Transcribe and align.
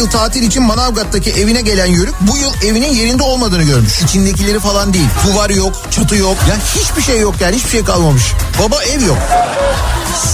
yıl 0.00 0.10
tatil 0.10 0.42
için 0.42 0.62
Manavgat'taki 0.62 1.30
evine 1.30 1.60
gelen 1.60 1.86
Yörük 1.86 2.14
bu 2.20 2.36
yıl 2.36 2.70
evinin 2.70 2.92
yerinde 2.92 3.22
olmadığını 3.22 3.62
görmüş. 3.62 4.02
İçindekileri 4.02 4.60
falan 4.60 4.94
değil. 4.94 5.08
Duvar 5.26 5.50
yok, 5.50 5.82
çatı 5.90 6.16
yok. 6.16 6.36
Ya 6.48 6.56
hiçbir 6.80 7.02
şey 7.02 7.20
yok 7.20 7.34
yani 7.40 7.56
hiçbir 7.56 7.70
şey 7.70 7.84
kalmamış. 7.84 8.22
Baba 8.62 8.82
ev 8.82 9.02
yok. 9.06 9.18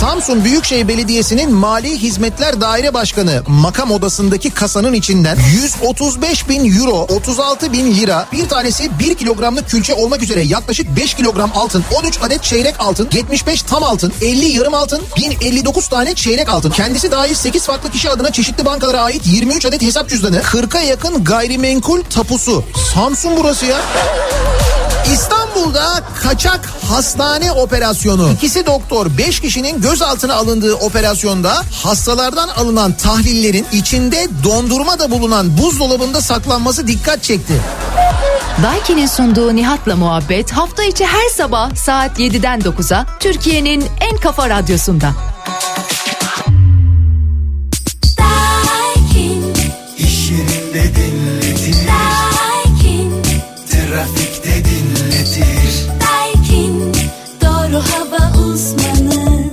Samsun 0.00 0.44
Büyükşehir 0.44 0.88
Belediyesi'nin 0.88 1.54
Mali 1.54 1.98
Hizmetler 1.98 2.60
Daire 2.60 2.94
Başkanı 2.94 3.42
makam 3.46 3.90
odasındaki 3.90 4.50
kasanın 4.50 4.92
içinden 4.92 5.38
135 5.62 6.48
bin 6.48 6.78
euro, 6.78 6.92
36 6.92 7.72
bin 7.72 7.94
lira, 7.94 8.26
bir 8.32 8.48
tanesi 8.48 8.98
1 8.98 9.14
kilogramlık 9.14 9.68
külçe 9.68 9.94
olmak 9.94 10.22
üzere 10.22 10.42
yaklaşık 10.42 10.96
5 10.96 11.14
kilogram 11.14 11.50
altın, 11.54 11.84
13 11.94 12.18
adet 12.22 12.42
çeyrek 12.42 12.74
altın, 12.78 13.08
75 13.12 13.62
tam 13.62 13.82
altın, 13.82 14.12
50 14.22 14.44
yarım 14.44 14.74
altın, 14.74 15.02
1059 15.16 15.88
tane 15.88 16.14
çeyrek 16.14 16.48
altın. 16.48 16.70
Kendisi 16.70 17.10
dahil 17.10 17.34
8 17.34 17.64
farklı 17.64 17.90
kişi 17.90 18.10
adına 18.10 18.32
çeşitli 18.32 18.64
bankalara 18.64 19.00
ait 19.00 19.26
23 19.56 19.66
adet 19.66 19.82
hesap 19.82 20.08
cüzdanı, 20.08 20.38
40'a 20.38 20.80
yakın 20.80 21.24
gayrimenkul 21.24 22.02
tapusu. 22.02 22.64
Samsun 22.94 23.32
burası 23.36 23.66
ya. 23.66 23.76
İstanbul'da 25.12 26.02
kaçak 26.22 26.66
hastane 26.90 27.52
operasyonu. 27.52 28.30
İkisi 28.32 28.66
doktor, 28.66 29.06
beş 29.18 29.40
kişinin 29.40 29.80
gözaltına 29.80 30.34
alındığı 30.34 30.74
operasyonda 30.74 31.62
hastalardan 31.82 32.48
alınan 32.48 32.92
tahlillerin 32.92 33.66
içinde 33.72 34.28
dondurma 34.44 34.98
da 34.98 35.10
bulunan 35.10 35.58
buzdolabında 35.58 36.20
saklanması 36.20 36.86
dikkat 36.86 37.22
çekti. 37.22 37.54
Daiki'nin 38.62 39.06
sunduğu 39.06 39.56
Nihat'la 39.56 39.96
muhabbet 39.96 40.52
hafta 40.52 40.84
içi 40.84 41.06
her 41.06 41.28
sabah 41.36 41.76
saat 41.76 42.18
7'den 42.18 42.60
9'a 42.60 43.06
Türkiye'nin 43.20 43.84
en 44.10 44.16
kafa 44.16 44.48
radyosunda. 44.48 45.35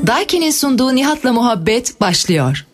Daiki'nin 0.07 0.51
sunduğu 0.51 0.95
Nihat'la 0.95 1.33
muhabbet 1.33 2.01
başlıyor. 2.01 2.65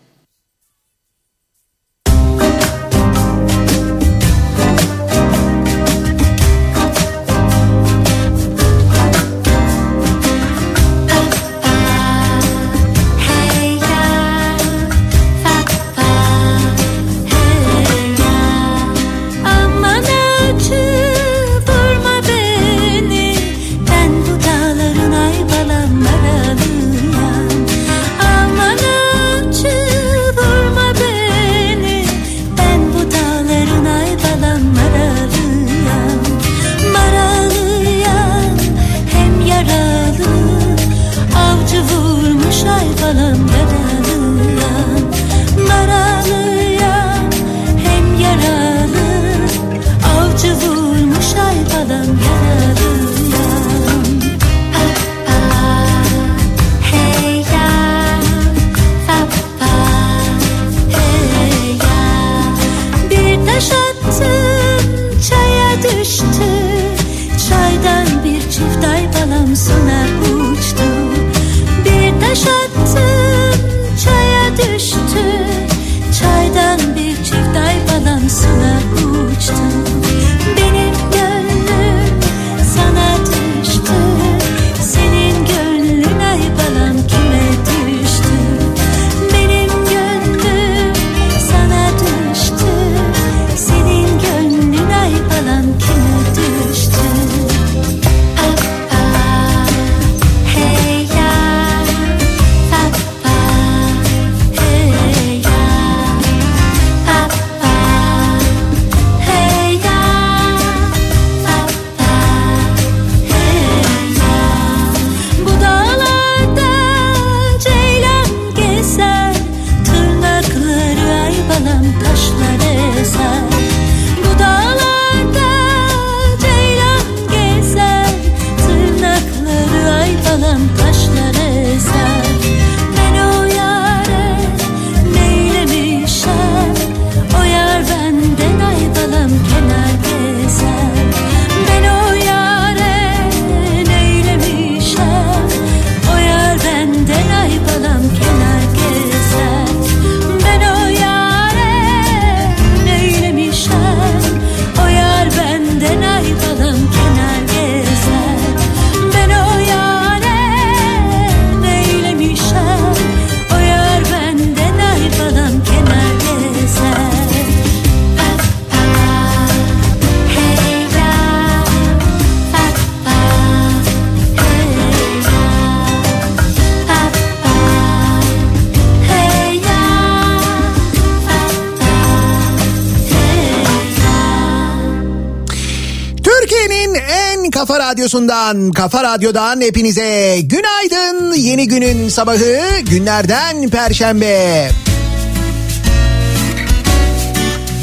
Radyosundan, 188.10 188.72
kafa 188.72 189.04
radyodan 189.04 189.62
hepinize 189.62 190.40
günaydın. 190.42 191.34
Yeni 191.34 191.68
günün 191.68 192.10
sabahı 192.10 192.80
günlerden 192.90 193.70
perşembe. 193.70 194.70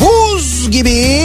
Buz 0.00 0.70
gibi 0.70 1.22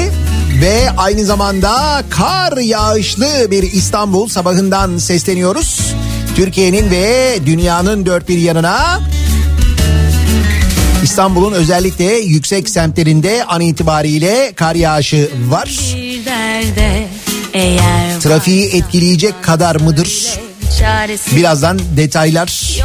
ve 0.62 0.90
aynı 0.98 1.26
zamanda 1.26 2.04
kar 2.10 2.58
yağışlı 2.58 3.52
bir 3.52 3.64
İstanbul 3.64 4.28
sabahından 4.28 4.98
sesleniyoruz. 4.98 5.94
Türkiye'nin 6.36 6.92
ve 6.92 7.38
dünyanın 7.46 8.06
dört 8.06 8.30
bir 8.30 8.38
yanına 8.38 9.00
İstanbul'un 11.04 11.54
özellikle 11.54 12.14
yüksek 12.14 12.70
semtlerinde 12.70 13.46
an 13.46 13.62
itibariyle 13.62 14.52
kar 14.56 14.76
yağışı 14.76 15.30
var. 15.50 15.80
Bir 15.96 16.26
derde 16.26 17.08
eğer 17.54 18.01
Trafiği 18.22 18.76
etkileyecek 18.76 19.44
kadar 19.44 19.76
mıdır? 19.76 20.40
Birazdan 21.36 21.80
detaylar 21.98 22.80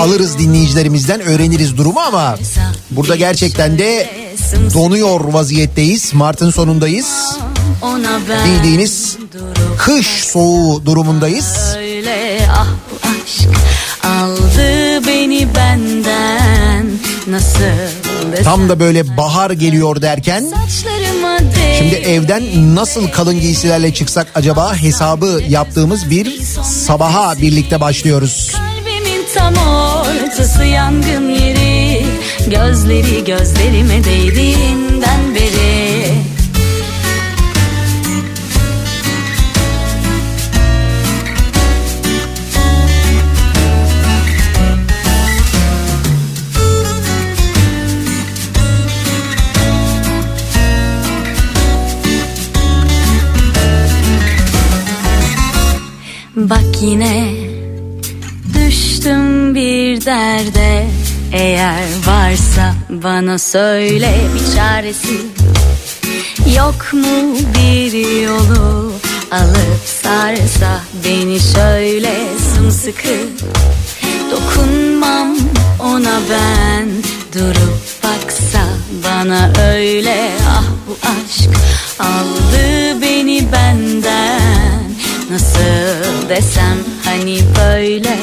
alırız 0.00 0.38
dinleyicilerimizden 0.38 1.20
öğreniriz 1.20 1.76
durumu 1.76 2.00
ama 2.00 2.36
burada 2.90 3.16
gerçekten 3.16 3.78
de 3.78 4.10
donuyor 4.74 5.20
vaziyetteyiz. 5.20 6.14
Mart'ın 6.14 6.50
sonundayız. 6.50 7.38
Bildiğiniz 8.46 9.16
kış 9.78 10.06
soğuğu 10.06 10.86
durumundayız. 10.86 11.74
Öyle 11.78 12.40
ah 12.52 12.68
aşk 13.02 13.48
aldı 14.04 15.06
beni 15.06 15.48
benden 15.54 16.86
nasıl 17.26 18.07
Tam 18.44 18.68
da 18.68 18.80
böyle 18.80 19.16
bahar 19.16 19.50
geliyor 19.50 20.02
derken 20.02 20.44
şimdi 21.78 21.94
evden 21.94 22.74
nasıl 22.74 23.08
kalın 23.08 23.40
giysilerle 23.40 23.94
çıksak 23.94 24.26
acaba 24.34 24.76
hesabı 24.76 25.40
yaptığımız 25.48 26.10
bir 26.10 26.40
sabaha 26.64 27.38
birlikte 27.42 27.80
başlıyoruz. 27.80 28.52
Kalbimin 28.52 29.26
tam 29.34 29.54
ortası 29.54 30.64
yangın 30.64 31.28
yeri 31.28 31.78
Gözleri 32.50 33.24
gözlerime 33.24 34.04
değdiğinden 34.04 35.34
beri 35.34 35.77
yine. 56.80 57.34
Düştüm 58.54 59.54
bir 59.54 60.04
derde. 60.04 60.86
Eğer 61.32 61.84
varsa 62.06 62.74
bana 62.90 63.38
söyle 63.38 64.14
bir 64.34 64.56
çaresi. 64.56 65.20
Yok 66.56 66.92
mu 66.92 67.36
bir 67.54 68.22
yolu? 68.26 68.92
Alıp 69.30 69.82
sarsa 69.84 70.80
beni 71.04 71.40
şöyle 71.40 72.14
sımsıkı. 72.54 73.18
Dokunmam 74.30 75.36
ona 75.80 76.20
ben. 76.30 76.88
Durup 77.34 77.80
baksa 78.04 78.64
bana 79.04 79.50
öyle. 79.72 80.30
Ah 80.48 80.64
bu 80.88 80.96
aşk 81.02 81.50
aldı 82.00 83.02
beni 83.02 83.52
benden 83.52 84.57
Nasıl 85.30 86.28
desem 86.28 86.78
hani 87.04 87.40
böyle? 87.58 88.18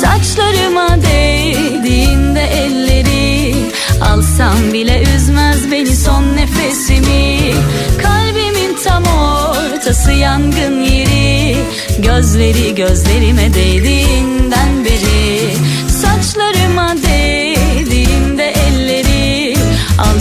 Saçlarıma 0.00 0.88
değdiğinde 1.02 2.42
elleri 2.42 3.54
Alsam 4.00 4.72
bile 4.72 5.02
üzmez 5.16 5.70
beni 5.70 5.96
son 5.96 6.24
nefesimi. 6.36 7.54
Kalbimin 8.02 8.76
tam 8.84 9.02
ortası 9.04 10.12
yangın 10.12 10.82
yeri 10.82 11.56
Gözleri 11.98 12.74
gözlerime 12.74 13.54
değdiğinden 13.54 14.84
beri. 14.84 15.54
Saçlarıma 15.88 16.88
değdiğinde 16.88 17.07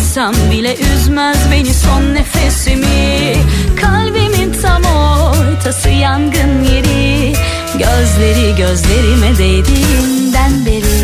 Alsam 0.07 0.33
bile 0.51 0.75
üzmez 0.77 1.38
beni 1.51 1.74
son 1.74 2.13
nefesimi. 2.13 3.36
Kalbimin 3.81 4.54
tam 4.62 4.83
ortası 4.83 5.89
yangın 5.89 6.63
yeri. 6.63 7.33
Gözleri 7.74 8.56
gözlerime 8.56 9.38
değdiğinden 9.38 10.65
beri 10.65 10.97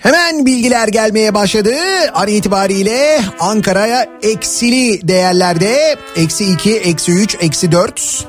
Hemen 0.00 0.46
bilgiler 0.46 0.88
gelmeye 0.88 1.34
başladı. 1.34 1.70
An 2.14 2.28
itibariyle 2.28 3.20
Ankara'ya 3.40 4.06
eksili 4.22 5.08
değerlerde. 5.08 5.96
Eksi 6.16 6.52
2, 6.52 6.76
eksi 6.76 7.12
3, 7.12 7.36
eksi 7.40 7.72
4. 7.72 8.26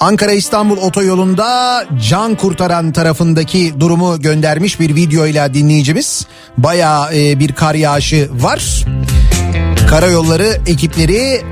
Ankara 0.00 0.32
İstanbul 0.32 0.76
otoyolunda 0.76 1.84
can 2.08 2.34
kurtaran 2.34 2.92
tarafındaki 2.92 3.74
durumu 3.80 4.20
göndermiş 4.20 4.80
bir 4.80 4.94
videoyla 4.94 5.54
dinleyicimiz. 5.54 6.26
Baya 6.58 7.08
bir 7.12 7.52
kar 7.52 7.74
yağışı 7.74 8.28
var. 8.32 8.84
Karayolları 9.90 10.60
ekipleri 10.66 11.42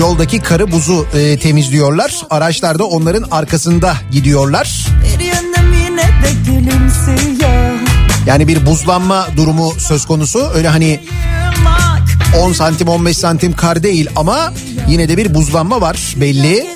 yoldaki 0.00 0.40
karı 0.40 0.72
buzu 0.72 1.06
e, 1.14 1.38
temizliyorlar. 1.38 2.14
Araçlar 2.30 2.78
da 2.78 2.84
onların 2.84 3.24
arkasında 3.30 3.94
gidiyorlar. 4.12 4.86
Bir 5.18 5.24
yine 5.76 6.02
de 6.02 6.32
gülümsüyor 6.46 7.87
Yani 8.28 8.48
bir 8.48 8.66
buzlanma 8.66 9.26
durumu 9.36 9.72
söz 9.78 10.06
konusu. 10.06 10.50
Öyle 10.54 10.68
hani 10.68 11.00
Bak 11.64 12.02
10 12.42 12.52
santim 12.52 12.88
15 12.88 13.18
santim 13.18 13.52
kar 13.52 13.82
değil 13.82 14.10
ama 14.16 14.52
yine 14.88 15.08
de 15.08 15.16
bir 15.16 15.34
buzlanma 15.34 15.80
var 15.80 16.14
belli. 16.16 16.66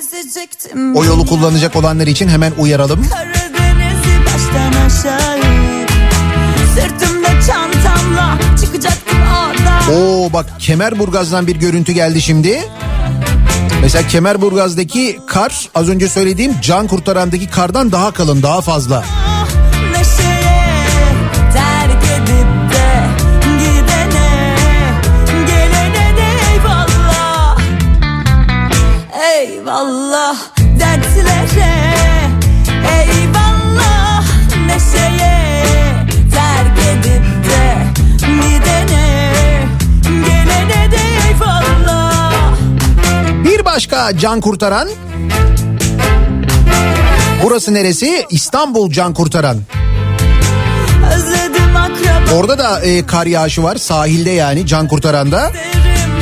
O 0.95 1.05
yolu 1.05 1.25
kullanacak 1.25 1.75
olanlar 1.75 2.07
için 2.07 2.27
hemen 2.27 2.53
uyaralım. 2.57 3.07
Oo 9.91 10.33
bak 10.33 10.45
Kemerburgaz'dan 10.59 11.47
bir 11.47 11.55
görüntü 11.55 11.91
geldi 11.91 12.21
şimdi. 12.21 12.61
Mesela 13.81 14.07
Kemerburgaz'daki 14.07 15.19
kar 15.27 15.69
az 15.75 15.89
önce 15.89 16.07
söylediğim 16.09 16.53
can 16.61 16.87
kurtarandaki 16.87 17.49
kardan 17.49 17.91
daha 17.91 18.11
kalın 18.11 18.43
daha 18.43 18.61
fazla. 18.61 19.03
Eyvallah 29.73 30.37
dertlere 30.79 31.73
Eyvallah 32.93 34.25
neşeye 34.67 35.73
terk 36.31 36.79
edip 36.91 37.25
de 37.49 37.75
gidene 38.19 39.27
Gelene 40.25 40.91
de 40.91 40.97
eyvallah 41.27 42.55
Bir 43.45 43.65
başka 43.65 44.17
can 44.17 44.41
kurtaran 44.41 44.89
Burası 47.43 47.73
neresi? 47.73 48.25
İstanbul 48.29 48.91
Can 48.91 49.13
Kurtaran. 49.13 49.57
Orada 52.35 52.57
da 52.57 52.81
e, 52.81 53.05
kar 53.05 53.25
yağışı 53.25 53.63
var 53.63 53.75
sahilde 53.75 54.29
yani 54.29 54.67
Can 54.67 54.87
Kurtaran'da. 54.87 55.51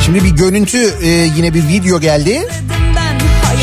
Şimdi 0.05 0.23
bir 0.23 0.29
görüntü 0.29 0.93
e, 1.03 1.07
yine 1.07 1.53
bir 1.53 1.67
video 1.67 1.99
geldi. 1.99 2.47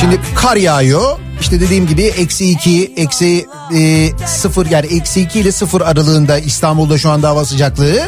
Şimdi 0.00 0.21
kar 0.35 0.57
yağıyor. 0.57 1.19
İşte 1.40 1.61
dediğim 1.61 1.87
gibi 1.87 2.02
eksi 2.02 2.50
iki, 2.50 2.93
eksi 2.97 3.47
e, 3.75 4.11
sıfır 4.26 4.67
yani 4.71 4.87
eksi 4.87 5.21
iki 5.21 5.40
ile 5.40 5.52
sıfır 5.52 5.81
aralığında 5.81 6.38
İstanbul'da 6.38 6.99
şu 6.99 7.11
anda 7.11 7.28
hava 7.28 7.45
sıcaklığı. 7.45 8.00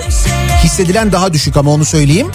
Hissedilen 0.65 1.13
daha 1.13 1.33
düşük 1.33 1.57
ama 1.57 1.71
onu 1.71 1.85
söyleyeyim. 1.85 2.31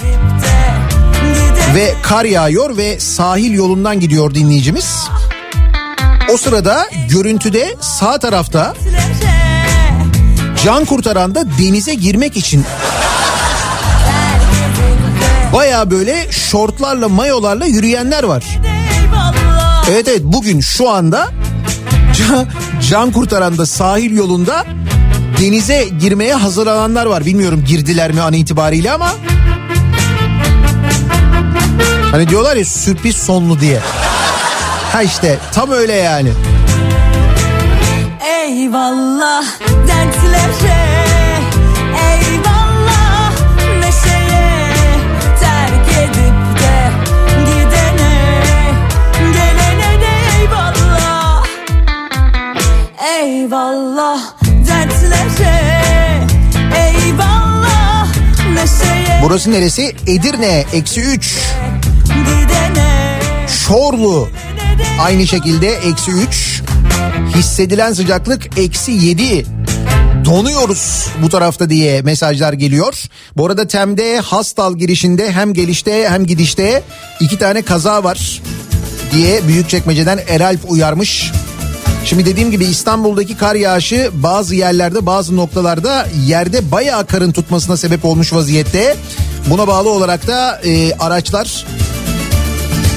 Ve 1.75 1.93
kar 2.03 2.25
yağıyor 2.25 2.77
ve 2.77 2.99
sahil 2.99 3.53
yolundan 3.53 3.99
gidiyor 3.99 4.33
dinleyicimiz. 4.33 4.95
O 6.33 6.37
sırada 6.37 6.85
görüntüde 7.09 7.75
sağ 7.81 8.19
tarafta 8.19 8.73
can 10.63 10.85
kurtaranda 10.85 11.45
denize 11.59 11.93
girmek 11.93 12.37
için 12.37 12.65
baya 15.53 15.91
böyle 15.91 16.31
şortlarla 16.31 17.09
mayolarla 17.09 17.65
yürüyenler 17.65 18.23
var. 18.23 18.43
Evet 19.89 20.07
evet 20.07 20.21
bugün 20.23 20.59
şu 20.59 20.89
anda 20.89 21.29
can, 22.17 22.47
can 22.89 23.11
kurtaranda 23.11 23.65
sahil 23.65 24.15
yolunda 24.15 24.65
denize 25.41 25.87
girmeye 25.99 26.33
hazırlananlar 26.33 27.05
var. 27.05 27.25
Bilmiyorum 27.25 27.63
girdiler 27.67 28.11
mi 28.11 28.21
an 28.21 28.33
itibariyle 28.33 28.91
ama 28.91 29.11
hani 32.11 32.29
diyorlar 32.29 32.55
ya 32.55 32.65
sürpriz 32.65 33.15
sonlu 33.15 33.59
diye. 33.59 33.79
Ha 34.91 35.01
işte 35.01 35.39
tam 35.53 35.71
öyle 35.71 35.93
yani. 35.93 36.29
Eyvallah 38.45 39.45
dertlere 39.87 40.84
Eyvallah 53.05 54.21
dertlere 54.67 56.25
Eyvallah 56.75 58.07
neşeye 58.53 59.21
Burası 59.23 59.51
neresi? 59.51 59.95
Edirne 60.07 60.65
eksi 60.73 61.01
3. 61.01 61.37
Gidene 62.07 63.19
Çorlu 63.67 64.27
Aynı 65.01 65.27
şekilde 65.27 65.67
eksi 65.67 66.11
3. 66.11 66.61
Hissedilen 67.35 67.93
sıcaklık 67.93 68.59
eksi 68.59 68.91
7 68.91 69.45
donuyoruz 70.25 71.07
bu 71.21 71.29
tarafta 71.29 71.69
diye 71.69 72.01
mesajlar 72.01 72.53
geliyor. 72.53 73.03
Bu 73.37 73.45
arada 73.45 73.67
Tem'de 73.67 74.19
Hastal 74.19 74.77
girişinde 74.77 75.31
hem 75.31 75.53
gelişte 75.53 76.09
hem 76.09 76.25
gidişte 76.25 76.83
iki 77.19 77.37
tane 77.37 77.61
kaza 77.61 78.03
var 78.03 78.41
diye 79.11 79.47
Büyükçekmece'den 79.47 80.19
Eralp 80.27 80.71
uyarmış. 80.71 81.31
Şimdi 82.05 82.25
dediğim 82.25 82.51
gibi 82.51 82.65
İstanbul'daki 82.65 83.37
kar 83.37 83.55
yağışı 83.55 84.09
bazı 84.13 84.55
yerlerde 84.55 85.05
bazı 85.05 85.35
noktalarda 85.35 86.07
yerde 86.25 86.71
bayağı 86.71 87.05
karın 87.07 87.31
tutmasına 87.31 87.77
sebep 87.77 88.05
olmuş 88.05 88.33
vaziyette. 88.33 88.95
Buna 89.49 89.67
bağlı 89.67 89.89
olarak 89.89 90.27
da 90.27 90.61
e, 90.65 90.93
araçlar 90.93 91.65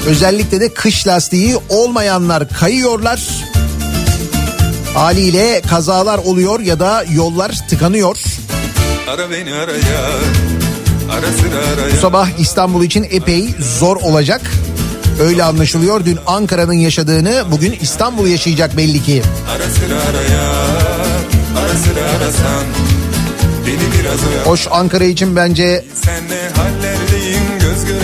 özellikle 0.07 0.61
de 0.61 0.73
kış 0.73 1.07
lastiği 1.07 1.57
olmayanlar 1.69 2.49
kayıyorlar. 2.49 3.21
Haliyle 4.93 5.61
kazalar 5.69 6.17
oluyor 6.17 6.59
ya 6.59 6.79
da 6.79 7.05
yollar 7.13 7.51
tıkanıyor. 7.69 8.17
Ara 9.09 9.31
beni 9.31 9.53
araya 9.53 10.09
Ara 11.11 11.31
sıra 11.31 11.73
araya 11.73 11.93
Bu 11.93 11.97
sabah 11.97 12.39
İstanbul 12.39 12.83
için 12.83 13.07
epey 13.11 13.49
zor 13.79 13.95
olacak. 13.95 14.41
Öyle 15.19 15.43
anlaşılıyor. 15.43 16.05
Dün 16.05 16.19
Ankara'nın 16.27 16.73
yaşadığını 16.73 17.43
bugün 17.51 17.77
İstanbul 17.81 18.27
yaşayacak 18.27 18.77
belli 18.77 19.03
ki. 19.03 19.21
Ara 19.49 19.63
sıra 19.63 20.09
araya 20.09 20.49
Ara 21.59 21.77
sıra 21.77 22.03
arasan 22.17 22.63
Hoş 24.45 24.67
Ankara 24.71 25.03
için 25.03 25.35
bence 25.35 25.85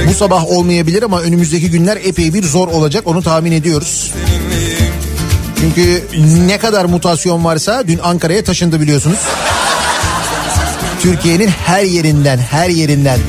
bu 0.10 0.14
sabah 0.14 0.46
olmayabilir 0.46 1.04
ama 1.04 1.22
önümüzdeki 1.22 1.72
günler 1.72 1.98
epey 2.04 2.34
bir 2.34 2.44
zor 2.44 2.68
olacak 2.68 3.08
onu 3.08 3.24
tahmin 3.24 3.52
ediyoruz. 3.52 4.14
Çünkü 5.60 6.04
ne 6.48 6.58
kadar 6.58 6.86
mutasyon 6.86 7.46
varsa 7.46 7.88
dün 7.88 8.00
Ankara'ya 8.04 8.44
taşındı 8.44 8.82
biliyorsunuz. 8.82 9.20
Türkiye'nin 11.02 11.48
her 11.48 11.84
yerinden, 11.84 12.38
her 12.38 12.70
yerinden. 12.70 13.20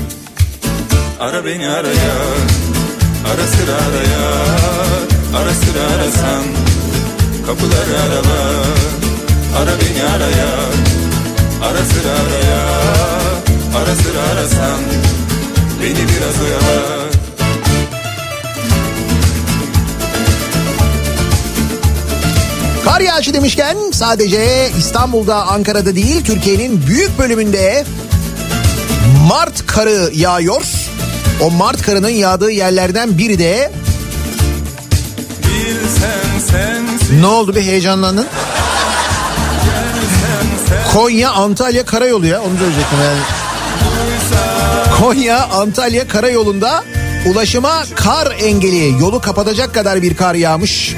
Ara 1.20 1.44
beni 1.44 1.68
araya 1.68 2.14
Ara 3.32 3.46
sıra 3.46 3.74
araya 3.74 4.26
Ara 5.36 5.54
sıra 5.54 5.94
arasan 5.96 6.44
Kapıları 7.46 8.00
arala 8.02 8.40
Ara 9.58 9.70
beni 9.80 10.04
araya. 10.04 10.50
Ara 11.62 11.84
sıra 11.84 12.12
araya 12.12 12.62
Ara 13.76 13.94
sıra 13.96 14.22
arasan 14.32 14.80
Beni 15.82 15.94
biraz 15.94 16.40
oyala 16.44 17.06
Kar 22.84 23.00
yağışı 23.00 23.34
demişken 23.34 23.76
sadece 23.92 24.70
İstanbul'da, 24.78 25.46
Ankara'da 25.46 25.94
değil 25.96 26.24
Türkiye'nin 26.24 26.86
büyük 26.86 27.18
bölümünde 27.18 27.84
Mart 29.28 29.66
karı 29.66 30.10
yağıyor. 30.14 30.85
O 31.40 31.50
Mart 31.50 31.82
karının 31.82 32.08
yağdığı 32.08 32.50
yerlerden 32.50 33.18
biri 33.18 33.38
de 33.38 33.72
ne 37.20 37.26
oldu 37.26 37.54
bir 37.54 37.62
heyecanlandın? 37.62 38.26
Konya 40.92 41.30
Antalya 41.30 41.84
karayolu 41.84 42.26
ya 42.26 42.42
onu 42.42 42.58
söyleyecektim 42.58 42.98
yani. 43.04 43.20
Konya 45.00 45.44
Antalya 45.46 46.08
karayolunda 46.08 46.84
ulaşıma 47.26 47.84
kar 47.94 48.36
engeli 48.42 49.02
yolu 49.02 49.20
kapatacak 49.20 49.74
kadar 49.74 50.02
bir 50.02 50.14
kar 50.14 50.34
yağmış. 50.34 50.94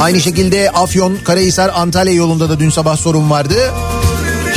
Aynı 0.00 0.20
şekilde 0.20 0.70
Afyon, 0.70 1.18
Karahisar, 1.24 1.70
Antalya 1.74 2.12
yolunda 2.12 2.48
da 2.48 2.60
dün 2.60 2.70
sabah 2.70 2.96
sorun 2.96 3.30
vardı. 3.30 3.72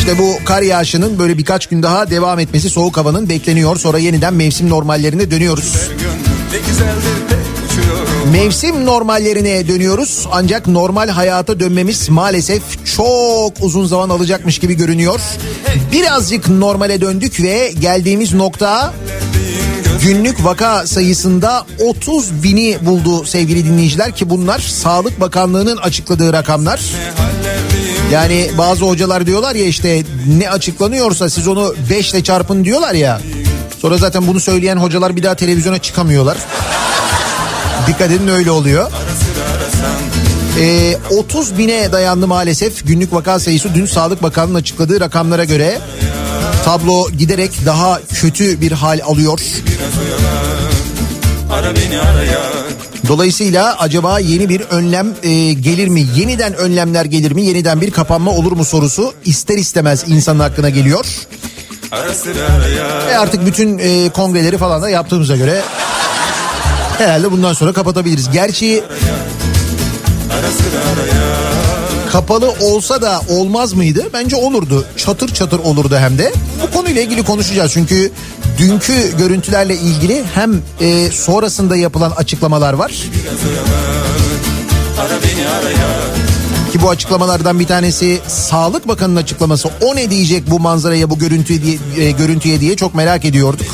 İşte 0.09 0.23
bu 0.23 0.45
kar 0.45 0.61
yağışının 0.61 1.19
böyle 1.19 1.37
birkaç 1.37 1.67
gün 1.67 1.83
daha 1.83 2.09
devam 2.09 2.39
etmesi 2.39 2.69
soğuk 2.69 2.97
havanın 2.97 3.29
bekleniyor. 3.29 3.77
Sonra 3.77 3.97
yeniden 3.97 4.33
mevsim 4.33 4.69
normallerine 4.69 5.31
dönüyoruz. 5.31 5.89
Ne 8.31 8.31
Mevsim 8.31 8.85
normallerine 8.85 9.67
dönüyoruz 9.67 10.27
ancak 10.31 10.67
normal 10.67 11.09
hayata 11.09 11.59
dönmemiz 11.59 12.09
maalesef 12.09 12.61
çok 12.95 13.53
uzun 13.61 13.85
zaman 13.85 14.09
alacakmış 14.09 14.59
gibi 14.59 14.73
görünüyor. 14.73 15.19
Birazcık 15.91 16.49
normale 16.49 17.01
döndük 17.01 17.41
ve 17.41 17.73
geldiğimiz 17.79 18.33
nokta 18.33 18.93
günlük 20.03 20.45
vaka 20.45 20.87
sayısında 20.87 21.65
30 21.79 22.43
bini 22.43 22.77
buldu 22.81 23.25
sevgili 23.25 23.65
dinleyiciler 23.65 24.15
ki 24.15 24.29
bunlar 24.29 24.59
Sağlık 24.59 25.19
Bakanlığı'nın 25.19 25.77
açıkladığı 25.77 26.33
rakamlar. 26.33 26.81
Yani 28.11 28.51
bazı 28.57 28.85
hocalar 28.85 29.25
diyorlar 29.27 29.55
ya 29.55 29.65
işte 29.65 30.03
ne 30.37 30.49
açıklanıyorsa 30.49 31.29
siz 31.29 31.47
onu 31.47 31.75
5 31.89 32.11
ile 32.11 32.23
çarpın 32.23 32.63
diyorlar 32.63 32.93
ya. 32.93 33.21
Sonra 33.81 33.97
zaten 33.97 34.27
bunu 34.27 34.39
söyleyen 34.39 34.77
hocalar 34.77 35.15
bir 35.15 35.23
daha 35.23 35.35
televizyona 35.35 35.79
çıkamıyorlar. 35.79 36.37
Dikkat 37.87 38.11
edin 38.11 38.27
öyle 38.27 38.51
oluyor. 38.51 38.91
Ee, 40.59 40.97
30 41.09 41.57
bine 41.57 41.91
dayandı 41.91 42.27
maalesef 42.27 42.87
günlük 42.87 43.13
vaka 43.13 43.39
sayısı 43.39 43.75
dün 43.75 43.85
Sağlık 43.85 44.23
Bakanlığı'nın 44.23 44.59
açıkladığı 44.59 44.99
rakamlara 44.99 45.43
göre. 45.43 45.79
Tablo 46.65 47.09
giderek 47.11 47.51
daha 47.65 47.99
kötü 48.13 48.61
bir 48.61 48.71
hal 48.71 48.99
alıyor. 49.05 49.39
Ara 51.51 51.75
beni 51.75 51.99
araya 51.99 52.68
Dolayısıyla 53.09 53.79
acaba 53.79 54.19
yeni 54.19 54.49
bir 54.49 54.61
önlem 54.61 55.15
e, 55.23 55.53
gelir 55.53 55.87
mi? 55.87 56.05
Yeniden 56.15 56.53
önlemler 56.53 57.05
gelir 57.05 57.31
mi? 57.31 57.45
Yeniden 57.45 57.81
bir 57.81 57.91
kapanma 57.91 58.31
olur 58.31 58.51
mu 58.51 58.65
sorusu 58.65 59.13
ister 59.25 59.57
istemez 59.57 60.03
insanın 60.07 60.39
aklına 60.39 60.69
geliyor. 60.69 61.05
Ve 63.07 63.17
artık 63.17 63.45
bütün 63.45 63.77
e, 63.77 64.09
kongreleri 64.09 64.57
falan 64.57 64.81
da 64.81 64.89
yaptığımıza 64.89 65.35
göre 65.35 65.61
herhalde 66.97 67.31
bundan 67.31 67.53
sonra 67.53 67.73
kapatabiliriz. 67.73 68.31
Gerçi 68.31 68.83
Ara 70.31 70.51
sıra 70.51 70.79
araya 70.79 71.48
kapalı 72.11 72.53
olsa 72.61 73.01
da 73.01 73.21
olmaz 73.29 73.73
mıydı? 73.73 74.09
Bence 74.13 74.35
olurdu. 74.35 74.85
Çatır 74.97 75.33
çatır 75.33 75.59
olurdu 75.59 75.97
hem 75.97 76.17
de. 76.17 76.33
Bu 76.61 76.77
konuyla 76.77 77.01
ilgili 77.01 77.23
konuşacağız 77.23 77.71
çünkü 77.71 78.11
dünkü 78.57 79.17
görüntülerle 79.17 79.75
ilgili 79.75 80.23
hem 80.35 80.61
e, 80.81 81.11
sonrasında 81.11 81.75
yapılan 81.75 82.11
açıklamalar 82.11 82.73
var. 82.73 82.91
Ki 86.71 86.81
bu 86.81 86.89
açıklamalardan 86.89 87.59
bir 87.59 87.67
tanesi 87.67 88.19
Sağlık 88.27 88.87
Bakanı'nın 88.87 89.15
açıklaması. 89.15 89.69
O 89.81 89.95
ne 89.95 90.09
diyecek 90.09 90.51
bu 90.51 90.59
manzaraya, 90.59 91.09
bu 91.09 91.19
görüntüye 91.19 91.61
diye, 91.61 91.77
e, 91.97 92.11
görüntüye 92.11 92.59
diye 92.59 92.75
çok 92.75 92.95
merak 92.95 93.25
ediyorduk. 93.25 93.67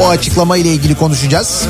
O 0.00 0.08
açıklama 0.08 0.56
ile 0.56 0.72
ilgili 0.72 0.94
konuşacağız. 0.94 1.62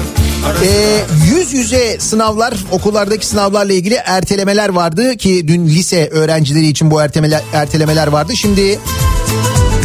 E, 0.65 1.01
yüz 1.35 1.53
yüze 1.53 1.97
sınavlar, 1.99 2.55
okullardaki 2.71 3.27
sınavlarla 3.27 3.73
ilgili 3.73 3.95
ertelemeler 3.95 4.69
vardı 4.69 5.17
ki 5.17 5.49
dün 5.49 5.67
lise 5.67 6.09
öğrencileri 6.09 6.67
için 6.67 6.91
bu 6.91 7.01
ertelemeler, 7.01 7.43
ertelemeler 7.53 8.07
vardı. 8.07 8.37
Şimdi 8.37 8.79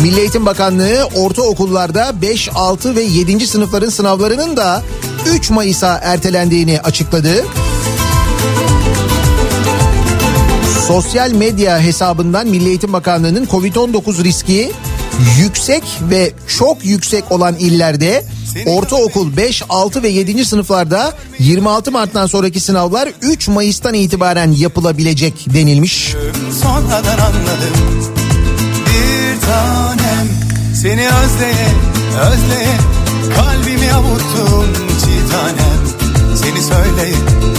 Milli 0.02 0.20
Eğitim 0.20 0.46
Bakanlığı 0.46 1.10
ortaokullarda 1.16 2.22
5, 2.22 2.50
6 2.56 2.96
ve 2.96 3.02
7. 3.02 3.48
sınıfların 3.48 3.90
sınavlarının 3.90 4.58
da 4.58 4.84
3 5.30 5.50
Mayıs'a 5.50 6.00
ertelendiğini 6.04 6.80
açıkladı. 6.82 7.46
Sosyal 10.88 11.32
medya 11.32 11.80
hesabından 11.80 12.48
Milli 12.48 12.68
Eğitim 12.70 12.94
Bakanlığı'nın 12.94 13.46
Covid-19 13.46 14.24
riski 14.24 14.72
yüksek 15.40 15.84
ve 16.10 16.32
çok 16.58 16.86
yüksek 16.86 17.32
olan 17.32 17.56
illerde 17.56 18.24
ortaokul 18.66 19.38
5, 19.38 19.64
6 19.70 20.04
ve 20.04 20.08
7. 20.10 20.46
sınıflarda 20.46 21.14
26 21.40 21.92
Mart'tan 21.92 22.28
sonraki 22.28 22.60
sınavlar 22.60 23.10
3 23.22 23.48
Mayıs'tan 23.48 23.94
itibaren 23.94 24.52
yapılabilecek 24.52 25.46
denilmiş. 25.54 26.16
sonradan 26.62 27.18
anladım 27.18 28.14
Bir 28.86 29.42
tanem 29.42 30.28
seni 30.82 31.08
özleye 31.08 31.68
özleye 32.22 32.76
Kalbimi 33.36 33.94
avuttun 33.94 34.74
çiğ 35.00 35.32
tanem 35.32 35.86
Seni 36.36 36.66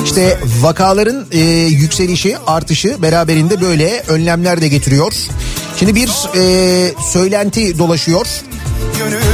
İşte 0.05 0.39
vakaların 0.61 1.27
e, 1.33 1.41
yükselişi, 1.67 2.37
artışı 2.47 3.03
beraberinde 3.03 3.61
böyle 3.61 4.03
önlemler 4.09 4.61
de 4.61 4.69
getiriyor. 4.69 5.13
Şimdi 5.79 5.95
bir 5.95 6.11
e, 6.37 6.93
söylenti 7.13 7.79
dolaşıyor. 7.79 8.27
gönül 8.99 9.26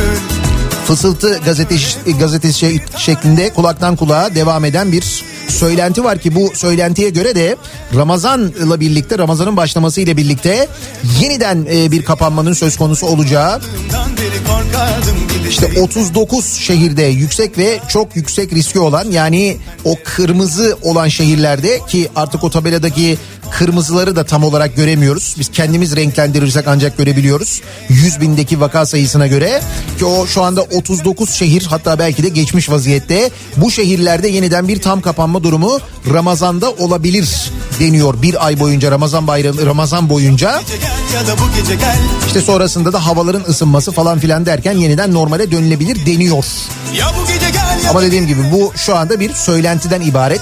Fısıltı 0.87 1.39
gazetesi, 1.45 2.13
gazetesi 2.19 2.59
şey- 2.59 2.81
şeklinde 2.97 3.51
kulaktan 3.53 3.97
kulağa 3.97 4.35
devam 4.35 4.65
eden 4.65 4.93
bir 4.93 5.25
söylenti 5.49 6.05
var 6.05 6.19
ki 6.19 6.35
bu 6.35 6.53
söylentiye 6.55 7.11
göre 7.11 7.35
de 7.35 7.57
Ramazan'la 7.97 8.81
birlikte 8.81 9.19
Ramazan'ın 9.19 9.57
başlaması 9.57 10.01
ile 10.01 10.17
birlikte 10.17 10.69
yeniden 11.21 11.67
e, 11.73 11.91
bir 11.91 12.05
kapanmanın 12.05 12.53
söz 12.53 12.77
konusu 12.77 13.07
olacağı 13.07 13.61
İşte 15.49 15.67
gideceğim 15.67 15.89
39 15.91 16.45
şehirde 16.47 17.03
yüksek 17.03 17.59
ve 17.59 17.81
çok 17.89 18.17
yüksek 18.17 18.53
riski 18.53 18.79
olan 18.81 19.11
yani 19.11 19.57
o 19.85 19.95
kırmızı 20.05 20.79
olan 20.83 21.09
şehirlerde 21.09 21.81
ki 21.89 22.09
artık 22.17 22.45
o 22.45 22.51
tabeladaki 22.51 23.19
kırmızıları 23.59 24.17
da 24.17 24.25
tam 24.25 24.45
olarak 24.45 24.77
göremiyoruz. 24.77 25.35
Biz 25.39 25.51
kendimiz 25.51 25.97
renklendirirsek 25.97 26.69
ancak 26.69 26.99
görebiliyoruz. 26.99 27.61
100 27.89 28.21
bindeki 28.21 28.61
vaka 28.61 28.87
sayısına 28.87 29.27
göre 29.27 29.63
ki 29.99 30.05
o 30.05 30.27
şu 30.27 30.43
anda 30.43 30.63
39 30.63 31.31
şehir 31.31 31.67
hatta 31.71 31.99
belki 31.99 32.23
de 32.23 32.29
geçmiş 32.29 32.71
vaziyette. 32.71 33.31
Bu 33.57 33.71
şehirlerde 33.71 34.29
yeniden 34.29 34.69
bir 34.69 34.81
tam 34.81 35.01
kapanma 35.01 35.43
durumu 35.43 35.79
Ramazan'da 36.13 36.71
olabilir 36.71 37.51
deniyor. 37.81 38.23
Bir 38.23 38.47
ay 38.47 38.61
boyunca 38.61 38.91
Ramazan 38.91 39.27
bayramı 39.27 39.67
Ramazan 39.67 40.09
boyunca 40.09 40.61
işte 42.27 42.41
sonrasında 42.41 42.93
da 42.93 43.07
havaların 43.07 43.45
ısınması 43.49 43.93
falan 43.93 44.19
filan 44.19 44.47
derken 44.47 44.73
yeniden 44.73 45.15
normale 45.15 45.51
dönülebilir 45.51 46.07
deniyor. 46.07 46.45
Ama 47.91 48.03
dediğim 48.03 48.27
gibi 48.27 48.41
bu 48.53 48.73
şu 48.77 48.97
anda 48.97 49.21
bir 49.21 49.35
söylentiden 49.35 50.01
ibaret. 50.01 50.41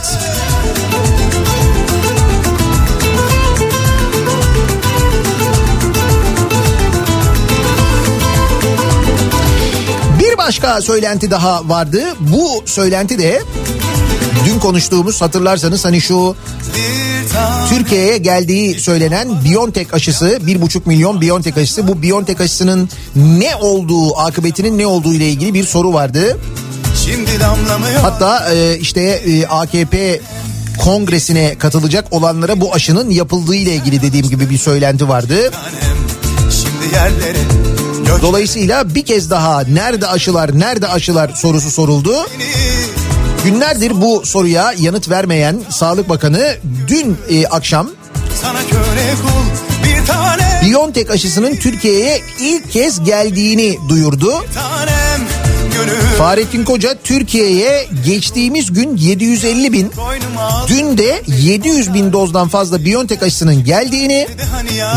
Başka 10.51 10.81
söylenti 10.81 11.31
daha 11.31 11.69
vardı. 11.69 12.03
Bu 12.21 12.63
söylenti 12.67 13.19
de 13.19 13.43
dün 14.47 14.59
konuştuğumuz 14.59 15.23
hatırlarsanız 15.23 15.85
hani 15.85 16.01
şu 16.01 16.37
Türkiye'ye 17.69 18.19
geldiği 18.19 18.81
söylenen 18.81 19.45
Biontech 19.45 19.95
aşısı 19.95 20.27
1,5 20.27 20.81
milyon 20.85 21.21
Biontech 21.21 21.57
aşısı 21.57 21.89
bu 21.89 22.03
Biontech 22.03 22.41
aşısının 22.41 22.89
ne 23.17 23.57
olduğu 23.57 24.19
akıbetinin 24.19 24.79
ne 24.79 24.87
olduğu 24.87 25.15
ile 25.15 25.29
ilgili 25.29 25.55
bir 25.55 25.65
soru 25.65 25.93
vardı. 25.93 26.39
Hatta 28.03 28.55
e, 28.55 28.79
işte 28.79 29.01
e, 29.01 29.47
AKP 29.47 30.21
kongresine 30.79 31.59
katılacak 31.59 32.13
olanlara 32.13 32.61
bu 32.61 32.75
aşının 32.75 33.11
yapıldığı 33.11 33.55
ile 33.55 33.75
ilgili 33.75 34.03
dediğim 34.03 34.29
gibi 34.29 34.51
bir 34.51 34.59
söylenti 34.59 35.09
vardı. 35.09 35.51
Şimdi 36.51 36.95
yerlere 36.95 37.90
Dolayısıyla 38.23 38.95
bir 38.95 39.05
kez 39.05 39.31
daha 39.31 39.63
nerede 39.63 40.07
aşılar 40.07 40.59
nerede 40.59 40.89
aşılar 40.89 41.29
sorusu 41.35 41.71
soruldu. 41.71 42.15
Günlerdir 43.45 44.01
bu 44.01 44.23
soruya 44.27 44.75
yanıt 44.79 45.11
vermeyen 45.11 45.61
Sağlık 45.71 46.09
Bakanı 46.09 46.57
dün 46.89 47.19
e, 47.29 47.47
akşam 47.47 47.91
bir 49.85 50.07
tane 50.07 50.61
Biontech 50.65 51.11
aşısının 51.11 51.57
Türkiye'ye 51.57 52.21
ilk 52.41 52.71
kez 52.71 53.05
geldiğini 53.05 53.79
duyurdu. 53.89 54.45
tanem 54.55 54.91
gönül 54.91 55.00
Fahrettin 56.21 56.65
Koca 56.65 56.95
Türkiye'ye 57.05 57.87
geçtiğimiz 58.05 58.73
gün 58.73 58.97
750 58.97 59.73
bin, 59.73 59.93
dün 60.69 60.99
de 60.99 61.23
700 61.27 61.95
bin 61.95 62.13
dozdan 62.13 62.49
fazla 62.49 62.85
Biontech 62.85 63.23
aşısının 63.23 63.65
geldiğini 63.65 64.29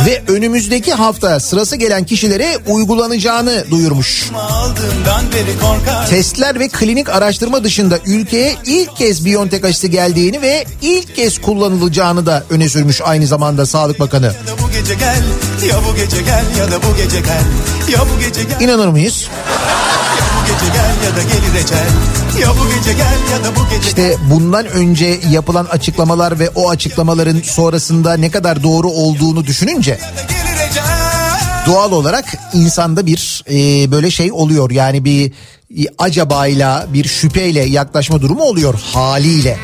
ve 0.06 0.24
önümüzdeki 0.28 0.94
hafta 0.94 1.40
sırası 1.40 1.76
gelen 1.76 2.04
kişilere 2.04 2.58
uygulanacağını 2.68 3.66
duyurmuş. 3.72 4.32
Testler 6.10 6.60
ve 6.60 6.68
klinik 6.68 7.10
araştırma 7.10 7.64
dışında 7.64 8.00
ülkeye 8.06 8.56
ilk 8.66 8.96
kez 8.96 9.26
Biontech 9.26 9.66
aşısı 9.66 9.88
geldiğini 9.88 10.42
ve 10.42 10.66
ilk 10.82 11.16
kez 11.16 11.42
kullanılacağını 11.42 12.26
da 12.26 12.44
öne 12.50 12.70
sürmüş 12.70 13.02
aynı 13.02 13.28
zamanda 13.28 13.66
Sağlık 13.66 14.00
Bakanı. 14.00 14.26
Ya 14.26 14.34
bu 14.64 14.72
gece 14.72 16.22
gel 16.22 16.44
ya 16.64 16.72
da 16.72 16.84
bu 16.84 16.96
gece 16.96 17.20
gel 17.20 17.44
ya 17.94 18.00
bu 18.00 18.20
gece 18.20 18.44
gel 18.44 18.62
İnanır 18.62 18.88
mıyız? 18.88 19.28
Gece 20.54 20.72
gel 20.74 21.06
ya 21.06 21.16
da 21.16 21.22
gelir 21.22 21.64
ecel 21.64 21.88
ya 22.42 22.50
bu 22.50 22.70
gece 22.76 22.94
gel 22.94 23.18
ya 23.32 23.44
da 23.44 23.56
bu 23.56 23.70
gece 23.70 23.88
İşte 23.88 24.16
bundan 24.32 24.66
önce 24.66 25.20
yapılan 25.32 25.66
açıklamalar 25.66 26.40
ve 26.40 26.50
o 26.50 26.70
açıklamaların 26.70 27.42
sonrasında 27.44 28.18
ne 28.18 28.32
kadar 28.32 28.64
doğru 28.64 28.90
olduğunu 28.90 29.46
düşününce 29.46 30.00
doğal 31.68 31.92
olarak 31.92 32.26
insanda 32.54 33.06
bir 33.06 33.44
e, 33.50 33.92
böyle 33.92 34.12
şey 34.12 34.32
oluyor. 34.32 34.72
Yani 34.72 35.06
bir 35.06 35.32
e, 35.78 35.86
acabayla 35.98 36.88
bir 36.94 37.08
şüpheyle 37.08 37.62
yaklaşma 37.62 38.22
durumu 38.22 38.44
oluyor 38.44 38.80
haliyle. 38.94 39.58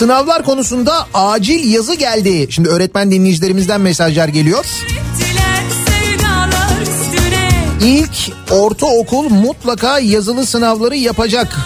Sınavlar 0.00 0.42
konusunda 0.42 1.06
acil 1.14 1.72
yazı 1.72 1.94
geldi. 1.94 2.46
Şimdi 2.50 2.68
öğretmen 2.68 3.10
dinleyicilerimizden 3.10 3.80
mesajlar 3.80 4.28
geliyor. 4.28 4.64
İlk 7.82 8.32
ortaokul 8.50 9.28
mutlaka 9.28 9.98
yazılı 9.98 10.46
sınavları 10.46 10.96
yapacak. 10.96 11.56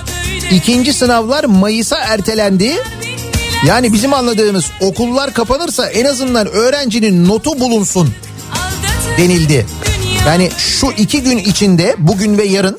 İkinci 0.51 0.93
sınavlar 0.93 1.45
Mayıs'a 1.45 1.97
ertelendi. 1.97 2.73
Yani 3.67 3.93
bizim 3.93 4.15
anladığımız 4.15 4.65
okullar 4.81 5.35
kapanırsa 5.35 5.87
en 5.87 6.05
azından 6.05 6.47
öğrencinin 6.47 7.29
notu 7.29 7.61
bulunsun 7.61 8.15
denildi. 9.19 9.67
Yani 10.27 10.51
şu 10.59 10.87
iki 10.99 11.23
gün 11.23 11.39
içinde 11.39 11.95
bugün 11.99 12.39
ve 12.39 12.45
yarın 12.45 12.79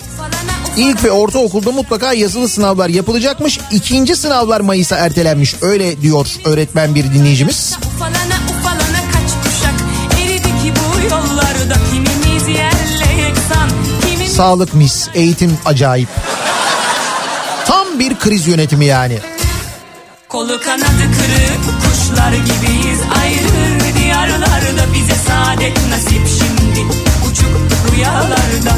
ilk 0.78 1.04
ve 1.04 1.12
ortaokulda 1.12 1.72
mutlaka 1.72 2.14
yazılı 2.14 2.50
sınavlar 2.50 2.90
yapılacakmış. 2.90 3.60
İkinci 3.72 4.16
sınavlar 4.16 4.62
Mayıs'a 4.62 4.96
ertelenmiş. 4.98 5.56
Öyle 5.62 6.02
diyor 6.02 6.28
öğretmen 6.46 6.96
bir 6.96 7.04
dinleyicimiz. 7.14 7.78
ufalana 7.96 8.38
ufalana 8.60 9.02
kaç 9.14 9.32
kuşak 9.44 9.74
eridi 10.22 10.42
ki 10.44 10.74
bu 10.76 11.02
yollarda 11.14 11.76
kimimiz 11.92 12.48
yerle 12.48 13.22
yeksan 13.22 13.70
kimimiz 14.02 14.32
Sağlık 14.36 14.74
mis, 14.74 15.08
eğitim 15.14 15.58
acayip. 15.66 16.10
Tam 17.66 18.00
bir 18.00 18.20
kriz 18.20 18.48
yönetimi 18.48 18.86
yani. 18.86 19.20
Kolu 20.30 20.60
kanadı 20.62 21.06
kırık 21.18 21.82
kuşlar 21.82 22.32
gibiyiz 22.32 23.00
ayrı 23.22 23.96
diyarlarda 24.00 24.94
bize 24.94 25.16
saadet 25.28 25.78
nasip 25.90 26.28
şimdi 26.28 26.80
uçuk 27.32 27.92
rüyalarda 27.92 28.76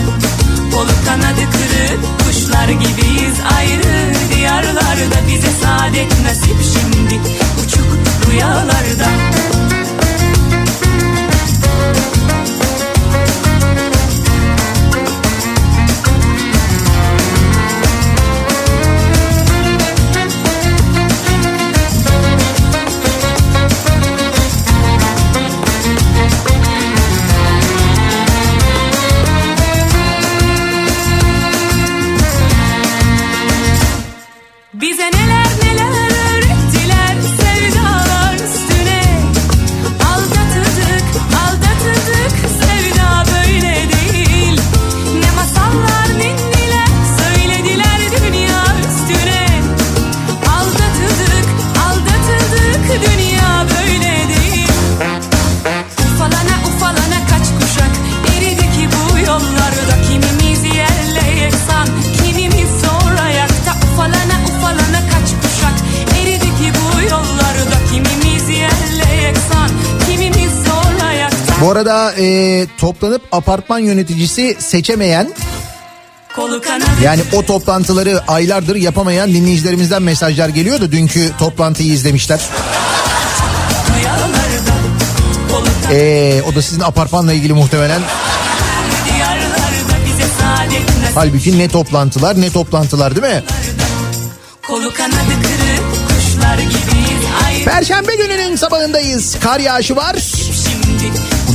Kolu 0.77 1.05
kanadı 1.05 1.41
kırık. 1.51 1.99
Kuşlar 2.19 2.69
gibiyiz 2.69 3.35
ayrı. 3.57 4.13
Diyarlarda 4.35 5.27
bize 5.27 5.51
saadet 5.63 6.11
nasip 6.23 6.57
şimdi. 6.73 7.21
Uçuk 7.63 7.87
rüyalarda 8.31 9.07
Bu 71.61 71.71
arada 71.71 72.13
e, 72.17 72.67
toplanıp 72.77 73.21
apartman 73.31 73.79
yöneticisi 73.79 74.57
seçemeyen 74.59 75.33
Yani 77.03 77.21
o 77.33 77.45
toplantıları 77.45 78.21
aylardır 78.27 78.75
yapamayan 78.75 79.33
dinleyicilerimizden 79.33 80.01
mesajlar 80.03 80.49
geliyor 80.49 80.81
da 80.81 80.91
dünkü 80.91 81.31
toplantıyı 81.39 81.93
izlemişler. 81.93 82.39
Ee, 85.91 86.41
o 86.51 86.55
da 86.55 86.61
sizin 86.61 86.81
apartmanla 86.81 87.33
ilgili 87.33 87.53
muhtemelen. 87.53 88.01
Halbuki 91.15 91.59
ne 91.59 91.67
toplantılar 91.67 92.41
ne 92.41 92.49
toplantılar 92.49 93.15
değil 93.15 93.35
mi? 93.35 93.43
Kolu 94.67 94.93
kanadı 94.93 95.15
kırık 95.43 95.83
kuşlar 96.07 96.57
gibiyiz 96.57 97.65
Perşembe 97.65 98.15
gününün 98.15 98.55
sabahındayız. 98.55 99.39
Kar 99.39 99.59
yağışı 99.59 99.95
var. 99.95 100.15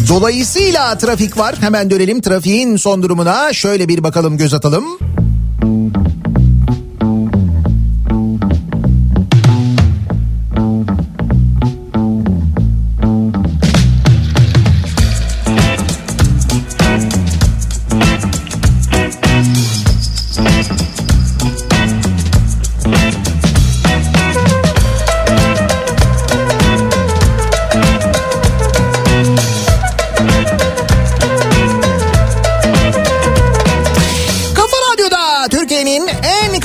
Dolayısıyla 0.09 0.99
trafik 0.99 1.39
var. 1.39 1.55
Hemen 1.61 1.91
dönelim 1.91 2.21
trafiğin 2.21 2.77
son 2.77 3.03
durumuna. 3.03 3.53
Şöyle 3.53 3.89
bir 3.89 4.03
bakalım 4.03 4.37
göz 4.37 4.55
atalım. 4.55 4.85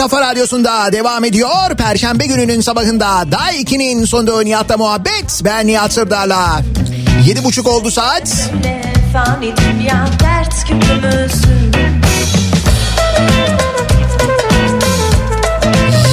Kafa 0.09 0.21
radyosunda 0.21 0.91
devam 0.91 1.23
ediyor. 1.23 1.77
Perşembe 1.77 2.25
gününün 2.25 2.61
sabahında 2.61 3.31
Day 3.31 3.61
2'nin 3.61 4.05
sonunda 4.05 4.41
Nihat'la 4.41 4.77
muhabbet. 4.77 5.41
Ben 5.45 5.67
Nihat 5.67 5.93
Sırdar'la. 5.93 6.61
Yedi 7.27 7.43
buçuk 7.43 7.67
oldu 7.67 7.91
saat. 7.91 8.51
Fani 9.13 9.53
dünya 9.57 10.07
dert 10.19 10.65
küpümüzün 10.67 11.73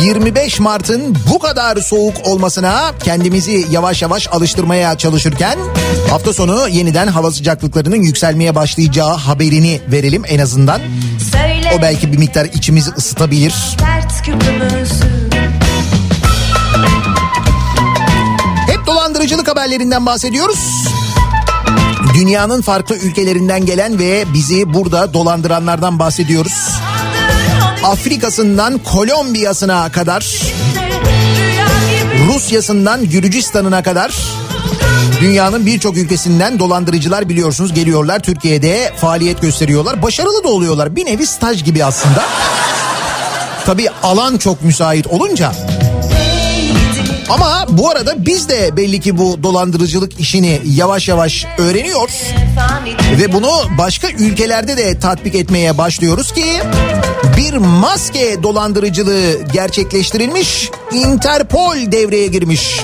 25 0.03 0.61
Mart'ın 0.61 1.17
bu 1.33 1.39
kadar 1.39 1.77
soğuk 1.77 2.15
olmasına 2.25 2.93
kendimizi 3.05 3.67
yavaş 3.71 4.03
yavaş 4.03 4.29
alıştırmaya 4.33 4.99
çalışırken 4.99 5.59
hafta 6.11 6.33
sonu 6.33 6.69
yeniden 6.69 7.07
hava 7.07 7.31
sıcaklıklarının 7.31 8.03
yükselmeye 8.03 8.55
başlayacağı 8.55 9.15
haberini 9.15 9.81
verelim 9.93 10.23
en 10.29 10.39
azından. 10.39 10.81
Söyle 11.33 11.44
O 11.75 11.83
belki 11.83 12.13
bir 12.13 12.19
miktar 12.19 12.45
içimizi 12.45 12.91
ısıtabilir. 12.91 13.55
Hep 18.67 18.87
dolandırıcılık 18.87 19.49
haberlerinden 19.49 20.07
bahsediyoruz. 20.07 20.59
Dünyanın 22.15 22.63
farklı 22.63 22.97
ülkelerinden 22.97 23.67
gelen 23.67 23.99
ve 23.99 24.25
bizi 24.35 24.75
burada 24.75 25.15
dolandıranlardan 25.15 25.99
bahsediyoruz. 25.99 26.71
Afrika'sından 27.85 28.79
Kolombiya'sına 28.79 29.93
kadar, 29.93 30.35
Rusya'sından 32.29 33.05
Gürcistan'ına 33.05 33.83
kadar 33.83 34.15
dünyanın 35.21 35.67
birçok 35.67 35.97
ülkesinden 35.97 36.59
dolandırıcılar 36.59 37.29
biliyorsunuz 37.29 37.75
geliyorlar 37.75 38.21
Türkiye'de 38.21 38.93
faaliyet 38.97 39.43
gösteriyorlar. 39.43 40.03
Başarılı 40.03 40.45
da 40.45 40.49
oluyorlar. 40.49 40.97
Bir 40.97 41.07
nevi 41.07 41.27
staj 41.27 41.65
gibi 41.65 41.85
aslında. 41.85 42.25
Tabii 43.67 43.89
alan 44.03 44.37
çok 44.37 44.63
müsait 44.63 45.07
olunca. 45.07 45.53
Ama 47.29 47.67
bu 47.69 47.91
arada 47.91 48.27
biz 48.27 48.49
de 48.49 48.77
belli 48.77 49.01
ki 49.01 49.19
bu 49.19 49.43
dolandırıcılık 49.43 50.21
işini 50.21 50.61
yavaş 50.65 51.09
yavaş 51.09 51.47
öğreniyor. 51.59 52.11
Ve 53.21 53.33
bunu 53.33 53.51
başka 53.79 54.11
ülkelerde 54.11 54.77
de 54.77 54.99
tatbik 54.99 55.35
etmeye 55.35 55.79
başlıyoruz 55.79 56.33
ki 56.33 56.45
bir 57.37 57.55
maske 57.55 58.43
dolandırıcılığı 58.43 59.43
gerçekleştirilmiş. 59.53 60.71
Interpol 60.93 61.77
devreye 61.93 62.27
girmiş. 62.27 62.81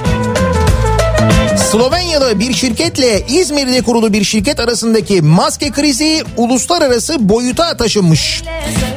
Slovenyalı 1.73 2.41
bir 2.41 2.53
şirketle 2.53 3.27
İzmir'de 3.29 3.83
kurulu 3.83 4.13
bir 4.13 4.25
şirket 4.25 4.61
arasındaki 4.61 5.23
maske 5.23 5.71
krizi 5.71 6.25
uluslararası 6.37 7.29
boyuta 7.29 7.77
taşınmış. 7.77 8.43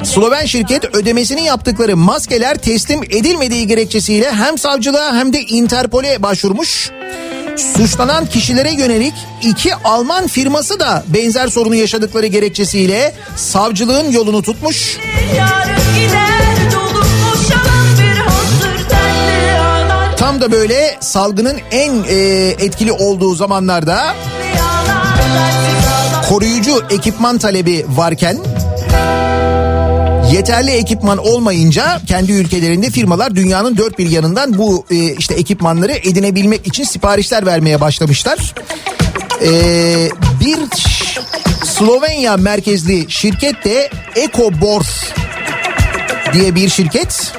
Sloven 0.04 0.46
şirket 0.46 0.96
ödemesini 0.96 1.44
yaptıkları 1.44 1.98
maskeler 1.98 2.58
teslim 2.58 3.04
edilmediği 3.04 3.68
gerekçesiyle 3.68 4.32
hem 4.32 4.58
savcılığa 4.58 5.16
hem 5.16 5.34
de 5.34 5.42
Interpol'e 5.42 6.24
başvurmuş. 6.24 6.92
Suçlanan 7.58 8.26
kişilere 8.26 8.72
yönelik 8.72 9.14
iki 9.42 9.76
Alman 9.76 10.28
firması 10.28 10.80
da 10.80 11.04
benzer 11.08 11.48
sorunu 11.48 11.76
yaşadıkları 11.76 12.28
gerekçesiyle 12.28 13.14
savcılığın 13.36 14.12
yolunu 14.12 14.42
tutmuş. 14.42 14.98
Yarın 15.38 15.76
gider 15.96 16.33
Tam 20.34 20.42
da 20.42 20.52
böyle 20.52 20.98
salgının 21.00 21.58
en 21.72 22.04
e, 22.10 22.16
etkili 22.60 22.92
olduğu 22.92 23.36
zamanlarda 23.36 24.16
koruyucu 26.30 26.84
ekipman 26.90 27.38
talebi 27.38 27.86
varken 27.90 28.38
yeterli 30.32 30.72
ekipman 30.72 31.18
olmayınca 31.18 32.02
kendi 32.08 32.32
ülkelerinde 32.32 32.90
firmalar 32.90 33.36
dünyanın 33.36 33.78
dört 33.78 34.00
bir 34.00 34.10
yanından 34.10 34.58
bu 34.58 34.86
e, 34.92 34.96
işte 34.96 35.34
ekipmanları 35.34 35.92
edinebilmek 35.92 36.68
için 36.68 36.84
siparişler 36.84 37.46
vermeye 37.46 37.82
başlamışlar. 37.82 38.54
E, 39.42 39.50
bir 40.40 40.60
Slovenya 41.66 42.38
merkezli 42.38 43.12
şirket 43.12 43.66
de 43.66 43.90
Ekobor 44.16 44.84
diye 46.34 46.56
bir 46.56 46.70
şirket. 46.70 47.34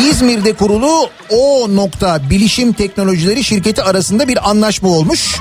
İzmir'de 0.00 0.52
kurulu 0.52 1.08
O 1.30 1.66
nokta 1.76 2.30
bilişim 2.30 2.72
teknolojileri 2.72 3.44
şirketi 3.44 3.82
arasında 3.82 4.28
bir 4.28 4.50
anlaşma 4.50 4.88
olmuş. 4.88 5.36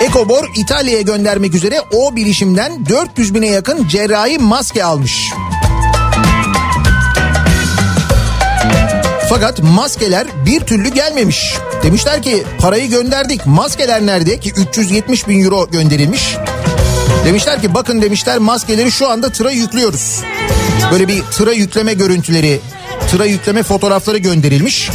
Ekobor 0.00 0.44
İtalya'ya 0.56 1.00
göndermek 1.00 1.54
üzere 1.54 1.80
o 1.92 2.16
bilişimden 2.16 2.86
400 2.86 3.34
bine 3.34 3.46
yakın 3.48 3.88
cerrahi 3.88 4.38
maske 4.38 4.84
almış. 4.84 5.30
Fakat 9.28 9.62
maskeler 9.62 10.26
bir 10.46 10.60
türlü 10.60 10.88
gelmemiş. 10.88 11.54
Demişler 11.82 12.22
ki 12.22 12.44
parayı 12.60 12.90
gönderdik 12.90 13.46
maskeler 13.46 14.06
nerede 14.06 14.40
ki 14.40 14.52
370 14.70 15.28
bin 15.28 15.44
euro 15.44 15.70
gönderilmiş. 15.70 16.36
Demişler 17.24 17.62
ki 17.62 17.74
bakın 17.74 18.02
demişler 18.02 18.38
maskeleri 18.38 18.92
şu 18.92 19.10
anda 19.10 19.32
tıra 19.32 19.50
yüklüyoruz. 19.50 20.20
Böyle 20.92 21.08
bir 21.08 21.22
tıra 21.22 21.52
yükleme 21.52 21.94
görüntüleri, 21.94 22.60
tıra 23.14 23.24
yükleme 23.24 23.62
fotoğrafları 23.62 24.18
gönderilmiş. 24.18 24.90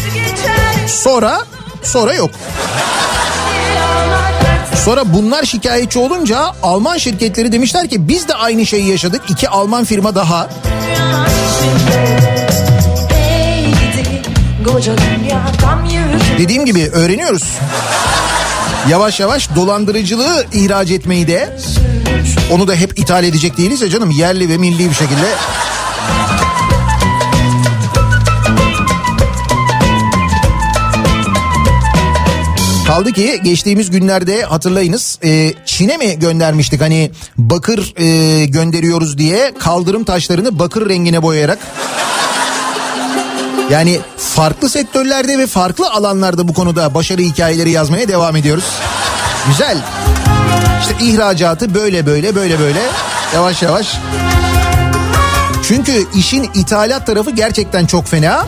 Sonra 0.88 1.42
sonra 1.84 2.14
yok. 2.14 2.32
Sonra 4.86 5.14
bunlar 5.14 5.44
şikayetçi 5.44 6.00
olunca 6.00 6.52
Alman 6.64 6.98
şirketleri 6.98 7.52
demişler 7.52 7.90
ki 7.90 8.08
biz 8.08 8.28
de 8.28 8.34
aynı 8.34 8.66
şeyi 8.66 8.90
yaşadık. 8.90 9.22
İki 9.30 9.50
Alman 9.50 9.86
firma 9.86 10.16
daha. 10.16 10.50
Dediğim 16.38 16.66
gibi 16.66 16.90
öğreniyoruz. 16.90 17.44
Yavaş 18.90 19.20
yavaş 19.20 19.56
dolandırıcılığı 19.56 20.46
ihraç 20.54 20.92
etmeyi 20.92 21.28
de 21.28 21.58
onu 22.52 22.68
da 22.68 22.76
hep 22.76 23.00
ithal 23.00 23.24
edecek 23.24 23.58
değiliz 23.58 23.82
ya 23.82 23.90
canım 23.90 24.12
yerli 24.12 24.50
ve 24.50 24.58
milli 24.58 24.90
bir 24.90 24.96
şekilde. 24.96 25.28
Kaldı 33.00 33.12
ki 33.12 33.40
geçtiğimiz 33.44 33.90
günlerde 33.92 34.42
hatırlayınız 34.42 35.20
e, 35.24 35.54
Çin'e 35.66 35.98
mi 35.98 36.20
göndermiştik 36.20 36.82
hani 36.82 37.12
bakır 37.38 37.94
e, 37.98 38.46
gönderiyoruz 38.46 39.18
diye 39.18 39.54
kaldırım 39.60 40.04
taşlarını 40.04 40.60
bakır 40.60 40.90
rengine 40.90 41.24
boyayarak. 41.24 41.60
Yani 43.70 44.00
farklı 44.18 44.70
sektörlerde 44.70 45.40
ve 45.40 45.48
farklı 45.48 45.92
alanlarda 45.92 46.48
bu 46.48 46.54
konuda 46.54 46.94
başarı 46.94 47.22
hikayeleri 47.22 47.72
yazmaya 47.72 48.08
devam 48.08 48.36
ediyoruz. 48.36 48.66
Güzel. 49.48 49.78
İşte 50.82 51.06
ihracatı 51.06 51.76
böyle 51.76 52.06
böyle 52.06 52.36
böyle 52.36 52.60
böyle 52.60 52.82
yavaş 53.36 53.62
yavaş. 53.62 53.98
Çünkü 55.68 56.06
işin 56.16 56.44
ithalat 56.54 57.06
tarafı 57.06 57.32
gerçekten 57.32 57.86
çok 57.86 58.08
fena. 58.08 58.48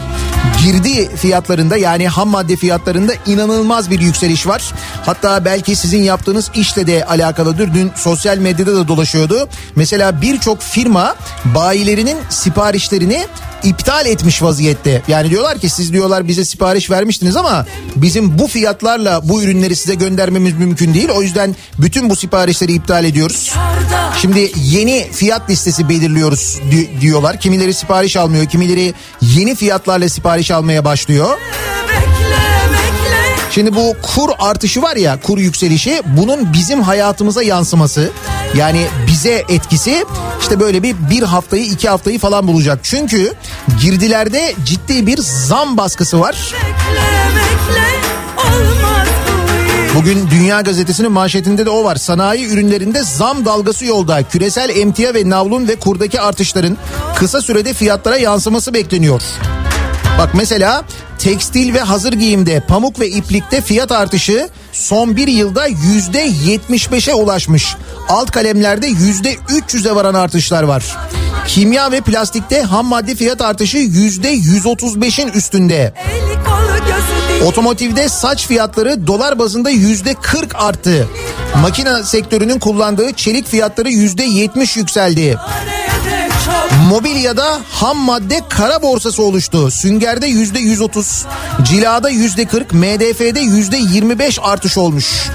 Girdi 0.63 1.15
fiyatlarında 1.15 1.77
yani 1.77 2.07
ham 2.07 2.29
madde 2.29 2.55
fiyatlarında 2.55 3.13
inanılmaz 3.25 3.89
bir 3.89 3.99
yükseliş 3.99 4.47
var. 4.47 4.73
Hatta 5.05 5.45
belki 5.45 5.75
sizin 5.75 6.03
yaptığınız 6.03 6.51
işle 6.55 6.87
de 6.87 7.05
alakalıdır. 7.05 7.73
Dün 7.73 7.91
sosyal 7.95 8.37
medyada 8.37 8.75
da 8.75 8.87
dolaşıyordu. 8.87 9.49
Mesela 9.75 10.21
birçok 10.21 10.61
firma 10.61 11.15
bayilerinin 11.45 12.17
siparişlerini 12.29 13.25
iptal 13.63 14.05
etmiş 14.05 14.41
vaziyette. 14.41 15.01
Yani 15.07 15.29
diyorlar 15.29 15.59
ki 15.59 15.69
siz 15.69 15.93
diyorlar 15.93 16.27
bize 16.27 16.45
sipariş 16.45 16.91
vermiştiniz 16.91 17.35
ama 17.35 17.65
bizim 17.95 18.39
bu 18.39 18.47
fiyatlarla 18.47 19.29
bu 19.29 19.43
ürünleri 19.43 19.75
size 19.75 19.95
göndermemiz 19.95 20.53
mümkün 20.53 20.93
değil. 20.93 21.09
O 21.09 21.21
yüzden 21.21 21.55
bütün 21.79 22.09
bu 22.09 22.15
siparişleri 22.15 22.73
iptal 22.73 23.05
ediyoruz. 23.05 23.51
Şimdi 24.21 24.51
yeni 24.63 25.07
fiyat 25.11 25.49
listesi 25.49 25.89
belirliyoruz 25.89 26.59
di- 26.71 27.01
diyorlar. 27.01 27.39
Kimileri 27.39 27.73
sipariş 27.73 28.17
almıyor, 28.17 28.45
kimileri 28.45 28.93
yeni 29.21 29.55
fiyatlarla 29.55 30.09
sipariş 30.09 30.51
almaya 30.51 30.85
başlıyor. 30.85 31.37
Şimdi 33.51 33.75
bu 33.75 33.95
kur 34.01 34.29
artışı 34.39 34.81
var 34.81 34.95
ya 34.95 35.19
kur 35.23 35.37
yükselişi 35.37 36.01
bunun 36.17 36.53
bizim 36.53 36.81
hayatımıza 36.81 37.43
yansıması 37.43 38.11
yani 38.55 38.87
bize 39.07 39.45
etkisi 39.49 40.05
işte 40.41 40.59
böyle 40.59 40.83
bir 40.83 40.95
bir 41.09 41.23
haftayı 41.23 41.63
iki 41.63 41.89
haftayı 41.89 42.19
falan 42.19 42.47
bulacak. 42.47 42.79
Çünkü 42.83 43.33
girdilerde 43.81 44.55
ciddi 44.65 45.07
bir 45.07 45.17
zam 45.21 45.77
baskısı 45.77 46.19
var. 46.19 46.53
Bugün 49.95 50.29
Dünya 50.31 50.61
Gazetesi'nin 50.61 51.11
manşetinde 51.11 51.65
de 51.65 51.69
o 51.69 51.83
var. 51.83 51.95
Sanayi 51.95 52.47
ürünlerinde 52.47 53.03
zam 53.03 53.45
dalgası 53.45 53.85
yolda. 53.85 54.23
Küresel 54.23 54.77
emtia 54.77 55.13
ve 55.13 55.29
navlun 55.29 55.67
ve 55.67 55.75
kurdaki 55.75 56.21
artışların 56.21 56.77
kısa 57.15 57.41
sürede 57.41 57.73
fiyatlara 57.73 58.17
yansıması 58.17 58.73
bekleniyor. 58.73 59.21
Bak 60.21 60.29
mesela 60.33 60.83
tekstil 61.19 61.73
ve 61.73 61.79
hazır 61.79 62.13
giyimde 62.13 62.59
pamuk 62.59 62.99
ve 62.99 63.09
iplikte 63.09 63.61
fiyat 63.61 63.91
artışı 63.91 64.49
son 64.71 65.15
bir 65.15 65.27
yılda 65.27 65.65
yüzde 65.65 66.27
75'e 66.27 67.13
ulaşmış. 67.13 67.75
Alt 68.09 68.31
kalemlerde 68.31 68.87
yüzde 68.87 69.33
300'e 69.33 69.95
varan 69.95 70.13
artışlar 70.13 70.63
var. 70.63 70.97
Kimya 71.47 71.91
ve 71.91 72.01
plastikte 72.01 72.61
ham 72.61 72.85
madde 72.85 73.15
fiyat 73.15 73.41
artışı 73.41 73.77
yüzde 73.77 74.35
135'in 74.35 75.27
üstünde. 75.27 75.93
Otomotivde 77.45 78.09
saç 78.09 78.47
fiyatları 78.47 79.07
dolar 79.07 79.39
bazında 79.39 79.69
yüzde 79.69 80.13
40 80.13 80.55
arttı. 80.55 81.07
Makine 81.61 82.03
sektörünün 82.03 82.59
kullandığı 82.59 83.13
çelik 83.13 83.47
fiyatları 83.47 83.89
yüzde 83.89 84.23
70 84.23 84.77
yükseldi. 84.77 85.37
Mobilyada 86.89 87.59
ham 87.71 87.97
madde 87.97 88.41
kara 88.49 88.81
borsası 88.81 89.23
oluştu. 89.23 89.71
Süngerde 89.71 90.27
yüzde 90.27 90.59
130, 90.59 91.25
cilada 91.63 92.09
yüzde 92.09 92.45
40, 92.45 92.73
MDF'de 92.73 93.39
yüzde 93.39 93.77
25 93.77 94.39
artış 94.41 94.77
olmuş. 94.77 95.29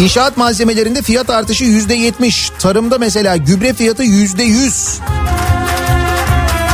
İnşaat 0.00 0.36
malzemelerinde 0.36 1.02
fiyat 1.02 1.30
artışı 1.30 1.64
yüzde 1.64 1.94
70. 1.94 2.50
Tarımda 2.58 2.98
mesela 2.98 3.36
gübre 3.36 3.74
fiyatı 3.74 4.02
yüzde 4.02 4.42
100. 4.42 4.98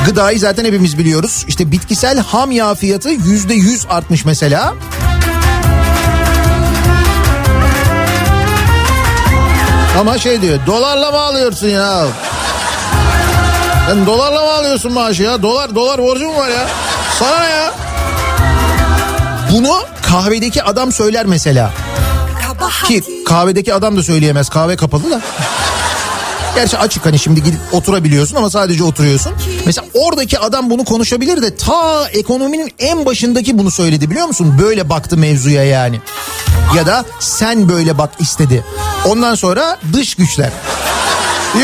Gıdayı 0.07 0.39
zaten 0.39 0.65
hepimiz 0.65 0.99
biliyoruz. 0.99 1.45
İşte 1.49 1.73
bitkisel 1.73 2.19
ham 2.19 2.51
yağ 2.51 2.75
fiyatı 2.75 3.11
yüzde 3.11 3.55
100 3.55 3.87
artmış 3.91 4.25
mesela. 4.25 4.75
Ama 9.99 10.19
şey 10.19 10.43
diyor 10.43 10.59
dolarla 10.67 11.11
mı 11.11 11.19
alıyorsun 11.19 11.69
ya? 11.69 12.07
Sen 13.89 14.07
dolarla 14.07 14.41
mı 14.41 14.53
alıyorsun 14.53 14.93
maaşı 14.93 15.23
ya? 15.23 15.43
Dolar 15.43 15.75
dolar 15.75 15.99
borcu 16.03 16.27
mu 16.29 16.37
var 16.37 16.49
ya? 16.49 16.69
Sana 17.19 17.45
ya? 17.45 17.73
Bunu 19.53 19.81
kahvedeki 20.03 20.63
adam 20.63 20.93
söyler 20.93 21.27
mesela. 21.27 21.71
Ki 22.87 23.03
kahvedeki 23.27 23.75
adam 23.75 23.97
da 23.97 24.03
söyleyemez. 24.03 24.49
Kahve 24.49 24.77
kapalı 24.77 25.11
da. 25.11 25.21
Gerçi 26.55 26.79
açık 26.79 27.07
hani 27.07 27.19
şimdi 27.19 27.43
gidip 27.43 27.61
oturabiliyorsun 27.73 28.37
ama 28.37 28.51
sadece 28.51 28.85
oturuyorsun. 28.85 29.33
Mesela 29.67 29.87
oradaki 29.95 30.39
adam 30.39 30.71
bunu 30.71 30.85
konuşabilir 30.85 31.43
de 31.43 31.57
ta 31.57 32.09
ekonominin 32.09 32.73
en 32.79 33.07
başındaki 33.07 33.59
bunu 33.59 33.71
söyledi 33.71 34.11
biliyor 34.11 34.27
musun? 34.27 34.59
Böyle 34.63 34.89
baktı 34.89 35.17
mevzuya 35.17 35.65
yani. 35.65 36.01
Ya 36.77 36.87
da 36.87 37.05
sen 37.21 37.69
böyle 37.69 37.99
bak 37.99 38.11
istedi. 38.19 38.65
Ondan 39.07 39.35
sonra 39.35 39.79
dış 39.93 40.15
güçler. 40.15 40.51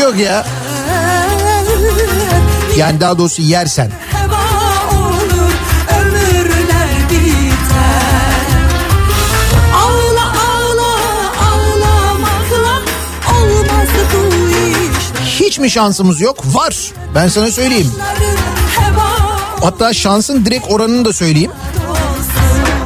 Yok 0.01 0.17
ya. 0.19 0.45
Yani 2.77 3.01
daha 3.01 3.17
doğrusu 3.17 3.41
yersen. 3.41 3.91
Hiç 15.25 15.59
mi 15.59 15.71
şansımız 15.71 16.21
yok? 16.21 16.43
Var. 16.45 16.91
Ben 17.15 17.27
sana 17.27 17.51
söyleyeyim. 17.51 17.91
Hatta 19.61 19.93
şansın 19.93 20.45
direkt 20.45 20.71
oranını 20.71 21.05
da 21.05 21.13
söyleyeyim. 21.13 21.51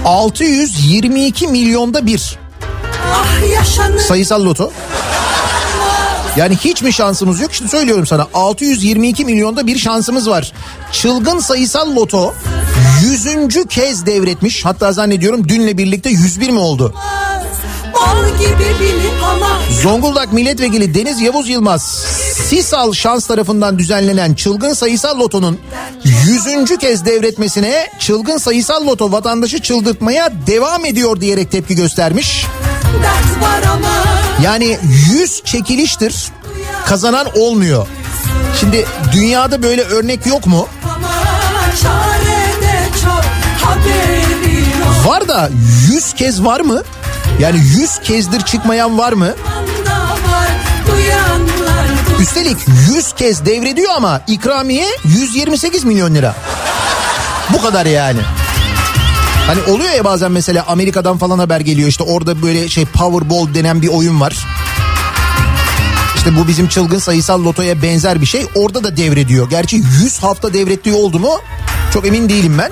622 0.05 1.47
milyonda 1.47 2.05
bir 2.05 2.39
ah 3.13 3.99
sayısal 4.07 4.45
loto. 4.45 4.71
Yani 6.37 6.55
hiç 6.55 6.81
mi 6.81 6.93
şansımız 6.93 7.39
yok? 7.39 7.53
Şimdi 7.53 7.71
söylüyorum 7.71 8.05
sana 8.05 8.27
622 8.33 9.25
milyonda 9.25 9.67
bir 9.67 9.77
şansımız 9.77 10.29
var. 10.29 10.53
Çılgın 10.91 11.39
sayısal 11.39 11.95
loto 11.95 12.33
100. 13.01 13.65
kez 13.69 14.05
devretmiş. 14.05 14.65
Hatta 14.65 14.91
zannediyorum 14.91 15.49
dünle 15.49 15.77
birlikte 15.77 16.09
101 16.09 16.49
mi 16.49 16.59
oldu? 16.59 16.93
Zonguldak 19.81 20.33
Milletvekili 20.33 20.93
Deniz 20.95 21.21
Yavuz 21.21 21.49
Yılmaz 21.49 21.83
Sisal 22.33 22.93
Şans 22.93 23.27
tarafından 23.27 23.79
düzenlenen 23.79 24.33
çılgın 24.33 24.73
sayısal 24.73 25.19
lotonun 25.19 25.59
100. 26.03 26.77
kez 26.77 27.05
devretmesine 27.05 27.87
çılgın 27.99 28.37
sayısal 28.37 28.87
loto 28.87 29.11
vatandaşı 29.11 29.61
çıldırtmaya 29.61 30.29
devam 30.47 30.85
ediyor 30.85 31.21
diyerek 31.21 31.51
tepki 31.51 31.75
göstermiş. 31.75 32.45
Yani 34.43 34.77
100 35.11 35.41
çekiliştir 35.45 36.31
kazanan 36.85 37.27
olmuyor. 37.35 37.87
Şimdi 38.59 38.85
dünyada 39.13 39.63
böyle 39.63 39.81
örnek 39.81 40.25
yok 40.25 40.47
mu? 40.47 40.67
Var 45.05 45.27
da 45.27 45.49
100 45.91 46.13
kez 46.13 46.43
var 46.45 46.59
mı? 46.59 46.83
Yani 47.39 47.57
100 47.57 47.99
kezdir 47.99 48.41
çıkmayan 48.41 48.97
var 48.97 49.13
mı? 49.13 49.33
Üstelik 52.19 52.57
100 52.95 53.13
kez 53.13 53.45
devrediyor 53.45 53.91
ama 53.95 54.21
ikramiye 54.27 54.87
128 55.03 55.83
milyon 55.83 56.15
lira. 56.15 56.35
Bu 57.53 57.61
kadar 57.61 57.85
yani. 57.85 58.19
Hani 59.47 59.61
oluyor 59.61 59.91
ya 59.93 60.05
bazen 60.05 60.31
mesela 60.31 60.65
Amerika'dan 60.67 61.17
falan 61.17 61.39
haber 61.39 61.59
geliyor 61.59 61.89
işte 61.89 62.03
orada 62.03 62.41
böyle 62.41 62.69
şey 62.69 62.85
Powerball 62.85 63.53
denen 63.53 63.81
bir 63.81 63.87
oyun 63.87 64.21
var. 64.21 64.37
İşte 66.15 66.37
bu 66.37 66.47
bizim 66.47 66.67
çılgın 66.67 66.99
sayısal 66.99 67.43
lotoya 67.43 67.81
benzer 67.81 68.21
bir 68.21 68.25
şey. 68.25 68.45
Orada 68.55 68.83
da 68.83 68.97
devrediyor. 68.97 69.49
Gerçi 69.49 69.75
100 69.75 70.19
hafta 70.19 70.53
devrettiği 70.53 70.95
oldu 70.95 71.19
mu? 71.19 71.39
Çok 71.93 72.07
emin 72.07 72.29
değilim 72.29 72.57
ben. 72.57 72.71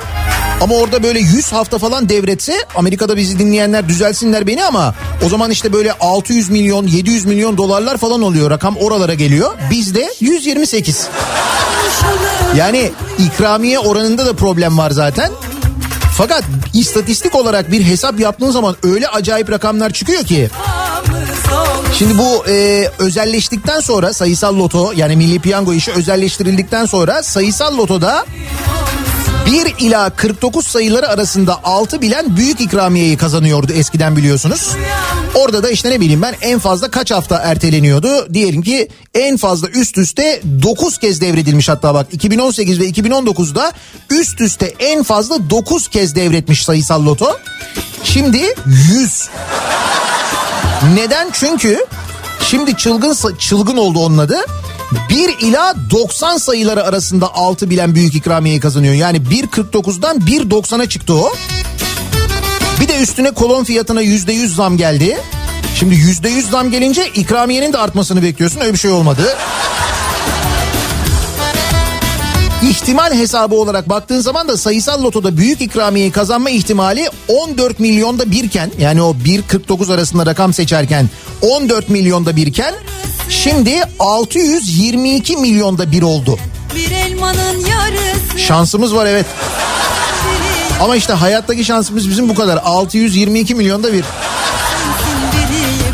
Ama 0.61 0.75
orada 0.75 1.03
böyle 1.03 1.19
100 1.19 1.51
hafta 1.51 1.77
falan 1.77 2.09
devretse 2.09 2.53
Amerika'da 2.75 3.17
bizi 3.17 3.39
dinleyenler 3.39 3.89
düzelsinler 3.89 4.47
beni 4.47 4.65
ama 4.65 4.95
o 5.25 5.29
zaman 5.29 5.51
işte 5.51 5.73
böyle 5.73 5.93
600 5.93 6.49
milyon 6.49 6.87
700 6.87 7.25
milyon 7.25 7.57
dolarlar 7.57 7.97
falan 7.97 8.21
oluyor. 8.21 8.51
Rakam 8.51 8.77
oralara 8.77 9.13
geliyor. 9.13 9.53
Bizde 9.71 10.13
128. 10.19 11.07
Yani 12.55 12.91
ikramiye 13.19 13.79
oranında 13.79 14.25
da 14.25 14.33
problem 14.33 14.77
var 14.77 14.91
zaten. 14.91 15.31
Fakat 16.17 16.43
istatistik 16.73 17.35
olarak 17.35 17.71
bir 17.71 17.83
hesap 17.83 18.19
yaptığın 18.19 18.51
zaman 18.51 18.75
öyle 18.83 19.07
acayip 19.07 19.51
rakamlar 19.51 19.89
çıkıyor 19.93 20.23
ki. 20.23 20.49
Şimdi 21.97 22.17
bu 22.17 22.47
e, 22.47 22.87
özelleştikten 22.99 23.79
sonra 23.79 24.13
sayısal 24.13 24.57
loto 24.57 24.91
yani 24.95 25.15
milli 25.15 25.39
piyango 25.39 25.73
işi 25.73 25.91
özelleştirildikten 25.91 26.85
sonra 26.85 27.23
sayısal 27.23 27.77
lotoda 27.77 28.25
1 29.45 29.75
ila 29.79 30.09
49 30.09 30.67
sayıları 30.67 31.07
arasında 31.09 31.63
6 31.63 32.01
bilen 32.01 32.37
büyük 32.37 32.61
ikramiyeyi 32.61 33.17
kazanıyordu 33.17 33.73
eskiden 33.73 34.15
biliyorsunuz. 34.15 34.69
Orada 35.35 35.63
da 35.63 35.69
işte 35.69 35.89
ne 35.89 36.01
bileyim 36.01 36.21
ben 36.21 36.35
en 36.41 36.59
fazla 36.59 36.91
kaç 36.91 37.11
hafta 37.11 37.37
erteleniyordu. 37.37 38.33
Diyelim 38.33 38.61
ki 38.61 38.89
en 39.15 39.37
fazla 39.37 39.67
üst 39.67 39.97
üste 39.97 40.41
9 40.63 40.97
kez 40.97 41.21
devredilmiş 41.21 41.69
hatta 41.69 41.93
bak 41.93 42.07
2018 42.11 42.79
ve 42.79 42.89
2019'da 42.89 43.71
üst 44.09 44.41
üste 44.41 44.73
en 44.79 45.03
fazla 45.03 45.49
9 45.49 45.87
kez 45.87 46.15
devretmiş 46.15 46.63
sayısal 46.65 47.05
loto. 47.05 47.37
Şimdi 48.03 48.55
100. 48.65 49.29
Neden? 50.95 51.29
Çünkü 51.33 51.85
şimdi 52.43 52.77
çılgın 52.77 53.35
çılgın 53.39 53.77
oldu 53.77 53.99
onun 53.99 54.17
adı. 54.17 54.37
1 55.09 55.47
ila 55.47 55.75
90 55.89 56.37
sayıları 56.37 56.83
arasında 56.83 57.35
6 57.35 57.69
bilen 57.69 57.95
büyük 57.95 58.15
ikramiyeyi 58.15 58.59
kazanıyor. 58.59 58.93
Yani 58.93 59.17
1.49'dan 59.17 60.17
1.90'a 60.17 60.89
çıktı 60.89 61.13
o. 61.13 61.33
Bir 62.81 62.87
de 62.87 62.97
üstüne 62.97 63.31
kolon 63.31 63.63
fiyatına 63.63 64.03
%100 64.03 64.47
zam 64.47 64.77
geldi. 64.77 65.17
Şimdi 65.75 65.95
%100 65.95 66.49
zam 66.49 66.71
gelince 66.71 67.07
ikramiyenin 67.07 67.73
de 67.73 67.77
artmasını 67.77 68.23
bekliyorsun. 68.23 68.59
Öyle 68.59 68.73
bir 68.73 68.77
şey 68.77 68.91
olmadı. 68.91 69.37
İhtimal 72.69 73.13
hesabı 73.13 73.55
olarak 73.55 73.89
baktığın 73.89 74.19
zaman 74.19 74.47
da 74.47 74.57
sayısal 74.57 75.03
lotoda 75.03 75.37
büyük 75.37 75.61
ikramiyeyi 75.61 76.11
kazanma 76.11 76.49
ihtimali 76.49 77.09
14 77.27 77.79
milyonda 77.79 78.31
birken 78.31 78.71
yani 78.79 79.01
o 79.01 79.13
1.49 79.13 79.93
arasında 79.93 80.25
rakam 80.25 80.53
seçerken 80.53 81.09
14 81.41 81.89
milyonda 81.89 82.35
birken 82.35 82.73
şimdi 83.29 83.81
622 83.99 85.37
milyonda 85.37 85.91
bir 85.91 86.01
oldu. 86.01 86.39
Bir 86.75 86.91
elmanın 86.91 87.59
yarısı 87.59 88.39
Şansımız 88.39 88.95
var 88.95 89.05
evet. 89.05 89.25
Ama 90.81 90.95
işte 90.95 91.13
hayattaki 91.13 91.65
şansımız 91.65 92.09
bizim 92.09 92.29
bu 92.29 92.35
kadar. 92.35 92.59
622 92.63 93.55
milyonda 93.55 93.93
bir. 93.93 94.05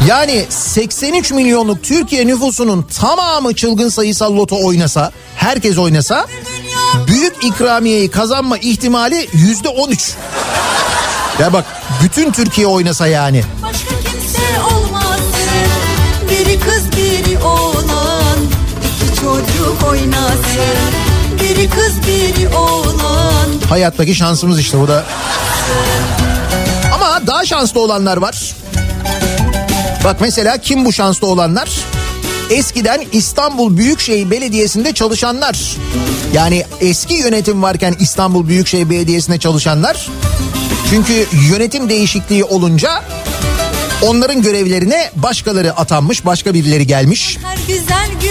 Yani 0.08 0.46
83 0.50 1.32
milyonluk 1.32 1.84
Türkiye 1.84 2.28
nüfusunun 2.28 2.84
tamamı 3.02 3.56
çılgın 3.56 3.90
sayısal 3.90 4.38
loto 4.38 4.66
oynasa, 4.66 5.12
herkes 5.36 5.78
oynasa 5.78 6.26
büyük 7.08 7.46
ikramiyeyi 7.46 8.12
kazanma 8.12 8.58
ihtimali 8.58 9.30
yüzde 9.34 9.70
13. 9.70 10.14
Ya 11.40 11.54
bak 11.54 11.66
bütün 12.04 12.32
Türkiye 12.32 12.68
oynasa 12.68 13.08
yani. 13.08 13.44
Başka 13.64 13.90
kimse 13.90 14.62
olmasın 14.76 15.70
Biri 16.30 16.60
kız 16.60 16.92
biri 16.92 17.40
oğlan 17.44 18.40
İki 18.80 19.16
çocuk 19.16 19.90
oynasın 19.90 20.94
Biri 21.42 21.70
kız 21.70 22.02
biri 22.08 22.56
oğlan 22.56 23.50
Hayattaki 23.70 24.16
şansımız 24.16 24.60
işte 24.60 24.80
bu 24.80 24.88
da. 24.88 25.04
Ama 26.94 27.28
daha 27.28 27.46
şanslı 27.46 27.80
olanlar 27.80 28.18
var. 28.18 28.56
Bak 30.08 30.22
mesela 30.22 30.58
kim 30.58 30.86
bu 30.86 30.94
şanslı 30.94 31.28
olanlar? 31.28 31.70
Eskiden 32.50 33.04
İstanbul 33.12 33.78
Büyükşehir 33.78 34.32
Belediyesi'nde 34.32 34.94
çalışanlar. 34.94 35.76
Yani 36.34 36.64
eski 36.82 37.14
yönetim 37.14 37.64
varken 37.64 37.96
İstanbul 38.00 38.48
Büyükşehir 38.48 38.90
Belediyesi'nde 38.90 39.40
çalışanlar. 39.40 40.10
Çünkü 40.90 41.26
yönetim 41.52 41.90
değişikliği 41.90 42.44
olunca 42.44 43.04
onların 44.02 44.42
görevlerine 44.42 45.12
başkaları 45.16 45.74
atanmış, 45.74 46.26
başka 46.26 46.54
birileri 46.54 46.88
gelmiş. 46.88 47.38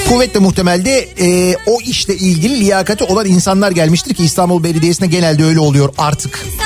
Kuvvetle 0.08 0.40
muhtemelde 0.40 1.08
e, 1.20 1.56
o 1.66 1.80
işle 1.80 2.16
ilgili 2.16 2.60
liyakati 2.60 3.04
olan 3.04 3.26
insanlar 3.26 3.70
gelmiştir 3.70 4.14
ki 4.14 4.24
İstanbul 4.24 4.64
Belediyesi'nde 4.64 5.06
genelde 5.06 5.44
öyle 5.44 5.60
oluyor 5.60 5.94
artık. 5.98 6.44
bir 6.44 6.65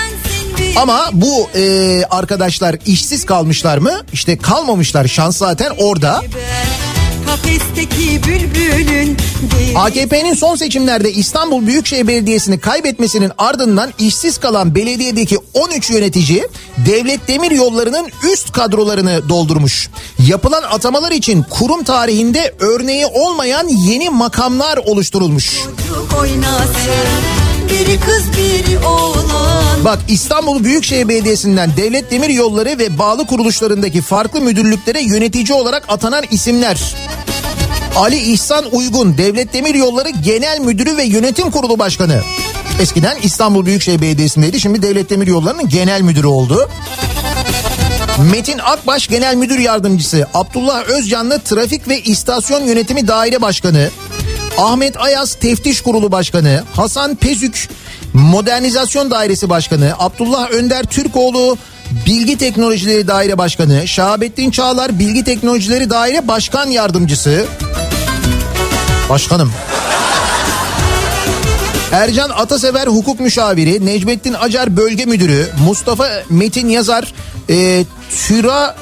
Ama 0.76 1.08
bu 1.12 1.48
e, 1.54 2.04
arkadaşlar 2.10 2.76
işsiz 2.86 3.26
kalmışlar 3.26 3.78
mı? 3.78 3.92
İşte 4.12 4.38
kalmamışlar. 4.38 5.06
Şans 5.08 5.36
zaten 5.36 5.72
orada. 5.78 6.22
AKP'nin 9.76 10.34
son 10.34 10.56
seçimlerde 10.56 11.12
İstanbul 11.12 11.66
Büyükşehir 11.66 12.06
Belediyesi'ni 12.06 12.60
kaybetmesinin 12.60 13.32
ardından 13.38 13.92
işsiz 13.98 14.38
kalan 14.38 14.74
belediyedeki 14.74 15.38
13 15.54 15.90
yönetici 15.90 16.48
devlet 16.86 17.28
demir 17.28 17.50
yollarının 17.50 18.08
üst 18.32 18.52
kadrolarını 18.52 19.28
doldurmuş. 19.28 19.90
Yapılan 20.28 20.62
atamalar 20.62 21.12
için 21.12 21.42
kurum 21.50 21.84
tarihinde 21.84 22.54
örneği 22.60 23.06
olmayan 23.06 23.68
yeni 23.68 24.10
makamlar 24.10 24.76
oluşturulmuş. 24.76 25.58
çocuk 25.88 26.20
oynasın 26.20 27.39
Biri 27.70 28.00
kız 28.00 28.24
biri 28.32 28.78
oğlan 28.78 29.84
Bak 29.84 29.98
İstanbul 30.08 30.64
Büyükşehir 30.64 31.08
Belediyesi'nden 31.08 31.70
devlet 31.76 32.10
demir 32.10 32.28
yolları 32.28 32.78
ve 32.78 32.98
bağlı 32.98 33.26
kuruluşlarındaki 33.26 34.02
farklı 34.02 34.40
müdürlüklere 34.40 35.02
yönetici 35.02 35.58
olarak 35.58 35.84
atanan 35.88 36.24
isimler. 36.30 36.94
Ali 37.96 38.16
İhsan 38.16 38.64
Uygun 38.72 39.18
Devlet 39.18 39.52
Demir 39.52 39.74
Yolları 39.74 40.08
Genel 40.10 40.60
Müdürü 40.60 40.96
ve 40.96 41.02
Yönetim 41.04 41.50
Kurulu 41.50 41.78
Başkanı. 41.78 42.22
Eskiden 42.80 43.16
İstanbul 43.22 43.66
Büyükşehir 43.66 44.00
Belediyesi'ndeydi 44.00 44.60
şimdi 44.60 44.82
Devlet 44.82 45.10
Demir 45.10 45.26
Yolları'nın 45.26 45.68
genel 45.68 46.02
müdürü 46.02 46.26
oldu. 46.26 46.68
Metin 48.32 48.58
Akbaş 48.58 49.08
Genel 49.08 49.34
Müdür 49.34 49.58
Yardımcısı, 49.58 50.26
Abdullah 50.34 50.84
Özcanlı 50.84 51.40
Trafik 51.40 51.88
ve 51.88 52.00
İstasyon 52.00 52.64
Yönetimi 52.64 53.08
Daire 53.08 53.42
Başkanı, 53.42 53.90
Ahmet 54.58 55.00
Ayaz 55.00 55.34
Teftiş 55.34 55.80
Kurulu 55.80 56.12
Başkanı, 56.12 56.64
Hasan 56.76 57.14
Pezük 57.14 57.68
Modernizasyon 58.12 59.10
Dairesi 59.10 59.50
Başkanı, 59.50 59.94
Abdullah 59.98 60.50
Önder 60.50 60.84
Türkoğlu 60.84 61.58
Bilgi 62.06 62.38
Teknolojileri 62.38 63.08
Daire 63.08 63.38
Başkanı, 63.38 63.88
Şahabettin 63.88 64.50
Çağlar 64.50 64.98
Bilgi 64.98 65.24
Teknolojileri 65.24 65.90
Daire 65.90 66.28
Başkan 66.28 66.66
Yardımcısı. 66.66 67.46
Başkanım. 69.08 69.52
Ercan 71.92 72.30
Atasever 72.30 72.86
Hukuk 72.86 73.20
Müşaviri, 73.20 73.86
Necmettin 73.86 74.34
Acar 74.34 74.76
Bölge 74.76 75.04
Müdürü, 75.04 75.48
Mustafa 75.66 76.08
Metin 76.30 76.68
Yazar, 76.68 77.14
e, 77.50 77.84
Türa 78.26 78.76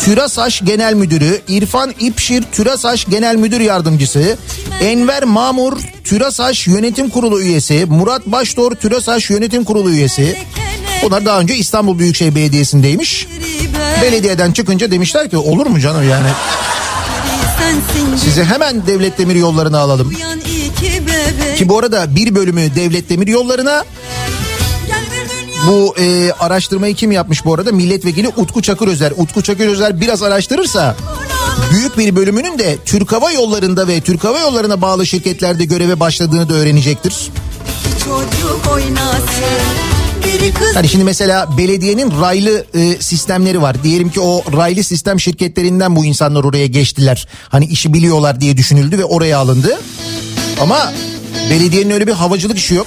Türasaş 0.00 0.60
Genel 0.64 0.94
Müdürü, 0.94 1.40
İrfan 1.48 1.94
İpşir 2.00 2.44
Türasaş 2.52 3.04
Genel 3.04 3.36
Müdür 3.36 3.60
Yardımcısı, 3.60 4.36
Enver 4.80 5.24
Mamur 5.24 5.78
Türasaş 6.04 6.66
Yönetim 6.66 7.10
Kurulu 7.10 7.40
üyesi, 7.40 7.86
Murat 7.88 8.26
Baştor 8.26 8.72
Türasaş 8.72 9.30
Yönetim 9.30 9.64
Kurulu 9.64 9.90
üyesi. 9.90 10.36
Bunlar 11.02 11.26
daha 11.26 11.40
önce 11.40 11.56
İstanbul 11.56 11.98
Büyükşehir 11.98 12.34
Belediyesi'ndeymiş. 12.34 13.26
Belediyeden 14.02 14.52
çıkınca 14.52 14.90
demişler 14.90 15.30
ki 15.30 15.36
olur 15.36 15.66
mu 15.66 15.80
canım 15.80 16.10
yani 16.10 16.28
sizi 18.24 18.44
hemen 18.44 18.86
devlet 18.86 19.18
demir 19.18 19.34
yollarına 19.34 19.78
alalım. 19.78 20.12
Ki 21.56 21.68
bu 21.68 21.78
arada 21.78 22.16
bir 22.16 22.34
bölümü 22.34 22.74
devlet 22.74 23.08
demir 23.08 23.26
yollarına 23.26 23.84
Bu 25.66 25.94
e, 25.98 26.32
araştırmayı 26.40 26.94
kim 26.94 27.12
yapmış 27.12 27.44
bu 27.44 27.54
arada? 27.54 27.72
Milletvekili 27.72 28.28
Utku 28.36 28.62
Çakır 28.62 28.88
Özer. 28.88 29.12
Utku 29.16 29.42
Çakır 29.42 29.68
Özer 29.68 30.00
biraz 30.00 30.22
araştırırsa 30.22 30.96
büyük 31.72 31.98
bir 31.98 32.16
bölümünün 32.16 32.58
de 32.58 32.78
Türk 32.84 33.12
Hava 33.12 33.30
Yolları'nda 33.30 33.88
ve 33.88 34.00
Türk 34.00 34.24
Hava 34.24 34.38
Yolları'na 34.38 34.82
bağlı 34.82 35.06
şirketlerde 35.06 35.64
göreve 35.64 36.00
başladığını 36.00 36.48
da 36.48 36.54
öğrenecektir. 36.54 37.30
Yani 40.74 40.88
şimdi 40.88 41.04
mesela 41.04 41.58
belediyenin 41.58 42.20
raylı 42.20 42.64
e, 42.74 42.96
sistemleri 43.00 43.62
var. 43.62 43.82
Diyelim 43.82 44.10
ki 44.10 44.20
o 44.20 44.44
raylı 44.56 44.84
sistem 44.84 45.20
şirketlerinden 45.20 45.96
bu 45.96 46.04
insanlar 46.04 46.44
oraya 46.44 46.66
geçtiler. 46.66 47.28
Hani 47.48 47.66
işi 47.66 47.92
biliyorlar 47.94 48.40
diye 48.40 48.56
düşünüldü 48.56 48.98
ve 48.98 49.04
oraya 49.04 49.38
alındı. 49.38 49.80
Ama 50.60 50.92
belediyenin 51.50 51.90
öyle 51.90 52.06
bir 52.06 52.12
havacılık 52.12 52.58
işi 52.58 52.74
yok. 52.74 52.86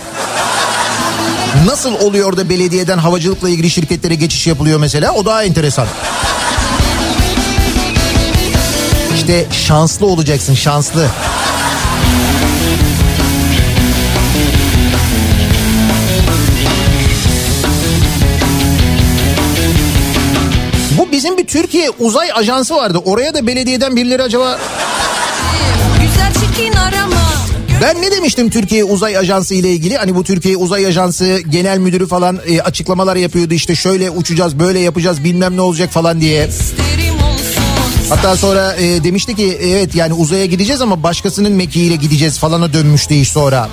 Nasıl 1.65 1.93
oluyor 1.93 2.37
da 2.37 2.49
belediyeden 2.49 2.97
havacılıkla 2.97 3.49
ilgili 3.49 3.69
şirketlere 3.69 4.15
geçiş 4.15 4.47
yapılıyor 4.47 4.79
mesela? 4.79 5.11
O 5.11 5.25
daha 5.25 5.43
enteresan. 5.43 5.87
İşte 9.15 9.45
şanslı 9.51 10.05
olacaksın 10.05 10.53
şanslı. 10.53 11.07
Bu 20.97 21.11
bizim 21.11 21.37
bir 21.37 21.47
Türkiye 21.47 21.89
uzay 21.99 22.31
ajansı 22.35 22.75
vardı. 22.75 22.97
Oraya 23.05 23.33
da 23.33 23.47
belediyeden 23.47 23.95
birileri 23.95 24.23
acaba... 24.23 24.59
Güzel 26.01 26.33
çirkin 26.33 26.73
arama 26.73 27.14
Ben 27.81 28.01
ne 28.01 28.11
demiştim 28.11 28.49
Türkiye 28.49 28.83
Uzay 28.83 29.17
Ajansı 29.17 29.53
ile 29.55 29.71
ilgili? 29.71 29.97
Hani 29.97 30.15
bu 30.15 30.23
Türkiye 30.23 30.57
Uzay 30.57 30.85
Ajansı 30.85 31.41
genel 31.49 31.77
müdürü 31.77 32.07
falan 32.07 32.39
e, 32.47 32.61
açıklamalar 32.61 33.15
yapıyordu. 33.15 33.53
İşte 33.53 33.75
şöyle 33.75 34.09
uçacağız, 34.09 34.59
böyle 34.59 34.79
yapacağız, 34.79 35.23
bilmem 35.23 35.57
ne 35.57 35.61
olacak 35.61 35.91
falan 35.91 36.21
diye. 36.21 36.49
Hatta 38.09 38.37
sonra 38.37 38.73
e, 38.75 39.03
demişti 39.03 39.35
ki 39.35 39.57
evet 39.61 39.95
yani 39.95 40.13
uzaya 40.13 40.45
gideceğiz 40.45 40.81
ama 40.81 41.03
başkasının 41.03 41.51
mekiğiyle 41.51 41.95
gideceğiz 41.95 42.39
falana 42.39 42.73
dönmüştü 42.73 43.13
iş 43.13 43.29
sonra. 43.29 43.69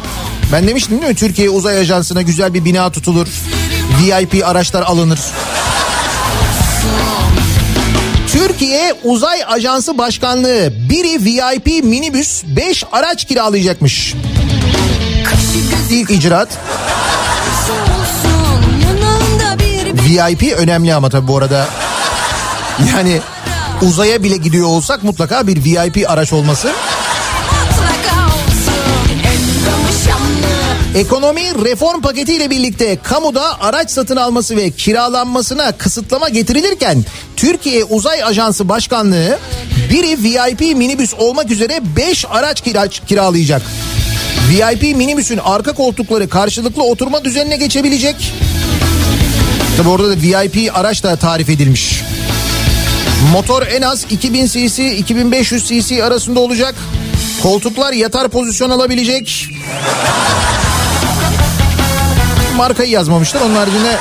Ben 0.53 0.69
demiştim 0.69 1.01
değil 1.01 1.11
mi? 1.11 1.17
Türkiye 1.17 1.51
Uzay 1.51 1.79
Ajansı'na 1.79 2.23
güzel 2.23 2.55
bir 2.55 2.65
bina 2.65 2.91
tutulur. 2.91 3.27
VIP 4.03 4.47
araçlar 4.47 4.83
alınır. 4.83 5.21
Türkiye 8.63 8.95
Uzay 9.05 9.45
Ajansı 9.47 9.99
Başkanlığı 9.99 10.73
biri 10.91 11.25
VIP 11.25 11.85
minibüs 11.85 12.45
5 12.45 12.85
araç 12.93 13.25
kiralayacakmış. 13.25 14.15
İlk 15.91 16.11
icraat 16.11 16.49
VIP 19.93 20.59
önemli 20.59 20.95
ama 20.95 21.11
tabii 21.11 21.29
bu 21.29 21.39
arada. 21.39 21.67
Yani 22.97 23.21
uzaya 23.83 24.23
bile 24.23 24.37
gidiyor 24.37 24.67
olsak 24.67 25.03
mutlaka 25.03 25.47
bir 25.47 25.65
VIP 25.65 26.11
araç 26.11 26.33
olması. 26.33 26.73
Ekonomi 30.95 31.43
reform 31.65 32.01
paketiyle 32.01 32.51
birlikte 32.51 32.99
kamuda 33.03 33.61
araç 33.61 33.91
satın 33.91 34.17
alması 34.17 34.57
ve 34.57 34.71
kiralanmasına 34.71 35.73
kısıtlama 35.73 36.29
getirilirken 36.29 37.05
Türkiye 37.37 37.85
Uzay 37.85 38.23
Ajansı 38.25 38.69
Başkanlığı 38.69 39.39
biri 39.91 40.23
VIP 40.23 40.77
minibüs 40.77 41.15
olmak 41.15 41.51
üzere 41.51 41.81
5 41.97 42.25
araç 42.31 42.61
kira 42.61 42.89
kiralayacak. 42.89 43.63
VIP 44.51 44.97
minibüsün 44.97 45.39
arka 45.45 45.73
koltukları 45.73 46.29
karşılıklı 46.29 46.83
oturma 46.83 47.25
düzenine 47.25 47.57
geçebilecek. 47.57 48.33
Tabi 49.77 49.89
orada 49.89 50.11
da 50.11 50.17
VIP 50.17 50.71
araç 50.75 51.03
da 51.03 51.17
tarif 51.17 51.49
edilmiş. 51.49 52.03
Motor 53.33 53.67
en 53.67 53.83
az 53.83 54.05
2000 54.11 54.47
cc 54.47 54.97
2500 54.97 55.69
cc 55.69 56.05
arasında 56.05 56.41
olacak. 56.41 56.75
Koltuklar 57.43 57.93
yatar 57.93 58.29
pozisyon 58.29 58.71
alabilecek. 58.71 59.49
Markayı 62.57 62.91
yazmamışlar. 62.91 63.41
Onun 63.41 63.55
haricinde 63.55 63.97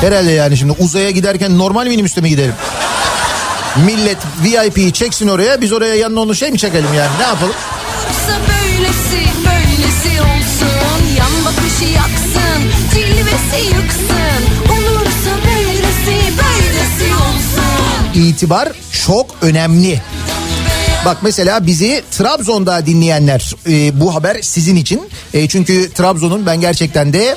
Herhalde 0.00 0.30
yani 0.30 0.56
şimdi 0.56 0.72
uzaya 0.78 1.10
giderken 1.10 1.58
normal 1.58 1.86
minibüste 1.86 2.20
mi 2.20 2.28
gidelim? 2.28 2.54
Millet 3.86 4.18
VIP'yi 4.44 4.92
çeksin 4.92 5.28
oraya 5.28 5.60
biz 5.60 5.72
oraya 5.72 5.94
yanına 5.94 6.20
onu 6.20 6.34
şey 6.34 6.50
mi 6.50 6.58
çekelim 6.58 6.94
yani 6.94 7.10
ne 7.18 7.22
yapalım? 7.22 7.54
Böylesi 8.48 9.28
böylesi 9.46 10.20
olsun 10.20 11.16
Yan 11.18 11.44
bakışı 11.44 11.84
yaksın 11.84 12.62
cilvesi 12.94 13.66
yıksın 13.66 14.42
Olursa 14.72 15.30
böylesi 15.46 16.32
böylesi 16.38 17.14
olsun 17.14 18.14
İtibar 18.14 18.68
çok 19.06 19.26
önemli. 19.42 20.00
Bak 21.04 21.16
mesela 21.22 21.66
bizi 21.66 22.02
Trabzon'da 22.10 22.86
dinleyenler 22.86 23.54
e, 23.68 24.00
bu 24.00 24.14
haber 24.14 24.42
sizin 24.42 24.76
için. 24.76 25.08
E, 25.34 25.48
çünkü 25.48 25.92
Trabzon'un 25.92 26.46
ben 26.46 26.60
gerçekten 26.60 27.12
de 27.12 27.36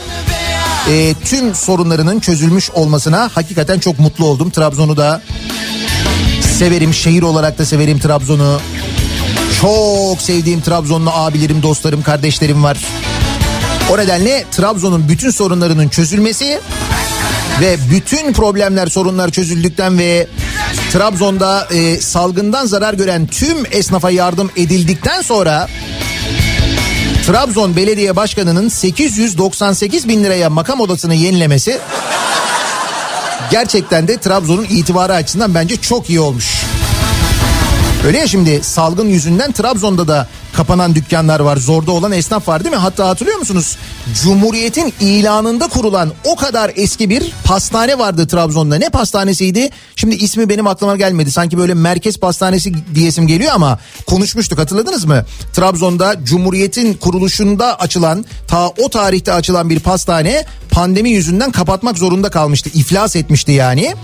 e, 0.90 1.14
tüm 1.26 1.56
sorunlarının 1.56 2.20
çözülmüş 2.20 2.70
olmasına 2.70 3.30
hakikaten 3.34 3.80
çok 3.80 4.00
mutlu 4.00 4.26
oldum. 4.26 4.50
Trabzon'u 4.50 4.98
da 4.98 5.22
severim 6.42 6.94
şehir 6.94 7.22
olarak 7.22 7.58
da 7.58 7.66
severim 7.66 8.00
Trabzon'u. 8.00 8.60
Çok 9.62 10.22
sevdiğim 10.22 10.62
Trabzonlu 10.62 11.10
abilerim, 11.10 11.64
dostlarım, 11.64 12.04
kardeşlerim 12.04 12.64
var. 12.64 12.78
O 13.92 13.98
nedenle 13.98 14.46
Trabzon'un 14.52 15.10
bütün 15.10 15.32
sorunlarının 15.32 15.90
çözülmesi 15.90 16.60
ve 17.62 17.78
bütün 17.92 18.34
problemler 18.34 18.88
sorunlar 18.88 19.30
çözüldükten 19.30 20.00
ve 20.00 20.28
Trabzon'da 20.92 21.68
e, 21.72 22.02
salgından 22.02 22.66
zarar 22.66 22.94
gören 22.94 23.28
tüm 23.28 23.58
esnafa 23.72 24.12
yardım 24.12 24.52
edildikten 24.58 25.22
sonra 25.22 25.68
Trabzon 27.26 27.76
Belediye 27.76 28.16
Başkanı'nın 28.16 28.70
898 28.70 30.08
bin 30.08 30.24
liraya 30.24 30.50
makam 30.50 30.80
odasını 30.80 31.16
yenilemesi 31.16 31.80
gerçekten 33.52 34.08
de 34.08 34.18
Trabzon'un 34.18 34.64
itibarı 34.64 35.14
açısından 35.14 35.56
bence 35.56 35.78
çok 35.78 36.10
iyi 36.10 36.20
olmuş. 36.20 36.64
Öyle 38.06 38.18
ya 38.18 38.28
şimdi 38.28 38.64
salgın 38.64 39.08
yüzünden 39.08 39.52
Trabzon'da 39.52 40.08
da 40.08 40.28
kapanan 40.62 40.96
dükkanlar 40.96 41.40
var. 41.40 41.58
Zorda 41.58 41.92
olan 41.92 42.12
esnaf 42.12 42.48
var 42.48 42.64
değil 42.64 42.76
mi? 42.76 42.82
Hatta 42.82 43.08
hatırlıyor 43.08 43.38
musunuz? 43.38 43.78
Cumhuriyet'in 44.24 44.94
ilanında 45.00 45.68
kurulan 45.68 46.12
o 46.26 46.36
kadar 46.36 46.72
eski 46.76 47.10
bir 47.10 47.34
pastane 47.44 48.00
vardı 48.00 48.28
Trabzon'da. 48.28 48.76
Ne 48.76 48.90
pastanesiydi? 48.90 49.70
Şimdi 49.96 50.16
ismi 50.16 50.50
benim 50.50 50.68
aklıma 50.68 50.96
gelmedi. 50.96 51.32
Sanki 51.32 51.58
böyle 51.58 51.74
merkez 51.74 52.18
pastanesi 52.18 52.74
diyesim 52.96 53.28
geliyor 53.28 53.52
ama 53.54 53.80
konuşmuştuk 54.08 54.60
hatırladınız 54.60 55.06
mı? 55.06 55.26
Trabzon'da 55.54 56.16
Cumhuriyet'in 56.24 56.94
kuruluşunda 56.94 57.80
açılan 57.80 58.26
ta 58.48 58.68
o 58.68 58.90
tarihte 58.90 59.34
açılan 59.34 59.70
bir 59.70 59.80
pastane 59.80 60.46
pandemi 60.72 61.10
yüzünden 61.10 61.52
kapatmak 61.52 61.98
zorunda 61.98 62.30
kalmıştı. 62.30 62.70
İflas 62.74 63.16
etmişti 63.16 63.52
yani. 63.52 63.96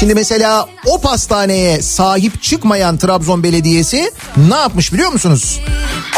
Şimdi 0.00 0.14
mesela 0.14 0.68
o 0.86 1.00
pastaneye 1.00 1.82
sahip 1.82 2.42
çıkmayan 2.42 2.96
Trabzon 2.96 3.42
Belediyesi 3.42 4.12
ne 4.48 4.54
yapmış 4.54 4.92
biliyor 4.92 5.12
musunuz? 5.12 5.60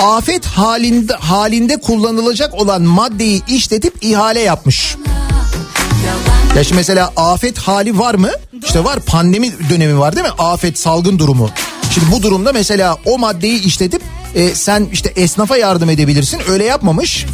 Afet 0.03 0.47
halinde 0.47 1.12
halinde 1.14 1.81
kullanılacak 1.81 2.55
olan 2.55 2.83
maddeyi 2.83 3.43
işletip 3.49 3.95
ihale 4.01 4.41
yapmış. 4.41 4.97
Ya 6.57 6.64
şimdi 6.64 6.76
mesela 6.76 7.12
afet 7.16 7.59
hali 7.59 7.99
var 7.99 8.14
mı? 8.14 8.31
İşte 8.64 8.85
var 8.85 9.01
pandemi 9.01 9.53
dönemi 9.70 9.99
var 9.99 10.16
değil 10.16 10.26
mi? 10.26 10.33
Afet 10.39 10.79
salgın 10.79 11.18
durumu. 11.18 11.51
Şimdi 11.95 12.12
bu 12.12 12.22
durumda 12.22 12.53
mesela 12.53 12.97
o 13.05 13.18
maddeyi 13.18 13.62
işletip 13.62 14.03
e, 14.35 14.55
sen 14.55 14.89
işte 14.93 15.12
esnafa 15.16 15.57
yardım 15.57 15.91
edebilirsin. 15.91 16.41
Öyle 16.49 16.64
yapmamış. 16.64 17.26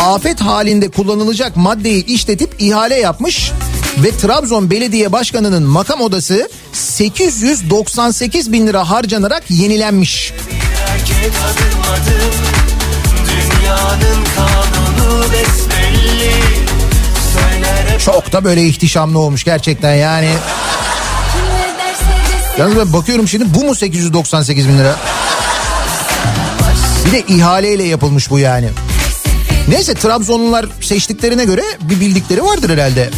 Afet 0.00 0.40
halinde 0.40 0.88
kullanılacak 0.88 1.56
maddeyi 1.56 2.06
işletip 2.06 2.54
ihale 2.58 2.94
yapmış 2.94 3.52
ve 3.98 4.16
Trabzon 4.16 4.70
Belediye 4.70 5.12
Başkanı'nın 5.12 5.62
makam 5.62 6.00
odası 6.00 6.48
898 6.72 8.52
bin 8.52 8.66
lira 8.66 8.90
harcanarak 8.90 9.50
yenilenmiş. 9.50 10.32
Çok 18.04 18.32
da 18.32 18.44
böyle 18.44 18.66
ihtişamlı 18.66 19.18
olmuş 19.18 19.44
gerçekten 19.44 19.94
yani. 19.94 20.30
Yalnız 22.58 22.76
ben 22.76 22.92
bakıyorum 22.92 23.28
şimdi 23.28 23.54
bu 23.54 23.64
mu 23.64 23.74
898 23.74 24.68
bin 24.68 24.78
lira? 24.78 24.96
Bir 27.06 27.12
de 27.12 27.20
ihaleyle 27.20 27.84
yapılmış 27.84 28.30
bu 28.30 28.38
yani. 28.38 28.68
Neyse 29.68 29.94
Trabzonlular 29.94 30.66
seçtiklerine 30.80 31.44
göre 31.44 31.62
bir 31.80 32.00
bildikleri 32.00 32.44
vardır 32.44 32.70
herhalde. 32.70 33.10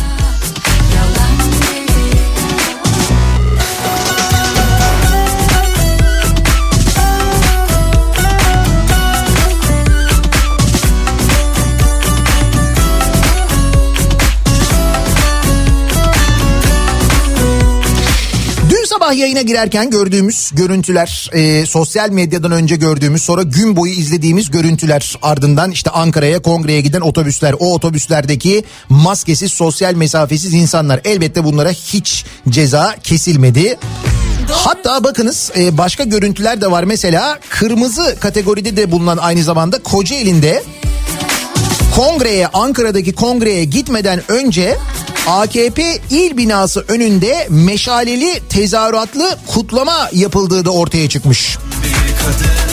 Sabah 19.03 19.15
yayına 19.15 19.43
girerken 19.43 19.91
gördüğümüz 19.91 20.51
görüntüler, 20.55 21.31
e, 21.33 21.67
sosyal 21.67 22.11
medyadan 22.11 22.53
önce 22.53 22.77
gördüğümüz, 22.77 23.23
sonra 23.23 23.43
gün 23.43 23.77
boyu 23.77 23.93
izlediğimiz 23.93 24.51
görüntüler 24.51 25.17
ardından 25.23 25.71
işte 25.71 25.91
Ankara'ya 25.91 26.43
kongreye 26.43 26.81
giden 26.81 27.01
otobüsler, 27.01 27.55
o 27.59 27.75
otobüslerdeki 27.75 28.65
maskesiz, 28.89 29.53
sosyal 29.53 29.95
mesafesiz 29.95 30.55
insanlar. 30.55 31.01
Elbette 31.05 31.45
bunlara 31.45 31.71
hiç 31.71 32.25
ceza 32.49 32.97
kesilmedi. 33.03 33.79
Hatta 34.51 35.05
bakınız 35.05 35.53
e, 35.57 35.79
başka 35.79 36.05
görüntüler 36.05 36.61
de 36.61 36.71
var. 36.71 36.85
Mesela 36.85 37.39
kırmızı 37.51 38.17
kategoride 38.21 38.77
de 38.77 38.91
bulunan 38.91 39.17
aynı 39.17 39.43
zamanda 39.43 39.83
Kocaeli'nde 39.83 40.63
kongreye 41.97 42.47
Ankara'daki 42.47 43.13
kongreye 43.13 43.65
gitmeden 43.65 44.23
önce 44.29 44.79
AKP 45.29 45.99
il 46.11 46.37
binası 46.37 46.85
önünde 46.89 47.47
meşaleli 47.51 48.41
tezahüratlı 48.49 49.37
kutlama 49.47 50.09
yapıldığı 50.13 50.65
da 50.65 50.71
ortaya 50.71 51.09
çıkmış. 51.09 51.59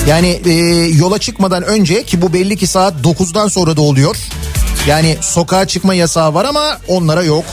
Yani 0.07 0.41
e, 0.45 0.51
yola 0.97 1.19
çıkmadan 1.19 1.63
önce 1.63 2.03
ki 2.03 2.21
bu 2.21 2.33
belli 2.33 2.57
ki 2.57 2.67
saat 2.67 2.93
9'dan 3.03 3.47
sonra 3.47 3.77
da 3.77 3.81
oluyor. 3.81 4.15
Yani 4.87 5.17
sokağa 5.21 5.67
çıkma 5.67 5.93
yasağı 5.93 6.33
var 6.33 6.45
ama 6.45 6.77
onlara 6.87 7.23
yok. 7.23 7.45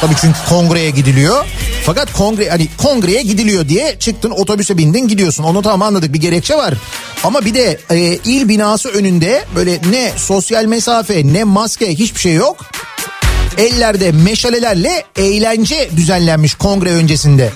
Tabii 0.00 0.14
çünkü 0.20 0.38
kongreye 0.48 0.90
gidiliyor. 0.90 1.44
Fakat 1.86 2.12
kongre 2.12 2.50
hani 2.50 2.68
kongreye 2.78 3.22
gidiliyor 3.22 3.68
diye 3.68 3.98
çıktın 3.98 4.30
otobüse 4.30 4.78
bindin 4.78 5.08
gidiyorsun. 5.08 5.44
Onu 5.44 5.62
tamam 5.62 5.82
anladık 5.82 6.12
bir 6.12 6.20
gerekçe 6.20 6.56
var. 6.56 6.74
Ama 7.24 7.44
bir 7.44 7.54
de 7.54 7.78
e, 7.90 7.96
il 8.24 8.48
binası 8.48 8.88
önünde 8.88 9.44
böyle 9.56 9.80
ne 9.90 10.12
sosyal 10.16 10.64
mesafe 10.64 11.32
ne 11.32 11.44
maske 11.44 11.94
hiçbir 11.94 12.20
şey 12.20 12.34
yok. 12.34 12.56
Ellerde 13.58 14.12
meşalelerle 14.12 15.04
eğlence 15.16 15.90
düzenlenmiş 15.96 16.54
kongre 16.54 16.90
öncesinde. 16.90 17.52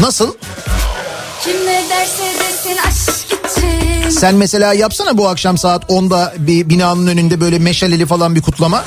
Nasıl? 0.00 0.34
Kim 1.44 1.66
ne 1.66 1.82
derse 1.90 2.24
desin 2.40 2.78
aşk 2.88 3.26
için 3.32 4.10
Sen 4.10 4.34
mesela 4.34 4.74
yapsana 4.74 5.18
bu 5.18 5.28
akşam 5.28 5.58
saat 5.58 5.84
10'da 5.84 6.34
bir 6.38 6.68
binanın 6.68 7.06
önünde 7.06 7.40
böyle 7.40 7.58
meşaleli 7.58 8.06
falan 8.06 8.34
bir 8.34 8.42
kutlama. 8.42 8.84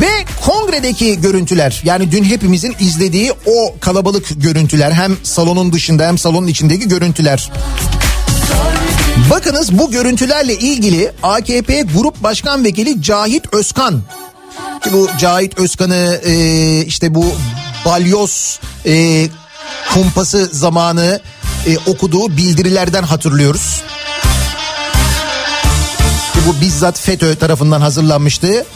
Ve 0.00 0.24
kongre 0.46 0.70
Kongre'deki 0.80 1.20
görüntüler 1.20 1.82
yani 1.84 2.12
dün 2.12 2.24
hepimizin 2.24 2.76
izlediği 2.80 3.32
o 3.46 3.74
kalabalık 3.80 4.42
görüntüler 4.42 4.92
hem 4.92 5.16
salonun 5.22 5.72
dışında 5.72 6.06
hem 6.06 6.18
salonun 6.18 6.46
içindeki 6.46 6.88
görüntüler. 6.88 7.50
Bakınız 9.30 9.78
bu 9.78 9.90
görüntülerle 9.90 10.54
ilgili 10.54 11.12
AKP 11.22 11.82
Grup 11.82 12.22
Başkan 12.22 12.64
Vekili 12.64 13.02
Cahit 13.02 13.54
Özkan 13.54 14.02
ki 14.84 14.92
bu 14.92 15.08
Cahit 15.18 15.58
Özkan'ı 15.58 16.20
e, 16.24 16.34
işte 16.84 17.14
bu 17.14 17.24
balyoz 17.84 18.60
e, 18.86 19.26
kumpası 19.94 20.48
zamanı 20.52 21.20
e, 21.66 21.78
okuduğu 21.90 22.36
bildirilerden 22.36 23.02
hatırlıyoruz. 23.02 23.82
Ki 26.40 26.46
bu 26.46 26.60
bizzat 26.60 26.98
FETÖ 26.98 27.34
tarafından 27.34 27.80
hazırlanmıştı. 27.80 28.66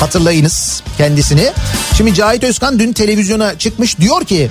Hatırlayınız 0.00 0.82
kendisini. 0.98 1.52
Şimdi 1.96 2.14
Cahit 2.14 2.44
Özkan 2.44 2.78
dün 2.78 2.92
televizyona 2.92 3.58
çıkmış 3.58 3.98
diyor 3.98 4.24
ki 4.24 4.50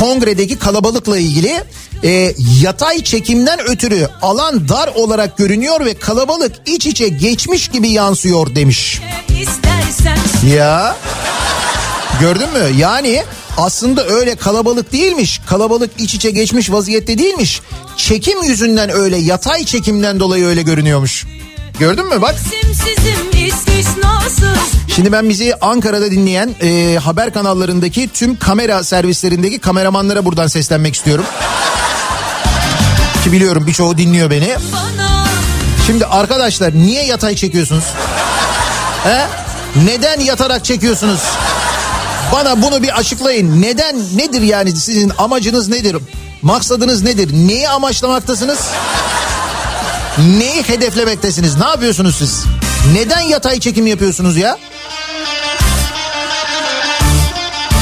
kongredeki 0.00 0.58
kalabalıkla 0.58 1.18
ilgili 1.18 1.64
e, 2.04 2.34
yatay 2.62 3.04
çekimden 3.04 3.60
ötürü 3.60 4.08
alan 4.22 4.68
dar 4.68 4.88
olarak 4.94 5.36
görünüyor 5.36 5.84
ve 5.84 5.94
kalabalık 5.94 6.52
iç 6.66 6.86
içe 6.86 7.08
geçmiş 7.08 7.68
gibi 7.68 7.88
yansıyor 7.88 8.54
demiş. 8.54 9.00
Ya 10.54 10.96
gördün 12.20 12.48
mü? 12.52 12.78
Yani 12.78 13.22
aslında 13.56 14.06
öyle 14.06 14.34
kalabalık 14.34 14.92
değilmiş. 14.92 15.40
Kalabalık 15.46 15.90
iç 15.98 16.14
içe 16.14 16.30
geçmiş 16.30 16.70
vaziyette 16.70 17.18
değilmiş. 17.18 17.60
Çekim 17.96 18.42
yüzünden 18.42 18.90
öyle 18.90 19.16
yatay 19.16 19.64
çekimden 19.64 20.20
dolayı 20.20 20.46
öyle 20.46 20.62
görünüyormuş. 20.62 21.26
Gördün 21.80 22.06
mü 22.06 22.22
bak? 22.22 22.34
Şimdi 24.94 25.12
ben 25.12 25.28
bizi 25.28 25.54
Ankara'da 25.60 26.10
dinleyen 26.10 26.54
e, 26.62 26.98
haber 26.98 27.32
kanallarındaki 27.32 28.08
tüm 28.08 28.36
kamera 28.38 28.84
servislerindeki 28.84 29.58
kameramanlara 29.58 30.24
buradan 30.24 30.46
seslenmek 30.46 30.94
istiyorum. 30.94 31.24
Ki 33.24 33.32
biliyorum 33.32 33.66
birçoğu 33.66 33.98
dinliyor 33.98 34.30
beni. 34.30 34.56
Şimdi 35.86 36.06
arkadaşlar 36.06 36.74
niye 36.74 37.04
yatay 37.04 37.34
çekiyorsunuz? 37.34 37.84
He? 39.04 39.26
Neden 39.86 40.20
yatarak 40.20 40.64
çekiyorsunuz? 40.64 41.20
Bana 42.32 42.62
bunu 42.62 42.82
bir 42.82 42.98
açıklayın. 42.98 43.62
Neden 43.62 43.96
nedir 44.16 44.42
yani 44.42 44.76
sizin 44.76 45.12
amacınız 45.18 45.68
nedir? 45.68 45.96
Maksadınız 46.42 47.02
nedir? 47.02 47.30
Neyi 47.32 47.68
amaçlamaktasınız? 47.68 48.58
Neyi 50.18 50.62
hedeflemektesiniz? 50.62 51.56
Ne 51.56 51.64
yapıyorsunuz 51.64 52.16
siz? 52.16 52.44
Neden 52.94 53.20
yatay 53.20 53.60
çekim 53.60 53.86
yapıyorsunuz 53.86 54.36
ya? 54.36 54.58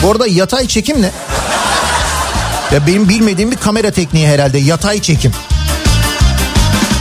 Bu 0.02 0.10
arada 0.10 0.26
yatay 0.26 0.66
çekim 0.66 1.02
ne? 1.02 1.10
Ya 2.72 2.86
benim 2.86 3.08
bilmediğim 3.08 3.50
bir 3.50 3.56
kamera 3.56 3.90
tekniği 3.90 4.26
herhalde 4.28 4.58
yatay 4.58 5.02
çekim. 5.02 5.32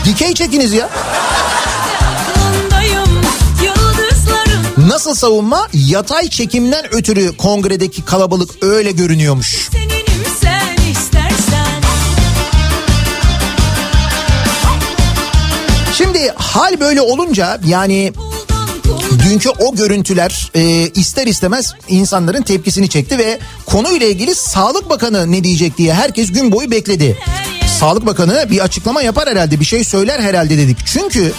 Dikey 0.06 0.34
çekiniz 0.34 0.74
ya. 0.74 0.90
Nasıl 4.78 5.16
savunma? 5.16 5.68
Yatay 5.74 6.30
çekimden 6.30 6.96
ötürü 6.96 7.38
kongredeki 7.38 8.06
kalabalık 8.06 8.50
öyle 8.64 8.92
görünüyormuş. 8.92 9.70
seninim 9.72 10.26
sen 10.42 10.92
istersen 10.92 11.67
Hal 16.36 16.80
böyle 16.80 17.02
olunca 17.02 17.60
yani 17.66 18.14
dünkü 19.30 19.50
o 19.50 19.76
görüntüler 19.76 20.52
e, 20.56 20.90
ister 20.90 21.28
istemez 21.28 21.74
insanların 21.88 22.42
tepkisini 22.42 22.90
çekti 22.90 23.18
ve 23.18 23.40
konuyla 23.66 24.08
ilgili 24.08 24.36
Sağlık 24.36 24.90
Bakanı 24.90 25.32
ne 25.32 25.44
diyecek 25.44 25.78
diye 25.78 25.94
herkes 25.94 26.32
gün 26.32 26.52
boyu 26.52 26.72
bekledi. 26.72 27.18
Sağlık 27.80 28.06
Bakanı 28.06 28.48
bir 28.52 28.60
açıklama 28.60 29.02
yapar 29.02 29.30
herhalde 29.30 29.60
bir 29.60 29.66
şey 29.66 29.84
söyler 29.84 30.20
herhalde 30.20 30.58
dedik. 30.58 30.78
Çünkü 30.86 31.34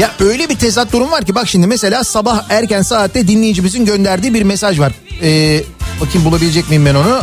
ya 0.00 0.10
öyle 0.20 0.48
bir 0.48 0.54
tezat 0.54 0.92
durum 0.92 1.10
var 1.10 1.24
ki 1.24 1.34
bak 1.34 1.48
şimdi 1.48 1.66
mesela 1.66 2.04
sabah 2.04 2.44
erken 2.50 2.82
saatte 2.82 3.28
dinleyicimizin 3.28 3.84
gönderdiği 3.84 4.34
bir 4.34 4.42
mesaj 4.42 4.80
var. 4.80 4.92
E, 5.22 5.60
bakayım 6.00 6.24
bulabilecek 6.24 6.68
miyim 6.68 6.86
ben 6.86 6.94
onu? 6.94 7.20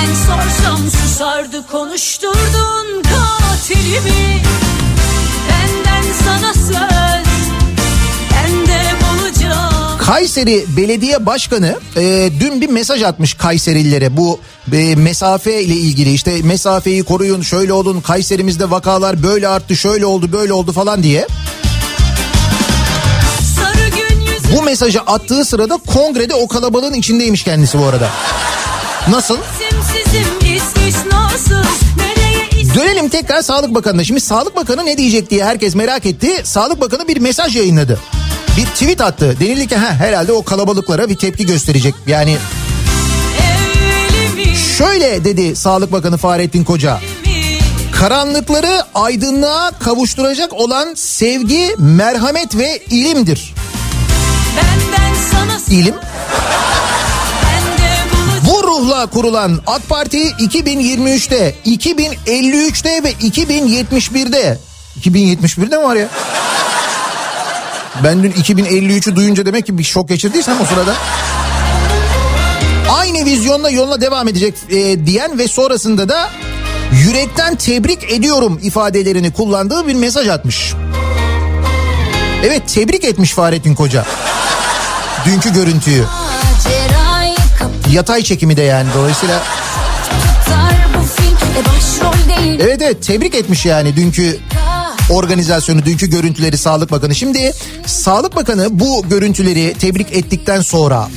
Ben 0.00 0.14
sorsam 0.14 0.90
susardı 0.90 1.66
konuşturdun 1.66 3.02
katilimi 3.02 4.42
Benden 5.48 6.12
sana 6.24 6.54
söz 6.54 7.26
Ben 8.32 8.66
de 8.66 8.80
bulacağım 9.00 9.98
Kayseri 9.98 10.64
Belediye 10.76 11.26
Başkanı 11.26 11.78
e, 11.96 12.30
dün 12.40 12.60
bir 12.60 12.68
mesaj 12.68 13.02
atmış 13.02 13.34
Kayserililere 13.34 14.16
bu 14.16 14.40
e, 14.72 14.94
mesafe 14.94 15.62
ile 15.62 15.74
ilgili 15.74 16.12
işte 16.12 16.42
mesafeyi 16.42 17.02
koruyun 17.02 17.42
şöyle 17.42 17.72
olun 17.72 18.00
Kayserimizde 18.00 18.70
vakalar 18.70 19.22
böyle 19.22 19.48
arttı 19.48 19.76
şöyle 19.76 20.06
oldu 20.06 20.32
böyle 20.32 20.52
oldu 20.52 20.72
falan 20.72 21.02
diye. 21.02 21.26
Bu 24.56 24.62
mesajı 24.62 25.00
attığı 25.00 25.44
sırada 25.44 25.78
kongrede 25.86 26.34
o 26.34 26.48
kalabalığın 26.48 26.94
içindeymiş 26.94 27.44
kendisi 27.44 27.78
bu 27.78 27.84
arada. 27.84 28.08
Nasıl? 29.10 29.36
Dönelim 32.74 33.08
tekrar 33.08 33.42
Sağlık 33.42 33.74
Bakanı'na. 33.74 34.04
Şimdi 34.04 34.20
Sağlık 34.20 34.56
Bakanı 34.56 34.86
ne 34.86 34.96
diyecek 34.96 35.30
diye 35.30 35.44
herkes 35.44 35.74
merak 35.74 36.06
etti. 36.06 36.40
Sağlık 36.44 36.80
Bakanı 36.80 37.08
bir 37.08 37.16
mesaj 37.16 37.56
yayınladı. 37.56 38.00
Bir 38.56 38.66
tweet 38.66 39.00
attı. 39.00 39.36
Denildi 39.40 39.66
ki 39.66 39.76
ha, 39.76 39.92
herhalde 39.92 40.32
o 40.32 40.42
kalabalıklara 40.42 41.08
bir 41.08 41.16
tepki 41.16 41.46
gösterecek. 41.46 41.94
Yani 42.06 42.36
şöyle 44.78 45.24
dedi 45.24 45.56
Sağlık 45.56 45.92
Bakanı 45.92 46.16
Fahrettin 46.16 46.64
Koca. 46.64 47.00
Karanlıkları 47.92 48.82
aydınlığa 48.94 49.70
kavuşturacak 49.70 50.52
olan 50.52 50.94
sevgi, 50.94 51.74
merhamet 51.78 52.56
ve 52.56 52.78
ilimdir. 52.90 53.54
İlim 55.70 55.94
ruhla 58.80 59.06
kurulan 59.06 59.60
AK 59.66 59.88
Parti 59.88 60.22
2023'te, 60.22 61.54
2053'te 61.66 63.04
ve 63.04 63.12
2071'de 63.12 64.58
2071'de 65.00 65.76
mi 65.76 65.84
var 65.84 65.96
ya? 65.96 66.08
Ben 68.04 68.22
dün 68.22 68.30
2053'ü 68.30 69.16
duyunca 69.16 69.46
demek 69.46 69.66
ki 69.66 69.78
bir 69.78 69.84
şok 69.84 70.08
geçirdiysem 70.08 70.60
o 70.60 70.64
sırada. 70.64 70.94
Aynı 72.90 73.24
vizyonla 73.24 73.70
yoluna 73.70 74.00
devam 74.00 74.28
edecek 74.28 74.54
e, 74.70 75.06
diyen 75.06 75.38
ve 75.38 75.48
sonrasında 75.48 76.08
da 76.08 76.30
yürekten 77.04 77.56
tebrik 77.56 78.12
ediyorum 78.12 78.60
ifadelerini 78.62 79.32
kullandığı 79.32 79.86
bir 79.86 79.94
mesaj 79.94 80.28
atmış. 80.28 80.74
Evet 82.44 82.62
tebrik 82.74 83.04
etmiş 83.04 83.32
Fahrettin 83.32 83.74
Koca. 83.74 84.04
Dünkü 85.26 85.52
görüntüyü. 85.52 86.04
Yatay 87.92 88.22
çekimi 88.22 88.56
de 88.56 88.62
yani 88.62 88.88
dolayısıyla. 88.94 89.42
Evet 92.60 92.82
evet 92.82 93.02
tebrik 93.06 93.34
etmiş 93.34 93.66
yani 93.66 93.96
dünkü 93.96 94.38
organizasyonu, 95.10 95.84
dünkü 95.84 96.10
görüntüleri 96.10 96.58
Sağlık 96.58 96.90
Bakanı. 96.90 97.14
Şimdi 97.14 97.52
Sağlık 97.86 98.36
Bakanı 98.36 98.68
bu 98.70 99.08
görüntüleri 99.08 99.74
tebrik 99.78 100.12
ettikten 100.12 100.60
sonra 100.60 101.08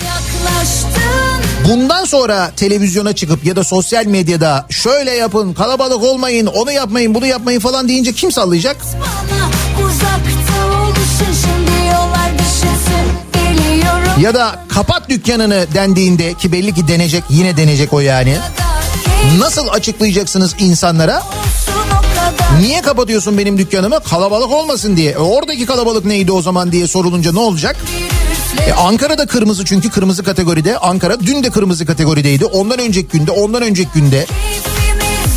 bundan 1.67 2.05
sonra 2.05 2.51
televizyona 2.55 3.13
çıkıp 3.15 3.45
ya 3.45 3.55
da 3.55 3.63
sosyal 3.63 4.05
medyada 4.05 4.65
şöyle 4.69 5.11
yapın, 5.11 5.53
kalabalık 5.53 6.03
olmayın, 6.03 6.45
onu 6.45 6.71
yapmayın, 6.71 7.15
bunu 7.15 7.26
yapmayın 7.26 7.59
falan 7.59 7.88
deyince 7.88 8.13
kim 8.13 8.32
sallayacak? 8.32 8.78
bana 8.93 9.88
Uzakta 9.88 10.82
oluşun 10.84 11.62
Ya 14.22 14.34
da 14.34 14.66
kapat 14.70 15.09
dükkanını 15.09 15.68
dendiğinde 15.74 16.34
ki 16.34 16.51
belli 16.51 16.74
ki 16.74 16.88
denecek, 16.88 17.24
yine 17.30 17.57
denecek 17.57 17.93
o 17.93 17.99
yani. 17.99 18.38
Nasıl 19.39 19.68
açıklayacaksınız 19.68 20.55
insanlara? 20.59 21.24
Niye 22.59 22.82
kapatıyorsun 22.82 23.38
benim 23.38 23.57
dükkanımı? 23.57 23.99
Kalabalık 24.03 24.51
olmasın 24.51 24.97
diye. 24.97 25.11
E, 25.11 25.18
oradaki 25.18 25.66
kalabalık 25.66 26.05
neydi 26.05 26.32
o 26.32 26.41
zaman 26.41 26.72
diye 26.72 26.88
sorulunca 26.88 27.32
ne 27.32 27.39
olacak? 27.39 27.76
E, 28.68 28.74
Ankara'da 28.74 29.26
kırmızı 29.26 29.66
çünkü 29.66 29.89
kırmızı 29.89 30.24
kategoride. 30.24 30.78
Ankara 30.78 31.20
dün 31.20 31.43
de 31.43 31.49
kırmızı 31.49 31.86
kategorideydi. 31.86 32.45
Ondan 32.45 32.80
önceki 32.80 33.18
günde, 33.18 33.32
ondan 33.32 33.61
önceki 33.61 33.89
günde. 33.93 34.26
Keyfimiz 34.26 35.34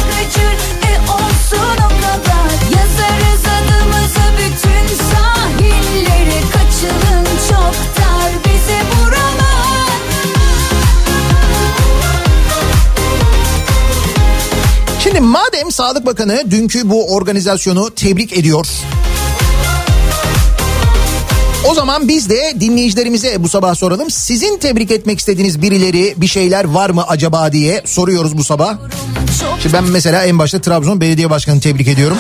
Şimdi 15.17 15.29
madem 15.29 15.73
Sağlık 15.73 16.07
Bakanı 16.07 16.51
dünkü 16.51 16.91
bu 16.91 17.15
organizasyonu 17.15 17.95
tebrik 17.95 18.33
ediyor. 18.39 18.67
O 21.69 21.75
zaman 21.75 22.09
biz 22.09 22.31
de 22.31 22.53
dinleyicilerimize 22.61 23.43
bu 23.43 23.49
sabah 23.49 23.75
soralım. 23.75 24.11
Sizin 24.11 24.59
tebrik 24.59 24.91
etmek 24.91 25.19
istediğiniz 25.19 25.63
birileri 25.63 26.15
bir 26.17 26.27
şeyler 26.27 26.65
var 26.65 26.91
mı 26.91 27.05
acaba 27.09 27.53
diye 27.53 27.83
soruyoruz 27.85 28.39
bu 28.39 28.45
sabah. 28.45 28.79
Şimdi 29.63 29.75
ben 29.75 29.85
mesela 29.85 30.25
en 30.25 30.39
başta 30.39 30.61
Trabzon 30.61 31.01
Belediye 31.01 31.31
Başkanı'nı 31.31 31.61
tebrik 31.61 31.89
ediyorum. 31.89 32.19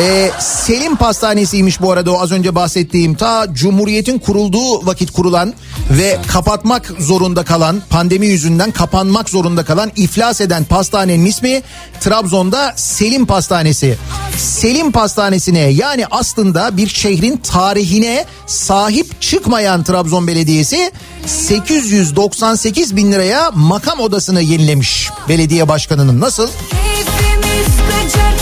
Ee, 0.00 0.30
Selim 0.40 0.96
Pastanesi'ymiş 0.96 1.80
bu 1.80 1.92
arada 1.92 2.12
o 2.12 2.20
az 2.20 2.32
önce 2.32 2.54
bahsettiğim 2.54 3.14
ta 3.14 3.46
Cumhuriyet'in 3.52 4.18
kurulduğu 4.18 4.86
vakit 4.86 5.10
kurulan 5.10 5.54
ve 5.90 6.18
kapatmak 6.26 6.92
zorunda 6.98 7.44
kalan 7.44 7.82
pandemi 7.90 8.26
yüzünden 8.26 8.70
kapanmak 8.70 9.30
zorunda 9.30 9.64
kalan 9.64 9.92
iflas 9.96 10.40
eden 10.40 10.64
pastanenin 10.64 11.26
ismi 11.26 11.62
Trabzon'da 12.00 12.72
Selim 12.76 13.26
Pastanesi. 13.26 13.98
Selim 14.36 14.92
Pastanesi'ne 14.92 15.58
yani 15.58 16.06
aslında 16.10 16.76
bir 16.76 16.88
şehrin 16.88 17.36
tarihine 17.36 18.24
sahip 18.46 19.20
çıkmayan 19.20 19.84
Trabzon 19.84 20.26
Belediyesi 20.26 20.92
898 21.26 22.96
bin 22.96 23.12
liraya 23.12 23.50
makam 23.54 24.00
odasını 24.00 24.42
yenilemiş 24.42 25.10
belediye 25.28 25.68
başkanının 25.68 26.20
nasıl? 26.20 26.48
Keyfimiz 26.70 27.66
kaçar 27.90 28.39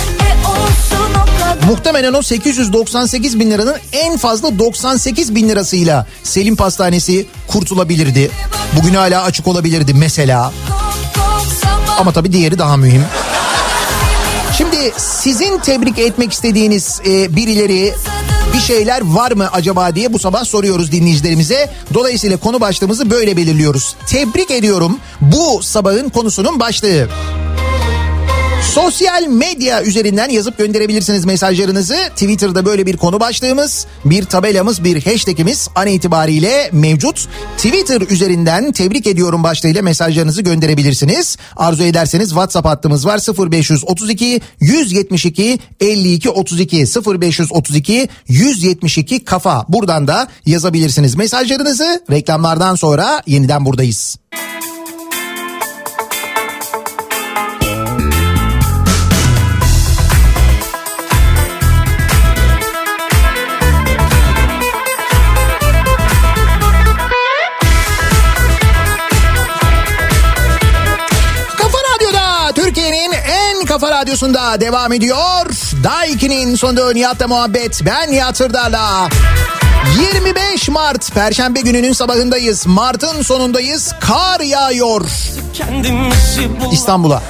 Muhtemelen 1.69 2.13
o 2.13 2.23
898 2.23 3.41
bin 3.41 3.51
liranın 3.51 3.77
en 3.93 4.17
fazla 4.17 4.59
98 4.59 5.35
bin 5.35 5.49
lirasıyla 5.49 6.07
Selim 6.23 6.57
Pastanesi 6.57 7.27
kurtulabilirdi. 7.47 8.31
Bugün 8.77 8.95
hala 8.95 9.23
açık 9.23 9.47
olabilirdi 9.47 9.95
mesela. 9.95 10.53
Ama 11.99 12.13
tabii 12.13 12.33
diğeri 12.33 12.59
daha 12.59 12.77
mühim. 12.77 13.05
Şimdi 14.57 14.93
sizin 14.97 15.59
tebrik 15.59 15.99
etmek 15.99 16.33
istediğiniz 16.33 17.01
e, 17.07 17.37
birileri 17.37 17.95
bir 18.55 18.61
şeyler 18.61 19.01
var 19.05 19.33
mı 19.33 19.49
acaba 19.53 19.95
diye 19.95 20.13
bu 20.13 20.19
sabah 20.19 20.45
soruyoruz 20.45 20.93
dinleyicilerimize. 20.93 21.71
Dolayısıyla 21.95 22.37
konu 22.37 22.61
başlığımızı 22.61 23.11
böyle 23.11 23.37
belirliyoruz. 23.37 23.97
Tebrik 24.07 24.51
ediyorum 24.51 24.99
bu 25.21 25.63
sabahın 25.63 26.09
konusunun 26.09 26.61
başlığı. 26.61 27.09
Sosyal 28.75 29.27
medya 29.27 29.83
üzerinden 29.83 30.29
yazıp 30.29 30.59
gönderebilirsiniz 30.59 31.25
mesajlarınızı. 31.25 31.97
Twitter'da 32.11 32.67
böyle 32.67 32.87
bir 32.87 32.97
konu 32.97 33.21
başlığımız, 33.21 33.87
bir 34.05 34.25
tabelamız, 34.25 34.85
bir 34.85 35.05
hashtagimiz 35.05 35.69
an 35.75 35.87
itibariyle 35.87 36.71
mevcut. 36.73 37.29
Twitter 37.57 38.01
üzerinden 38.01 38.73
tebrik 38.73 39.07
ediyorum 39.07 39.43
başlığıyla 39.43 39.83
mesajlarınızı 39.83 40.43
gönderebilirsiniz. 40.43 41.37
Arzu 41.57 41.83
ederseniz 41.83 42.29
WhatsApp 42.29 42.69
hattımız 42.69 43.07
var 43.07 43.21
0532 43.51 44.41
172 44.61 45.59
52 45.81 46.31
32 46.31 46.77
0532 46.77 48.09
172 48.29 49.25
kafa. 49.25 49.65
Buradan 49.69 50.09
da 50.09 50.29
yazabilirsiniz 50.47 51.15
mesajlarınızı. 51.15 52.05
Reklamlardan 52.11 52.75
sonra 52.75 53.23
yeniden 53.27 53.65
buradayız. 53.65 54.17
Kafa 54.33 54.78
radyosunda 73.99 74.61
devam 74.61 74.93
ediyor. 74.93 75.47
Daiki'nin 75.85 76.55
sonunda 76.55 76.93
Nihat'la 76.93 77.29
muhabbet. 77.29 77.83
Ben 77.87 78.13
Nihat 78.13 78.41
Hırdar'la. 78.41 79.09
25 79.87 80.69
Mart 80.69 81.15
Perşembe 81.15 81.61
gününün 81.61 81.93
sabahındayız. 81.93 82.67
Mart'ın 82.67 83.23
sonundayız. 83.23 83.95
Kar 84.01 84.41
yağıyor 84.41 85.01
İstanbul'a. 86.73 87.23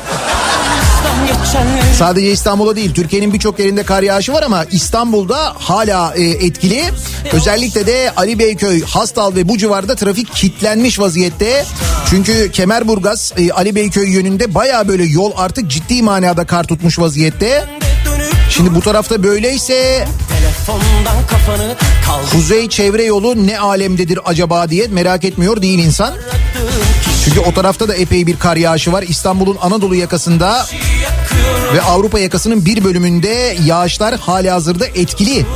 Sadece 1.98 2.30
İstanbul'a 2.30 2.76
değil 2.76 2.94
Türkiye'nin 2.94 3.32
birçok 3.32 3.58
yerinde 3.58 3.82
kar 3.82 4.02
yağışı 4.02 4.32
var 4.32 4.42
ama 4.42 4.64
İstanbul'da 4.64 5.54
hala 5.58 6.14
e, 6.14 6.22
etkili. 6.22 6.84
Özellikle 7.32 7.86
de 7.86 8.12
Ali 8.16 8.38
Beyköy, 8.38 8.82
Hastal 8.82 9.34
ve 9.34 9.48
bu 9.48 9.58
civarda 9.58 9.94
trafik 9.96 10.34
kilitlenmiş 10.34 11.00
vaziyette. 11.00 11.64
Çünkü 12.10 12.52
Kemerburgaz, 12.52 13.32
e, 13.36 13.52
Ali 13.52 13.74
Beyköy 13.74 14.10
yönünde 14.10 14.54
baya 14.54 14.88
böyle 14.88 15.04
yol 15.04 15.32
artık 15.36 15.70
ciddi 15.70 16.02
manada 16.02 16.46
kar 16.46 16.64
tutmuş 16.64 16.98
vaziyette. 16.98 17.64
Şimdi 18.50 18.74
bu 18.74 18.80
tarafta 18.80 19.22
böyleyse 19.22 20.08
kuzey 22.32 22.68
çevre 22.68 23.04
yolu 23.04 23.46
ne 23.46 23.58
alemdedir 23.58 24.18
acaba 24.24 24.70
diye 24.70 24.86
merak 24.86 25.24
etmiyor 25.24 25.62
değil 25.62 25.78
insan. 25.78 26.14
Çünkü 27.24 27.40
o 27.40 27.54
tarafta 27.54 27.88
da 27.88 27.94
epey 27.94 28.26
bir 28.26 28.38
kar 28.38 28.56
yağışı 28.56 28.92
var. 28.92 29.02
İstanbul'un 29.02 29.56
Anadolu 29.60 29.94
yakasında 29.94 30.66
ve 31.74 31.82
Avrupa 31.82 32.18
yakasının 32.18 32.64
bir 32.64 32.84
bölümünde 32.84 33.56
yağışlar 33.64 34.18
hali 34.18 34.50
hazırda 34.50 34.86
etkili. 34.86 35.46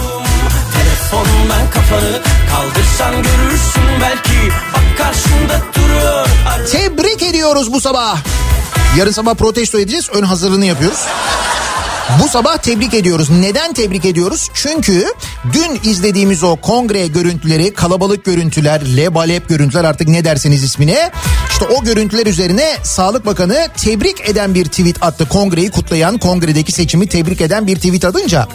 Telefondan 0.72 1.70
kafanı 1.70 2.20
kaldırsan 2.51 3.14
görürsün 3.14 3.82
belki 4.01 4.53
Bak 4.74 4.99
karşında 4.99 5.62
duruyor 5.74 6.26
Tebrik 6.72 7.22
ediyoruz 7.22 7.72
bu 7.72 7.80
sabah. 7.80 8.18
Yarın 8.99 9.11
sabah 9.12 9.34
protesto 9.34 9.78
edeceğiz. 9.78 10.09
Ön 10.14 10.22
hazırlığını 10.22 10.64
yapıyoruz. 10.64 10.99
Bu 12.20 12.28
sabah 12.28 12.56
tebrik 12.56 12.94
ediyoruz. 12.94 13.30
Neden 13.30 13.72
tebrik 13.72 14.04
ediyoruz? 14.04 14.50
Çünkü 14.54 15.06
dün 15.52 15.90
izlediğimiz 15.90 16.42
o 16.42 16.56
kongre 16.56 17.06
görüntüleri, 17.06 17.74
kalabalık 17.74 18.24
görüntüler, 18.24 18.96
lebalep 18.96 19.48
görüntüler 19.48 19.84
artık 19.84 20.08
ne 20.08 20.24
derseniz 20.24 20.64
ismine. 20.64 21.10
İşte 21.50 21.64
o 21.64 21.84
görüntüler 21.84 22.26
üzerine 22.26 22.76
Sağlık 22.82 23.26
Bakanı 23.26 23.68
tebrik 23.84 24.28
eden 24.28 24.54
bir 24.54 24.64
tweet 24.64 25.02
attı. 25.02 25.28
Kongreyi 25.28 25.70
kutlayan, 25.70 26.18
kongredeki 26.18 26.72
seçimi 26.72 27.06
tebrik 27.06 27.40
eden 27.40 27.66
bir 27.66 27.76
tweet 27.76 28.04
atınca. 28.04 28.48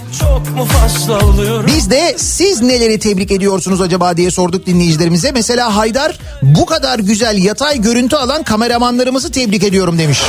Biz 1.68 1.89
de 1.89 2.16
siz 2.18 2.62
neleri 2.62 2.99
tebrik 2.99 3.32
ediyorsunuz 3.32 3.82
acaba 3.82 4.18
diye 4.18 4.32
sorduk 4.32 4.66
dinleyicilerimize. 4.66 5.32
Mesela 5.32 5.76
Haydar 5.76 6.20
bu 6.41 6.66
kadar 6.66 6.99
güzel 6.99 7.38
yatay 7.38 7.82
görüntü 7.82 8.16
alan 8.16 8.43
kameramanlarımızı 8.43 9.32
tebrik 9.32 9.64
ediyorum 9.64 9.99
demiş. 9.99 10.22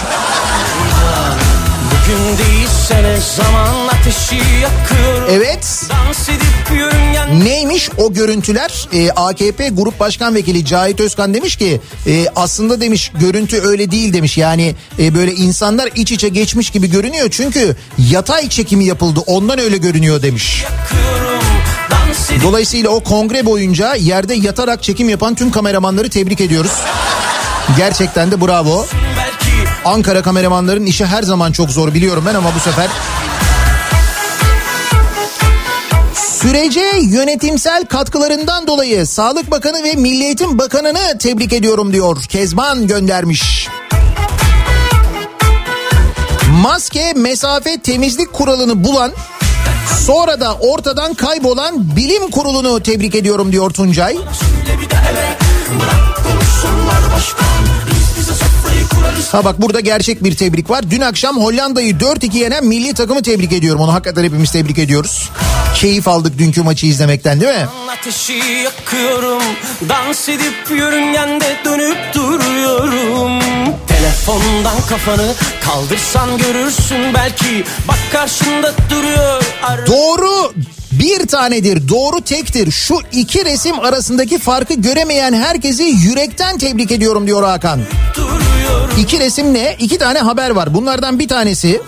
Bugün 2.09 2.39
değilse 2.39 2.68
ne 2.95 3.19
zaman 3.37 3.89
ateşi 3.89 4.35
yakıyorum 4.35 5.29
Evet. 5.31 5.83
Yörüngen 6.77 7.45
Neymiş 7.45 7.91
o 7.97 8.13
görüntüler? 8.13 8.89
Ee, 8.93 9.11
AKP 9.11 9.69
Grup 9.69 10.01
Başkan 10.01 10.35
Vekili 10.35 10.65
Cahit 10.65 11.01
Özkan 11.01 11.35
demiş 11.35 11.57
ki 11.57 11.81
e, 12.07 12.27
aslında 12.37 12.81
demiş 12.81 13.13
görüntü 13.21 13.61
öyle 13.61 13.91
değil 13.91 14.13
demiş. 14.13 14.39
Yani 14.39 14.75
e, 14.99 15.15
böyle 15.15 15.35
insanlar 15.35 15.91
iç 15.95 16.13
içe 16.13 16.29
geçmiş 16.29 16.71
gibi 16.71 16.91
görünüyor. 16.91 17.29
Çünkü 17.31 17.77
yatay 17.99 18.49
çekimi 18.49 18.85
yapıldı 18.85 19.21
ondan 19.27 19.59
öyle 19.59 19.77
görünüyor 19.77 20.23
demiş. 20.23 20.63
yakıyorum 20.63 21.43
Dolayısıyla 22.43 22.91
o 22.91 23.01
kongre 23.01 23.47
boyunca 23.47 23.95
yerde 23.95 24.35
yatarak 24.35 24.83
çekim 24.83 25.09
yapan 25.09 25.35
tüm 25.35 25.51
kameramanları 25.51 26.11
tebrik 26.11 26.41
ediyoruz. 26.41 26.73
Gerçekten 27.77 28.31
de 28.31 28.41
bravo. 28.41 28.87
Ankara 29.89 30.23
kameramanların 30.23 30.87
işi 30.87 31.07
her 31.07 31.23
zaman 31.23 31.53
çok 31.53 31.71
zor 31.71 31.95
biliyorum 31.95 32.25
ben 32.27 32.35
ama 32.35 32.55
bu 32.55 32.61
sefer 32.61 32.89
Sürece 36.15 36.85
yönetimsel 37.03 37.87
katkılarından 37.87 38.67
dolayı 38.67 39.07
Sağlık 39.07 39.51
Bakanı 39.51 39.85
ve 39.85 39.95
Milli 39.95 40.25
Eğitim 40.25 40.59
Bakanı'nı 40.59 41.19
tebrik 41.19 41.53
ediyorum 41.53 41.93
diyor. 41.93 42.23
Kezban 42.23 42.87
göndermiş. 42.87 43.69
Maske, 46.51 47.13
mesafe, 47.17 47.81
temizlik 47.81 48.33
kuralını 48.33 48.85
bulan 48.85 49.13
sonra 50.07 50.41
da 50.41 50.55
ortadan 50.55 51.15
kaybolan 51.15 51.97
bilim 51.97 52.31
kurulunu 52.31 52.83
tebrik 52.83 53.15
ediyorum 53.15 53.53
diyor 53.53 53.71
Tuncay. 53.71 54.19
Ha 59.33 59.45
bak 59.45 59.63
burada 59.63 59.81
gerçek 59.81 60.25
bir 60.25 60.37
tebrik 60.37 60.71
var. 60.71 60.91
Dün 60.91 61.01
akşam 61.01 61.37
Hollanda'yı 61.37 61.93
4-2 61.95 62.37
yenen 62.37 62.67
milli 62.67 62.95
takımı 62.95 63.23
tebrik 63.23 63.53
ediyorum. 63.53 63.81
Onu 63.81 63.93
hakikaten 63.93 64.25
hepimiz 64.25 64.53
tebrik 64.53 64.79
ediyoruz. 64.79 65.31
Keyif 65.75 66.09
aldık 66.09 66.39
dünkü 66.39 66.63
maçı 66.63 66.87
izlemekten 66.87 67.41
değil 67.41 67.53
mi? 67.55 67.67
ateşi 68.01 68.33
yakıyorum 68.65 69.43
Dans 69.89 70.29
edip 70.29 70.71
yörüngende 70.71 71.57
dönüp 71.65 71.99
duruyorum 72.15 73.41
Telefondan 73.89 74.81
kafanı 74.89 75.35
kaldırsan 75.65 76.39
görürsün 76.39 77.15
belki 77.15 77.65
Bak 77.89 77.99
karşında 78.13 78.73
duruyor 78.91 79.43
ar- 79.63 79.87
Doğru 79.87 80.53
Bir 80.99 81.27
tanedir, 81.27 81.89
doğru 81.89 82.21
tektir. 82.21 82.71
Şu 82.71 82.99
iki 83.13 83.45
resim 83.45 83.81
arasındaki 83.81 84.39
farkı 84.39 84.75
göremeyen 84.75 85.33
herkesi 85.33 85.83
yürekten 85.83 86.59
tebrik 86.59 86.93
ediyorum 86.93 87.27
diyor 87.27 87.43
Hakan. 87.43 87.81
İki 89.01 89.21
resim 89.21 89.55
ne? 89.55 89.77
İki 89.79 89.99
tane 89.99 90.19
haber 90.19 90.51
var. 90.51 90.75
Bunlardan 90.75 91.19
bir 91.19 91.29
tanesi 91.29 91.81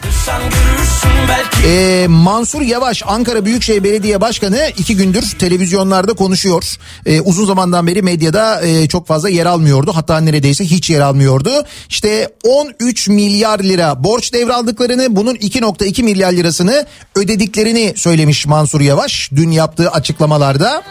ee, 1.65 2.07
Mansur 2.09 2.63
Yavaş 2.63 3.03
Ankara 3.07 3.45
Büyükşehir 3.45 3.85
Belediye 3.85 4.21
Başkanı 4.21 4.71
iki 4.79 4.97
gündür 4.97 5.37
televizyonlarda 5.39 6.13
konuşuyor. 6.13 6.77
Ee, 7.07 7.21
uzun 7.21 7.47
zamandan 7.47 7.87
beri 7.87 8.03
medyada 8.03 8.63
e, 8.63 8.89
çok 8.89 9.07
fazla 9.07 9.29
yer 9.29 9.47
almıyordu. 9.47 9.93
Hatta 9.95 10.21
neredeyse 10.21 10.65
hiç 10.65 10.91
yer 10.91 11.01
almıyordu. 11.01 11.51
İşte 11.89 12.33
13 12.45 13.09
milyar 13.09 13.59
lira 13.59 14.05
borç 14.05 14.33
devraldıklarını 14.33 15.17
bunun 15.17 15.35
2.2 15.35 16.03
milyar 16.03 16.33
lirasını 16.33 16.87
ödediklerini 17.15 17.93
söylemiş 17.97 18.47
Mansur 18.47 18.81
Yavaş 18.81 19.31
dün 19.37 19.51
yaptığı 19.51 19.91
açıklamalarda. 19.91 20.83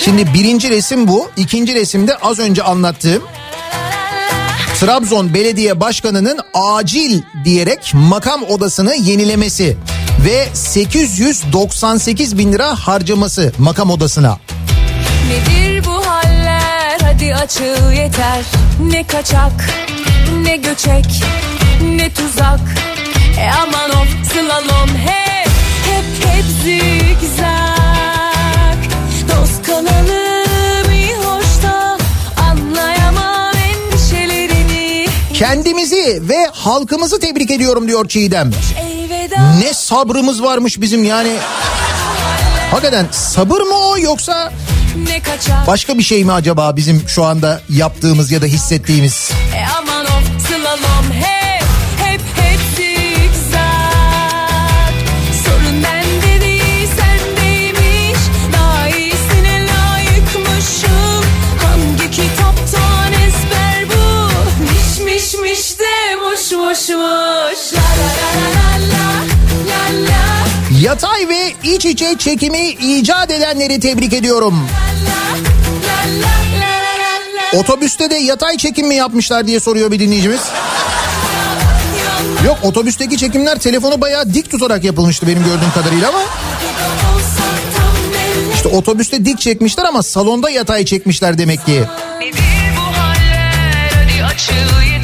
Şimdi 0.00 0.34
birinci 0.34 0.70
resim 0.70 1.08
bu. 1.08 1.28
ikinci 1.36 1.74
resimde 1.74 2.16
az 2.16 2.38
önce 2.38 2.62
anlattığım 2.62 3.22
Trabzon 4.80 5.34
Belediye 5.34 5.80
Başkanı'nın 5.80 6.38
acil 6.54 7.22
diyerek 7.44 7.92
makam 7.94 8.42
odasını 8.42 8.94
yenilemesi 8.94 9.76
ve 10.24 10.48
898 10.54 12.38
bin 12.38 12.52
lira 12.52 12.74
harcaması 12.74 13.52
makam 13.58 13.90
odasına. 13.90 14.38
Nedir 15.28 15.84
bu 15.86 16.06
haller? 16.06 16.98
Hadi 17.02 17.34
açıl 17.34 17.92
yeter. 17.92 18.44
Ne 18.82 19.06
kaçak 19.06 19.70
ne 20.42 20.56
göçek 20.56 21.24
ne 21.82 22.10
tuzak. 22.14 22.60
E 23.38 23.50
aman 23.62 23.90
of 23.90 24.08
slalom 24.32 24.88
hep 24.88 25.50
hep 25.86 26.34
hep 26.34 26.44
zigzag 26.62 27.59
Kendimizi 35.40 36.22
ve 36.28 36.46
halkımızı 36.52 37.20
tebrik 37.20 37.50
ediyorum 37.50 37.88
diyor 37.88 38.08
Çiğdem. 38.08 38.50
Ne 39.58 39.74
sabrımız 39.74 40.42
varmış 40.42 40.80
bizim 40.80 41.04
yani. 41.04 41.36
Hakikaten 42.70 43.06
sabır 43.10 43.60
mı 43.60 43.74
o 43.74 43.98
yoksa 43.98 44.52
başka 45.66 45.98
bir 45.98 46.02
şey 46.02 46.24
mi 46.24 46.32
acaba 46.32 46.76
bizim 46.76 47.08
şu 47.08 47.24
anda 47.24 47.60
yaptığımız 47.68 48.32
ya 48.32 48.42
da 48.42 48.46
hissettiğimiz? 48.46 49.30
E 49.56 49.64
aman 49.78 49.99
muş 66.70 66.78
muş 66.78 66.88
muş 66.88 67.72
La 67.74 67.80
la 67.80 68.10
la 68.56 68.70
la 68.90 69.04
la 69.68 69.70
la 69.70 70.08
la 70.08 70.80
Yatay 70.80 71.28
ve 71.28 71.52
iç 71.64 71.84
içe 71.84 72.18
çekimi 72.18 72.68
icat 72.68 73.30
edenleri 73.30 73.80
tebrik 73.80 74.12
ediyorum. 74.12 74.68
la 75.06 75.20
la 75.86 76.22
la 76.22 76.30
la 76.60 77.56
la 77.56 77.60
Otobüste 77.60 78.10
de 78.10 78.14
yatay 78.14 78.56
çekim 78.56 78.86
mi 78.88 78.94
yapmışlar 78.94 79.46
diye 79.46 79.60
soruyor 79.60 79.90
bir 79.90 80.00
dinleyicimiz. 80.00 80.40
Yok 82.46 82.58
otobüsteki 82.62 83.18
çekimler 83.18 83.58
telefonu 83.58 84.00
bayağı 84.00 84.34
dik 84.34 84.50
tutarak 84.50 84.84
yapılmıştı 84.84 85.26
benim 85.26 85.44
gördüğüm 85.44 85.70
kadarıyla 85.74 86.08
ama 86.08 86.20
işte 88.54 88.68
otobüste 88.68 89.24
dik 89.24 89.40
çekmişler 89.40 89.84
ama 89.84 90.02
salonda 90.02 90.50
yatay 90.50 90.84
çekmişler 90.84 91.38
demek 91.38 91.66
ki. 91.66 91.84
Nedir 92.20 92.40
bu 92.76 92.98
haller 92.98 93.90
hadi 93.94 94.24
açıl 94.24 94.99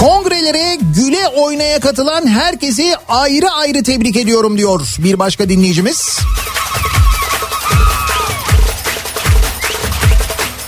Kongrelere 0.00 0.78
güle 0.96 1.28
oynaya 1.28 1.80
katılan 1.80 2.26
herkesi 2.26 2.94
ayrı 3.08 3.50
ayrı 3.50 3.82
tebrik 3.82 4.16
ediyorum 4.16 4.58
diyor 4.58 4.80
bir 4.98 5.18
başka 5.18 5.48
dinleyicimiz. 5.48 6.18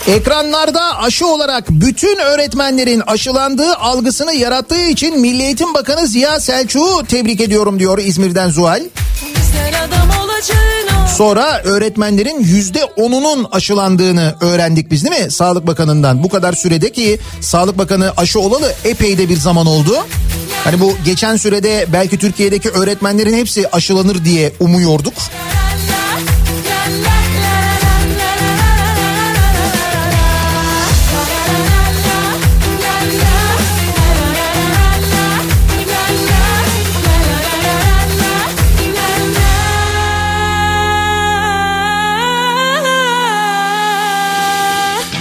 Ekranlarda 0.07 0.99
aşı 0.99 1.27
olarak 1.27 1.69
bütün 1.69 2.17
öğretmenlerin 2.17 3.03
aşılandığı 3.07 3.75
algısını 3.75 4.33
yarattığı 4.33 4.85
için 4.85 5.19
Milli 5.19 5.43
Eğitim 5.43 5.73
Bakanı 5.73 6.07
Ziya 6.07 6.39
Selçuk'u 6.39 7.05
tebrik 7.05 7.41
ediyorum 7.41 7.79
diyor 7.79 7.97
İzmir'den 7.97 8.49
Zuhal. 8.49 8.83
Sonra 11.15 11.61
öğretmenlerin 11.63 12.39
yüzde 12.39 12.85
onunun 12.85 13.47
aşılandığını 13.51 14.35
öğrendik 14.41 14.91
biz 14.91 15.05
değil 15.05 15.23
mi? 15.23 15.31
Sağlık 15.31 15.67
Bakanı'ndan. 15.67 16.23
Bu 16.23 16.29
kadar 16.29 16.53
sürede 16.53 16.91
ki 16.91 17.19
Sağlık 17.41 17.77
Bakanı 17.77 18.13
aşı 18.17 18.39
olalı 18.39 18.73
epey 18.85 19.17
de 19.17 19.29
bir 19.29 19.37
zaman 19.37 19.67
oldu. 19.67 19.95
Hani 20.63 20.79
bu 20.79 20.93
geçen 21.05 21.35
sürede 21.35 21.85
belki 21.93 22.17
Türkiye'deki 22.17 22.69
öğretmenlerin 22.69 23.33
hepsi 23.37 23.69
aşılanır 23.71 24.25
diye 24.25 24.53
umuyorduk. 24.59 25.13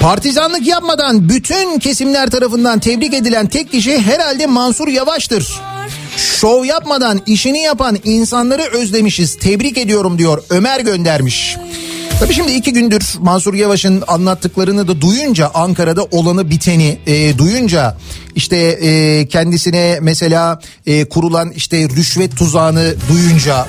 Partizanlık 0.07 0.67
yapmadan 0.67 1.29
bütün 1.29 1.79
kesimler 1.79 2.31
tarafından 2.31 2.79
tebrik 2.79 3.15
edilen 3.15 3.47
tek 3.47 3.73
kişi 3.73 3.99
herhalde 4.01 4.47
Mansur 4.47 4.89
Yavaş'tır. 4.89 5.61
Şov 6.17 6.65
yapmadan 6.65 7.21
işini 7.27 7.59
yapan 7.59 7.99
insanları 8.05 8.63
özlemişiz. 8.63 9.39
Tebrik 9.39 9.79
ediyorum 9.79 10.19
diyor. 10.19 10.43
Ömer 10.51 10.81
göndermiş. 10.81 11.57
Tabii 12.21 12.35
şimdi 12.35 12.53
iki 12.53 12.73
gündür 12.73 13.15
Mansur 13.19 13.55
Yavaş'ın 13.55 14.03
anlattıklarını 14.09 14.89
da 14.89 15.01
duyunca 15.01 15.51
Ankara'da 15.55 16.05
olanı 16.05 16.51
biteni 16.51 16.99
e, 17.07 17.39
duyunca 17.39 17.97
işte 18.35 18.57
e, 18.57 19.29
kendisine 19.29 19.99
mesela 20.03 20.61
e, 20.87 21.05
kurulan 21.05 21.51
işte 21.51 21.89
rüşvet 21.89 22.37
tuzağını 22.37 22.95
duyunca 23.09 23.67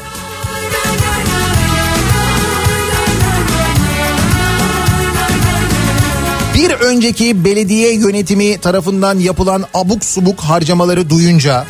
bir 6.67 6.73
önceki 6.73 7.45
belediye 7.45 7.93
yönetimi 7.93 8.57
tarafından 8.57 9.19
yapılan 9.19 9.65
abuk 9.73 10.05
subuk 10.05 10.39
harcamaları 10.39 11.09
duyunca 11.09 11.65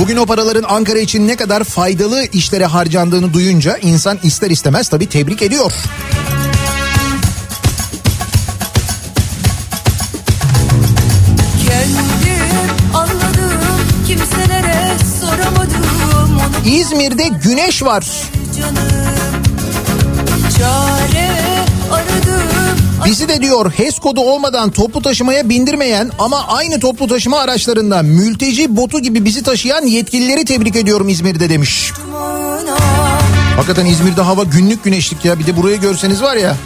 Bugün 0.00 0.16
o 0.16 0.26
paraların 0.26 0.64
Ankara 0.68 0.98
için 0.98 1.28
ne 1.28 1.36
kadar 1.36 1.64
faydalı 1.64 2.24
işlere 2.32 2.66
harcandığını 2.66 3.34
duyunca 3.34 3.76
insan 3.76 4.18
ister 4.22 4.50
istemez 4.50 4.88
tabii 4.88 5.06
tebrik 5.06 5.42
ediyor. 5.42 5.72
İzmir'de 16.66 17.28
güneş 17.28 17.82
var. 17.82 18.04
canım 18.56 18.76
Çare 20.58 21.25
Bizi 23.04 23.28
de 23.28 23.42
diyor 23.42 23.72
HES 23.72 23.98
kodu 23.98 24.20
olmadan 24.20 24.70
toplu 24.70 25.02
taşımaya 25.02 25.48
bindirmeyen 25.48 26.10
ama 26.18 26.46
aynı 26.48 26.80
toplu 26.80 27.06
taşıma 27.08 27.38
araçlarında 27.38 28.02
mülteci 28.02 28.76
botu 28.76 29.00
gibi 29.00 29.24
bizi 29.24 29.42
taşıyan 29.42 29.86
yetkilileri 29.86 30.44
tebrik 30.44 30.76
ediyorum 30.76 31.08
İzmir'de 31.08 31.50
demiş. 31.50 31.92
Hakikaten 33.56 33.86
İzmir'de 33.86 34.22
hava 34.22 34.44
günlük 34.44 34.84
güneşlik 34.84 35.24
ya 35.24 35.38
bir 35.38 35.46
de 35.46 35.56
burayı 35.56 35.80
görseniz 35.80 36.22
var 36.22 36.36
ya. 36.36 36.56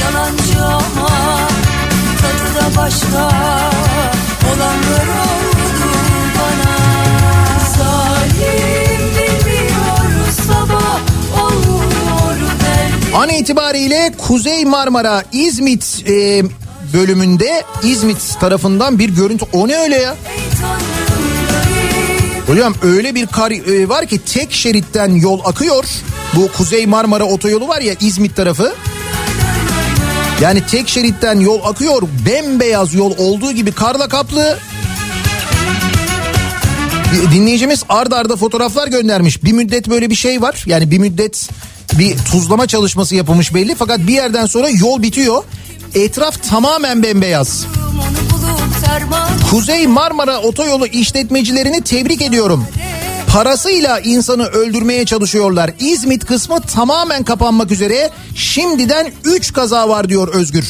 Yalancı 0.00 0.64
ama 0.64 1.08
tadı 2.20 2.54
da 2.56 2.76
başka 2.76 3.59
An 13.14 13.28
itibariyle 13.28 14.12
Kuzey 14.18 14.64
Marmara 14.64 15.24
İzmit 15.32 16.04
e, 16.08 16.42
bölümünde 16.92 17.62
İzmit 17.82 18.40
tarafından 18.40 18.98
bir 18.98 19.08
görüntü. 19.08 19.44
O 19.52 19.68
ne 19.68 19.76
öyle 19.76 19.96
ya? 19.96 20.16
Hocam 22.46 22.74
öyle 22.82 23.14
bir 23.14 23.26
kar 23.26 23.50
e, 23.50 23.88
var 23.88 24.06
ki 24.06 24.18
tek 24.18 24.52
şeritten 24.52 25.08
yol 25.14 25.40
akıyor. 25.44 25.84
Bu 26.36 26.52
Kuzey 26.52 26.86
Marmara 26.86 27.24
otoyolu 27.24 27.68
var 27.68 27.80
ya 27.80 27.94
İzmit 28.00 28.36
tarafı. 28.36 28.74
Yani 30.40 30.66
tek 30.66 30.88
şeritten 30.88 31.40
yol 31.40 31.64
akıyor 31.64 32.02
bembeyaz 32.26 32.94
yol 32.94 33.12
olduğu 33.18 33.52
gibi 33.52 33.72
karla 33.72 34.08
kaplı. 34.08 34.58
Dinleyicimiz 37.32 37.84
arda 37.88 38.16
arda 38.16 38.36
fotoğraflar 38.36 38.88
göndermiş. 38.88 39.44
Bir 39.44 39.52
müddet 39.52 39.88
böyle 39.88 40.10
bir 40.10 40.14
şey 40.14 40.42
var. 40.42 40.62
Yani 40.66 40.90
bir 40.90 40.98
müddet 40.98 41.48
bir 41.98 42.18
tuzlama 42.18 42.66
çalışması 42.66 43.14
yapılmış 43.14 43.54
belli. 43.54 43.74
Fakat 43.74 43.98
bir 43.98 44.12
yerden 44.14 44.46
sonra 44.46 44.68
yol 44.68 45.02
bitiyor. 45.02 45.44
Etraf 45.94 46.48
tamamen 46.50 47.02
bembeyaz. 47.02 47.64
Kuzey 49.50 49.86
Marmara 49.86 50.38
Otoyolu 50.40 50.86
işletmecilerini 50.86 51.80
tebrik 51.80 52.22
ediyorum. 52.22 52.66
Parasıyla 53.32 54.00
insanı 54.00 54.46
öldürmeye 54.46 55.04
çalışıyorlar. 55.06 55.70
İzmit 55.78 56.26
kısmı 56.26 56.60
tamamen 56.60 57.22
kapanmak 57.24 57.70
üzere. 57.70 58.10
Şimdiden 58.34 59.12
3 59.24 59.52
kaza 59.52 59.88
var 59.88 60.08
diyor 60.08 60.28
Özgür. 60.34 60.66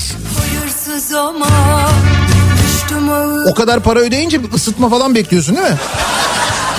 O 3.51 3.55
kadar 3.55 3.81
para 3.81 3.99
ödeyince 4.01 4.41
ısıtma 4.55 4.89
falan 4.89 5.14
bekliyorsun 5.14 5.57
değil 5.57 5.68
mi? 5.68 5.77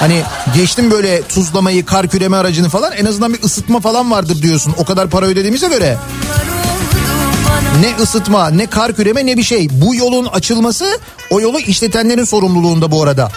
Hani 0.02 0.24
geçtim 0.56 0.92
böyle 0.92 1.22
tuzlamayı, 1.22 1.86
kar 1.86 2.08
küreme 2.08 2.38
aracını 2.38 2.70
falan 2.70 2.92
en 2.92 3.06
azından 3.06 3.34
bir 3.34 3.44
ısıtma 3.44 3.80
falan 3.80 4.12
vardır 4.12 4.42
diyorsun. 4.42 4.74
O 4.78 4.86
kadar 4.86 5.10
para 5.10 5.26
ödediğimize 5.26 5.68
göre. 5.68 5.98
Ne 7.82 8.04
ısıtma, 8.04 8.50
ne 8.50 8.68
kar 8.68 8.96
küreme 8.96 9.26
ne 9.26 9.38
bir 9.38 9.44
şey. 9.44 9.68
Bu 9.72 9.96
yolun 9.96 10.26
açılması 10.26 11.00
o 11.30 11.42
yolu 11.42 11.60
işletenlerin 11.60 12.24
sorumluluğunda 12.24 12.92
bu 12.92 13.04
arada. 13.04 13.32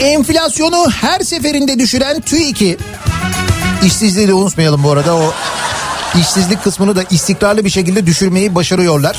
Enflasyonu 0.00 0.90
her 0.90 1.20
seferinde 1.20 1.78
düşüren 1.78 2.20
TÜİK'i 2.20 2.76
işsizliği 3.86 4.28
de 4.28 4.34
unutmayalım 4.34 4.84
bu 4.84 4.90
arada 4.90 5.16
o 5.16 5.32
işsizlik 6.20 6.64
kısmını 6.64 6.96
da 6.96 7.02
istikrarlı 7.10 7.64
bir 7.64 7.70
şekilde 7.70 8.06
düşürmeyi 8.06 8.54
başarıyorlar. 8.54 9.18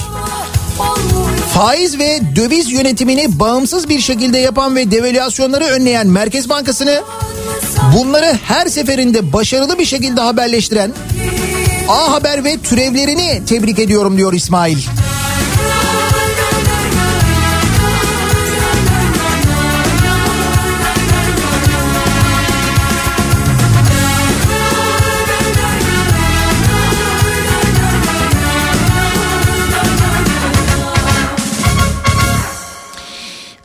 Faiz 1.53 1.99
ve 1.99 2.21
döviz 2.35 2.71
yönetimini 2.71 3.39
bağımsız 3.39 3.89
bir 3.89 3.99
şekilde 3.99 4.37
yapan 4.37 4.75
ve 4.75 4.91
devalüasyonları 4.91 5.65
önleyen 5.65 6.07
Merkez 6.07 6.49
Bankası'nı 6.49 7.01
bunları 7.95 8.39
her 8.43 8.67
seferinde 8.67 9.33
başarılı 9.33 9.79
bir 9.79 9.85
şekilde 9.85 10.21
haberleştiren 10.21 10.91
A 11.89 12.11
Haber 12.11 12.43
ve 12.43 12.57
türevlerini 12.57 13.41
tebrik 13.45 13.79
ediyorum 13.79 14.17
diyor 14.17 14.33
İsmail. 14.33 14.77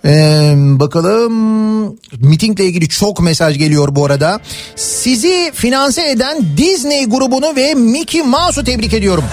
Ee, 0.05 0.55
bakalım 0.57 1.32
mitingle 2.20 2.64
ilgili 2.64 2.88
çok 2.88 3.20
mesaj 3.20 3.59
geliyor 3.59 3.88
bu 3.90 4.07
arada. 4.07 4.40
Sizi 4.76 5.50
finanse 5.55 6.11
eden 6.11 6.44
Disney 6.57 7.05
grubunu 7.05 7.57
ve 7.57 7.74
Mickey 7.74 8.22
Mouse'u 8.22 8.64
tebrik 8.64 8.94
ediyorum. 8.94 9.24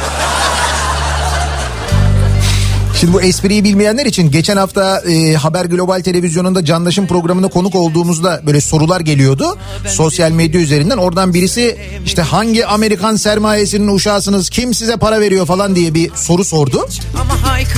Şimdi 3.00 3.14
bu 3.14 3.22
espriyi 3.22 3.64
bilmeyenler 3.64 4.06
için 4.06 4.32
geçen 4.32 4.58
hafta 4.58 5.00
e, 5.00 5.34
Haber 5.34 5.66
Global 5.66 6.02
Televizyonu'nda 6.02 6.66
Candaş'ın 6.66 7.08
programına 7.08 7.48
konuk 7.48 7.76
olduğumuzda 7.76 8.42
böyle 8.46 8.62
sorular 8.62 9.02
geliyordu. 9.02 9.58
Sosyal 9.88 10.32
medya 10.32 10.62
üzerinden 10.62 10.98
oradan 10.98 11.34
birisi 11.34 11.78
işte 12.06 12.22
hangi 12.22 12.66
Amerikan 12.66 13.16
sermayesinin 13.16 13.96
uşağısınız 13.96 14.50
kim 14.50 14.74
size 14.74 14.98
para 14.98 15.22
veriyor 15.22 15.46
falan 15.46 15.76
diye 15.76 15.94
bir 15.94 16.12
soru 16.16 16.46
sordu. 16.46 16.88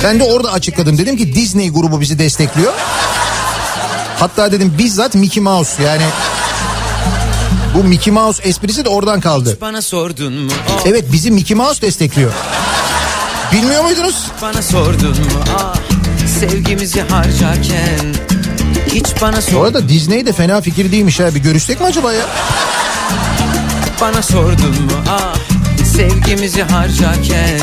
Ben 0.04 0.20
de 0.20 0.24
orada 0.24 0.52
açıkladım 0.52 0.98
dedim 0.98 1.16
ki 1.16 1.34
Disney 1.34 1.70
grubu 1.70 2.00
bizi 2.00 2.18
destekliyor. 2.18 2.72
Hatta 4.18 4.52
dedim 4.52 4.74
bizzat 4.78 5.14
Mickey 5.14 5.42
Mouse 5.42 5.82
yani 5.82 6.04
bu 7.74 7.84
Mickey 7.84 8.12
Mouse 8.12 8.42
esprisi 8.48 8.84
de 8.84 8.88
oradan 8.88 9.20
kaldı. 9.20 9.58
Bana 9.60 9.82
sordun 9.82 10.32
mu? 10.32 10.50
Evet 10.86 11.04
bizi 11.12 11.30
Mickey 11.30 11.56
Mouse 11.56 11.82
destekliyor. 11.82 12.32
Bilmiyor 13.52 13.82
muydunuz? 13.82 14.26
Bana 14.42 14.62
sordun 14.62 15.08
mu? 15.10 15.44
Ah, 15.58 15.74
sevgimizi 16.40 17.00
harcarken 17.00 18.14
hiç 18.94 19.06
bana 19.22 19.36
Bu 19.36 19.42
sordun, 19.42 19.64
arada 19.64 19.88
Disney 19.88 20.26
de 20.26 20.32
fena 20.32 20.60
fikir 20.60 20.92
değilmiş 20.92 21.20
ha. 21.20 21.34
Bir 21.34 21.40
görüşsek 21.40 21.80
mi 21.80 21.86
acaba 21.86 22.12
ya? 22.12 22.24
bana 24.00 24.22
sordun 24.22 24.70
mu? 24.70 24.92
Ah, 25.10 25.34
sevgimizi 25.96 26.62
harcarken 26.62 27.60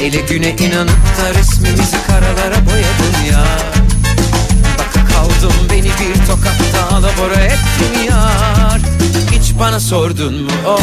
ele 0.00 0.20
güne 0.20 0.50
inanıp 0.50 1.00
da 1.18 1.38
resmimizi 1.38 1.96
karalara 2.06 2.66
boyadın 2.66 3.24
ya. 3.32 3.44
Bak 4.78 5.08
kaldım 5.12 5.52
beni 5.70 5.82
bir 5.84 6.26
tokatta 6.26 6.96
alabora 6.96 7.40
ettin 7.40 8.02
yar. 8.10 8.80
Hiç 9.30 9.52
bana 9.58 9.80
sordun 9.80 10.42
mu? 10.42 10.50
Of, 10.66 10.80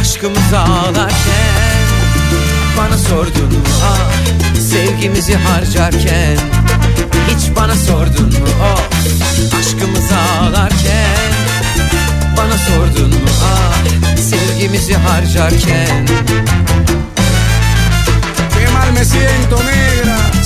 aşkımızı 0.00 0.58
ağlarken 0.58 1.69
bana 2.80 2.98
sordun 2.98 3.52
mu? 3.52 3.64
Ah, 3.84 4.12
sevgimizi 4.70 5.34
harcarken 5.34 6.38
hiç 7.28 7.56
bana 7.56 7.74
sordun 7.74 8.26
mu? 8.26 8.48
Oh, 8.62 8.80
aşkımızı 9.58 10.14
ağlarken 10.16 11.32
bana 12.36 12.58
sordun 12.58 13.08
mu? 13.08 13.30
Ah, 13.44 13.74
sevgimizi 14.30 14.94
harcarken 14.94 16.08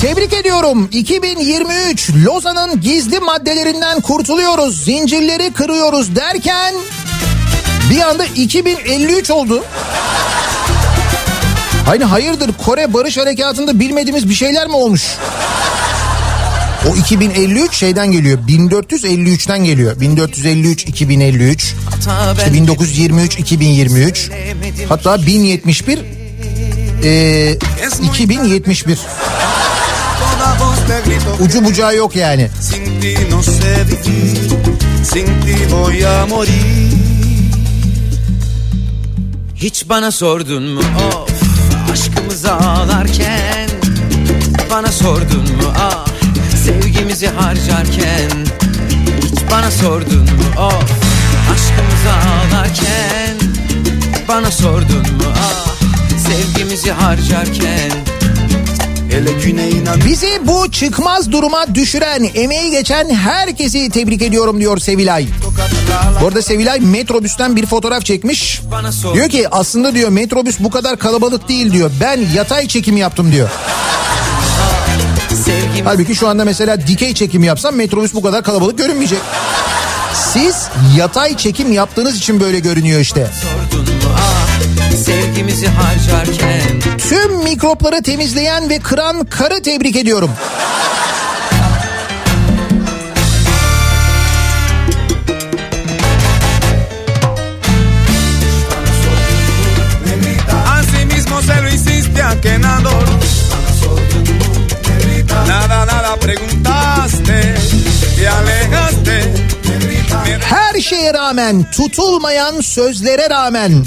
Tebrik 0.00 0.32
ediyorum. 0.32 0.88
2023 0.92 2.10
Lozan'ın 2.24 2.80
gizli 2.80 3.20
maddelerinden 3.20 4.00
kurtuluyoruz. 4.00 4.84
Zincirleri 4.84 5.52
kırıyoruz 5.52 6.16
derken 6.16 6.74
bir 7.90 8.00
anda 8.00 8.24
2053 8.24 9.30
oldu. 9.30 9.64
Hani 11.86 12.04
hayırdır 12.04 12.50
Kore 12.64 12.92
Barış 12.92 13.18
Harekatı'nda 13.18 13.80
bilmediğimiz 13.80 14.28
bir 14.28 14.34
şeyler 14.34 14.66
mi 14.66 14.74
olmuş? 14.74 15.02
O 16.90 16.96
2053 16.96 17.74
şeyden 17.74 18.12
geliyor. 18.12 18.38
1453'ten 18.48 19.64
geliyor. 19.64 20.00
1453 20.00 20.82
2053. 20.82 21.74
Hata 21.90 22.32
İşte 22.32 22.46
ben 22.46 22.54
1923 22.54 23.38
2023. 23.38 24.30
Hatta 24.88 25.26
1071 25.26 25.98
e, 27.04 27.58
2071. 28.02 28.98
Toda 30.18 30.64
voz 30.64 30.76
te 30.86 31.02
grito 31.04 31.44
Ucu 31.44 31.64
bucağı 31.64 31.96
yok 31.96 32.16
yani. 32.16 32.48
Hiç 39.56 39.88
bana 39.88 40.10
sordun 40.10 40.62
mu 40.62 40.80
of 40.80 41.43
aşkımızı 42.34 42.52
ağlarken 42.52 43.68
Bana 44.70 44.92
sordun 44.92 45.42
mu? 45.42 45.72
Ah 45.78 46.06
sevgimizi 46.64 47.26
harcarken 47.26 48.30
Hiç 49.22 49.50
bana 49.50 49.70
sordun 49.70 50.22
mu? 50.22 50.62
Of 50.62 50.90
aşkımızı 51.52 52.10
ağlarken 52.10 53.36
Bana 54.28 54.50
sordun 54.50 55.12
mu? 55.16 55.32
Ah 55.36 55.74
sevgimizi 56.18 56.92
harcarken 56.92 57.90
Bizi 60.06 60.40
bu 60.42 60.70
çıkmaz 60.70 61.32
duruma 61.32 61.74
düşüren, 61.74 62.30
emeği 62.34 62.70
geçen 62.70 63.14
herkesi 63.14 63.90
tebrik 63.90 64.22
ediyorum 64.22 64.60
diyor 64.60 64.78
Sevilay. 64.78 65.26
Bu 66.20 66.26
arada 66.26 66.42
Sevilay 66.42 66.80
metrobüsten 66.80 67.56
bir 67.56 67.66
fotoğraf 67.66 68.04
çekmiş. 68.04 68.60
Diyor 69.14 69.28
ki 69.28 69.48
aslında 69.50 69.94
diyor 69.94 70.08
metrobüs 70.08 70.60
bu 70.60 70.70
kadar 70.70 70.98
kalabalık 70.98 71.48
değil 71.48 71.72
diyor. 71.72 71.90
Ben 72.00 72.20
yatay 72.34 72.68
çekim 72.68 72.96
yaptım 72.96 73.32
diyor. 73.32 73.48
sevgimizi 75.28 75.82
Halbuki 75.84 76.14
şu 76.14 76.28
anda 76.28 76.44
mesela 76.44 76.86
dikey 76.86 77.14
çekim 77.14 77.44
yapsam 77.44 77.74
metrobüs 77.74 78.14
bu 78.14 78.22
kadar 78.22 78.44
kalabalık 78.44 78.78
görünmeyecek. 78.78 79.18
Siz 80.32 80.68
yatay 80.96 81.36
çekim 81.36 81.72
yaptığınız 81.72 82.16
için 82.16 82.40
böyle 82.40 82.58
görünüyor 82.58 83.00
işte. 83.00 83.30
ah 83.44 83.63
vaktimizi 85.44 85.66
harcarken. 85.66 86.80
Tüm 86.98 87.44
mikropları 87.44 88.02
temizleyen 88.02 88.70
ve 88.70 88.78
kıran 88.78 89.24
karı 89.24 89.62
tebrik 89.62 89.96
ediyorum. 89.96 90.30
Her 110.40 110.80
şeye 110.80 111.14
rağmen, 111.14 111.70
tutulmayan 111.70 112.60
sözlere 112.60 113.30
rağmen, 113.30 113.84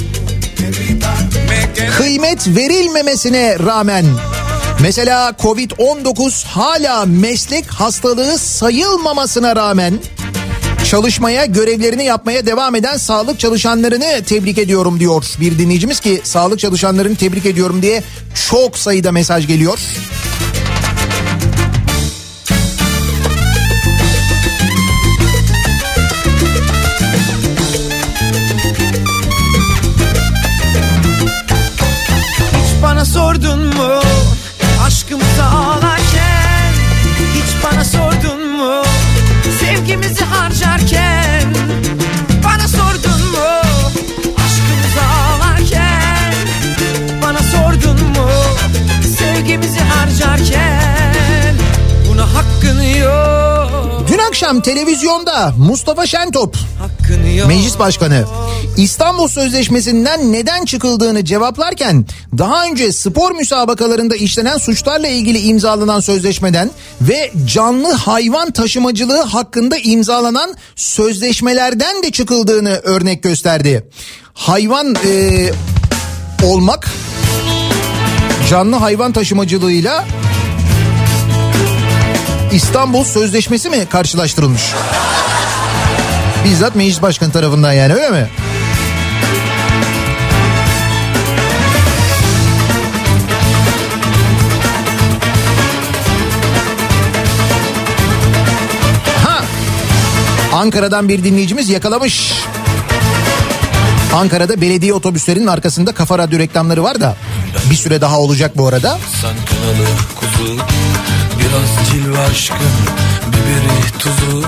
kıymet 1.97 2.47
verilmemesine 2.47 3.60
rağmen, 3.60 4.05
mesela 4.82 5.30
Covid-19 5.30 6.45
hala 6.45 7.05
meslek 7.05 7.68
hastalığı 7.68 8.38
sayılmamasına 8.38 9.55
rağmen 9.55 9.99
çalışmaya, 10.89 11.45
görevlerini 11.45 12.05
yapmaya 12.05 12.45
devam 12.45 12.76
eden 12.76 12.97
sağlık 12.97 13.39
çalışanlarını 13.39 14.24
tebrik 14.26 14.58
ediyorum 14.58 14.99
diyor 14.99 15.26
bir 15.39 15.60
dinleyicimiz 15.60 15.99
ki 15.99 16.22
sağlık 16.24 16.60
çalışanlarını 16.60 17.16
tebrik 17.16 17.45
ediyorum 17.45 17.82
diye 17.82 18.03
çok 18.49 18.78
sayıda 18.78 19.12
mesaj 19.12 19.47
geliyor. 19.47 19.80
Harcarken 50.22 51.55
Buna 52.09 52.34
hakkın 52.34 52.82
yok 52.82 54.07
Dün 54.07 54.18
akşam 54.18 54.61
televizyonda 54.61 55.53
Mustafa 55.57 56.05
Şentop 56.05 56.57
Meclis 57.47 57.80
Başkanı 57.80 58.26
İstanbul 58.78 59.28
Sözleşmesi'nden 59.28 60.34
neden 60.34 60.65
çıkıldığını 60.65 61.26
cevaplarken 61.26 62.05
daha 62.38 62.65
önce 62.65 62.91
spor 62.91 63.32
müsabakalarında 63.32 64.15
işlenen 64.15 64.57
suçlarla 64.57 65.07
ilgili 65.07 65.39
imzalanan 65.39 65.99
sözleşmeden 65.99 66.72
ve 67.01 67.32
canlı 67.45 67.91
hayvan 67.91 68.51
taşımacılığı 68.51 69.22
hakkında 69.22 69.78
imzalanan 69.78 70.55
sözleşmelerden 70.76 72.03
de 72.03 72.11
çıkıldığını 72.11 72.70
örnek 72.70 73.24
gösterdi. 73.24 73.89
Hayvan 74.34 74.95
e, 75.05 75.49
olmak 76.43 76.89
canlı 78.50 78.76
hayvan 78.76 79.12
taşımacılığıyla 79.12 80.06
İstanbul 82.52 83.04
Sözleşmesi 83.04 83.70
mi 83.70 83.86
karşılaştırılmış? 83.89 84.62
Bizzat 86.45 86.76
meclis 86.76 87.02
başkanı 87.02 87.32
tarafından 87.32 87.74
yani 87.74 87.93
öyle 87.93 88.10
mi? 88.10 88.28
Ha! 99.24 99.41
Ankara'dan 100.54 101.10
bir 101.10 101.24
dinleyicimiz 101.24 101.70
yakalamış. 101.70 102.34
Ankara'da 104.14 104.62
belediye 104.62 104.93
otobüslerinin 104.93 105.47
arkasında 105.47 105.91
kafa 105.91 106.18
radyo 106.18 106.39
reklamları 106.39 106.84
var 106.84 107.01
da 107.01 107.16
bir 107.70 107.76
süre 107.76 108.01
daha 108.01 108.20
olacak 108.20 108.58
bu 108.58 108.68
arada. 108.68 108.97
Sen 109.22 109.36
kuzu 110.20 110.58
Biraz 111.39 111.89
cilve 111.91 112.20
aşkın 112.20 112.58
Biberi 113.28 113.99
tuzu 113.99 114.43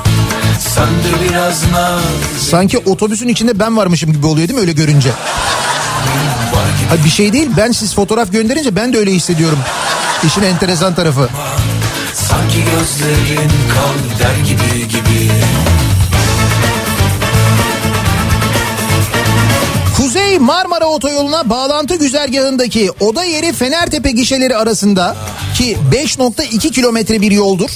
Sen 0.60 0.88
de 0.88 1.30
biraz 1.30 1.72
naz 1.72 2.02
Sanki 2.50 2.78
otobüsün 2.78 3.28
içinde 3.28 3.60
ben 3.60 3.78
varmışım 3.78 4.14
gibi 4.14 4.26
oluyor 4.26 4.48
değil 4.48 4.58
mi 4.60 4.62
öyle 4.62 4.72
görünce? 4.72 5.10
Ha, 6.90 6.96
bir 7.06 7.10
şey 7.10 7.34
değil 7.34 7.50
ben 7.58 7.72
siz 7.72 7.96
fotoğraf 7.96 8.32
gönderince 8.32 8.76
ben 8.76 8.94
de 8.94 8.98
öyle 8.98 9.12
hissediyorum. 9.12 9.60
İşin 10.24 10.42
enteresan 10.42 10.96
tarafı. 10.96 11.30
Sanki 12.14 12.58
gözlerin 12.58 13.50
kal 13.74 14.20
der 14.20 14.38
gibi 14.46 14.88
gibi 14.88 15.32
Marmara 20.40 20.86
Otoyolu'na 20.86 21.50
bağlantı 21.50 21.96
güzergahındaki 21.96 22.92
oda 23.00 23.24
yeri 23.24 23.54
Fenertepe 23.54 24.12
gişeleri 24.12 24.56
arasında 24.56 25.16
ki 25.58 25.78
5.2 25.92 26.72
kilometre 26.72 27.22
bir 27.22 27.32
yoldur. 27.32 27.70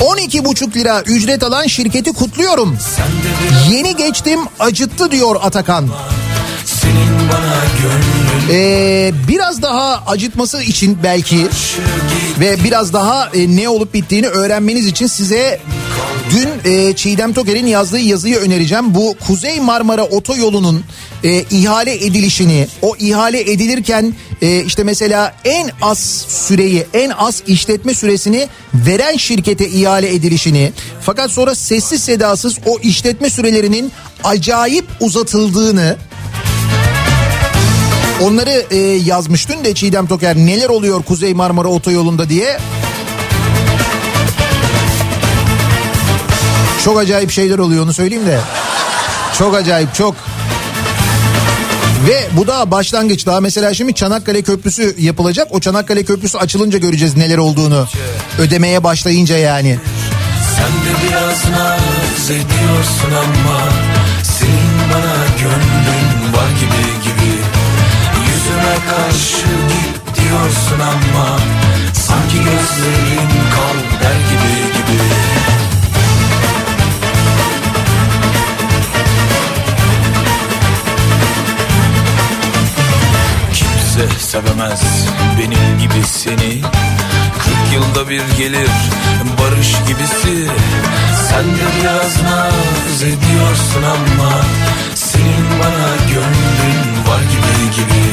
12,5 0.00 0.74
lira 0.74 1.00
ücret 1.00 1.42
alan 1.42 1.66
şirketi 1.66 2.12
kutluyorum. 2.12 2.78
Yeni 3.70 3.96
geçtim 3.96 4.40
acıttı 4.60 5.10
diyor 5.10 5.36
Atakan. 5.42 5.88
Ee, 8.50 9.12
biraz 9.28 9.62
daha 9.62 10.02
acıtması 10.06 10.62
için 10.62 10.98
belki 11.02 11.48
ve 12.40 12.64
biraz 12.64 12.92
daha 12.92 13.30
e, 13.34 13.56
ne 13.56 13.68
olup 13.68 13.94
bittiğini 13.94 14.26
öğrenmeniz 14.28 14.86
için 14.86 15.06
size 15.06 15.60
dün 16.30 16.72
e, 16.72 16.96
Çiğdem 16.96 17.32
Toker'in 17.32 17.66
yazdığı 17.66 17.98
yazıyı 17.98 18.36
önereceğim. 18.36 18.94
Bu 18.94 19.16
Kuzey 19.26 19.60
Marmara 19.60 20.04
Otoyolu'nun 20.04 20.84
e, 21.24 21.44
ihale 21.50 21.94
edilişini, 21.94 22.68
o 22.82 22.96
ihale 22.96 23.40
edilirken 23.40 24.14
e, 24.42 24.64
işte 24.64 24.84
mesela 24.84 25.34
en 25.44 25.70
az 25.82 25.98
süreyi, 26.28 26.86
en 26.94 27.10
az 27.10 27.42
işletme 27.46 27.94
süresini 27.94 28.48
veren 28.74 29.16
şirkete 29.16 29.68
ihale 29.68 30.14
edilişini, 30.14 30.72
fakat 31.00 31.30
sonra 31.30 31.54
sessiz 31.54 32.02
sedasız 32.02 32.58
o 32.66 32.78
işletme 32.82 33.30
sürelerinin 33.30 33.92
acayip 34.24 34.84
uzatıldığını 35.00 35.96
Onları 38.22 38.64
e, 38.70 38.76
yazmış 39.06 39.48
dün 39.48 39.64
de 39.64 39.74
Çiğdem 39.74 40.06
Toker 40.06 40.36
neler 40.36 40.68
oluyor 40.68 41.02
Kuzey 41.02 41.34
Marmara 41.34 41.68
Otoyolu'nda 41.68 42.28
diye. 42.28 42.58
Çok 46.84 46.98
acayip 46.98 47.30
şeyler 47.30 47.58
oluyor 47.58 47.84
onu 47.84 47.94
söyleyeyim 47.94 48.26
de. 48.26 48.40
Çok 49.38 49.54
acayip 49.54 49.94
çok. 49.94 50.14
Ve 52.08 52.28
bu 52.32 52.46
da 52.46 52.70
başlangıç 52.70 53.26
daha 53.26 53.40
mesela 53.40 53.74
şimdi 53.74 53.94
Çanakkale 53.94 54.42
Köprüsü 54.42 54.94
yapılacak. 54.98 55.48
O 55.50 55.60
Çanakkale 55.60 56.04
Köprüsü 56.04 56.38
açılınca 56.38 56.78
göreceğiz 56.78 57.16
neler 57.16 57.38
olduğunu. 57.38 57.86
Ödemeye 58.38 58.84
başlayınca 58.84 59.36
yani. 59.36 59.78
Sen 60.56 60.66
de 60.66 60.96
biraz 61.08 61.58
naz 61.60 62.30
ediyorsun 62.30 63.12
ama 63.24 63.58
Senin 64.38 64.90
bana 64.94 65.16
gönlün 65.40 66.32
var 66.36 66.50
gibi 66.60 67.02
gibi 67.04 67.32
Yüzüme 68.26 68.76
karşı 68.90 69.46
git 69.68 70.16
diyorsun 70.16 70.80
ama 70.80 71.38
Sanki 71.92 72.36
gözlerin 72.36 73.28
kal 73.54 74.00
der 74.02 74.16
gibi 74.30 74.72
gibi 74.78 75.02
Kimse 83.98 84.18
sevemez. 84.20 84.80
Benim 85.38 85.78
gibi 85.78 86.06
seni 86.06 86.62
Kırk 87.38 87.74
yılda 87.74 88.08
bir 88.08 88.22
gelir. 88.38 88.70
Barış 89.40 89.72
gibisi 89.88 90.50
Sen 91.28 91.44
de 91.44 91.66
biraz 91.80 92.22
naz 92.22 93.02
ediyorsun 93.02 93.82
ama 93.82 94.32
Senin 94.94 95.46
bana 95.60 95.96
gönlün 96.14 97.08
var 97.08 97.20
gibi 97.20 97.76
gibi. 97.76 98.04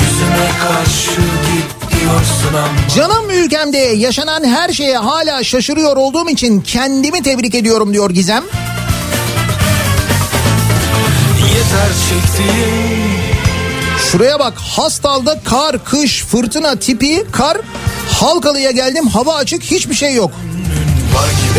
Yüzüme 0.00 0.50
karşı 0.62 1.20
git 1.20 2.94
Canım 2.96 3.30
ülkemde 3.30 3.78
yaşanan 3.78 4.44
her 4.44 4.72
şeye 4.72 4.96
hala 4.98 5.44
şaşırıyor 5.44 5.96
olduğum 5.96 6.30
için 6.30 6.60
kendimi 6.60 7.22
tebrik 7.22 7.54
ediyorum 7.54 7.92
diyor 7.92 8.10
Gizem. 8.10 8.44
Yeter 11.54 11.90
çektiğim 12.08 12.89
Şuraya 14.12 14.38
bak 14.38 14.54
Hastal'da 14.58 15.40
kar, 15.44 15.84
kış, 15.84 16.24
fırtına 16.24 16.76
tipi 16.76 17.24
kar. 17.32 17.56
Halkalı'ya 18.20 18.70
geldim 18.70 19.06
hava 19.06 19.34
açık 19.34 19.62
hiçbir 19.62 19.94
şey 19.94 20.14
yok. 20.14 20.30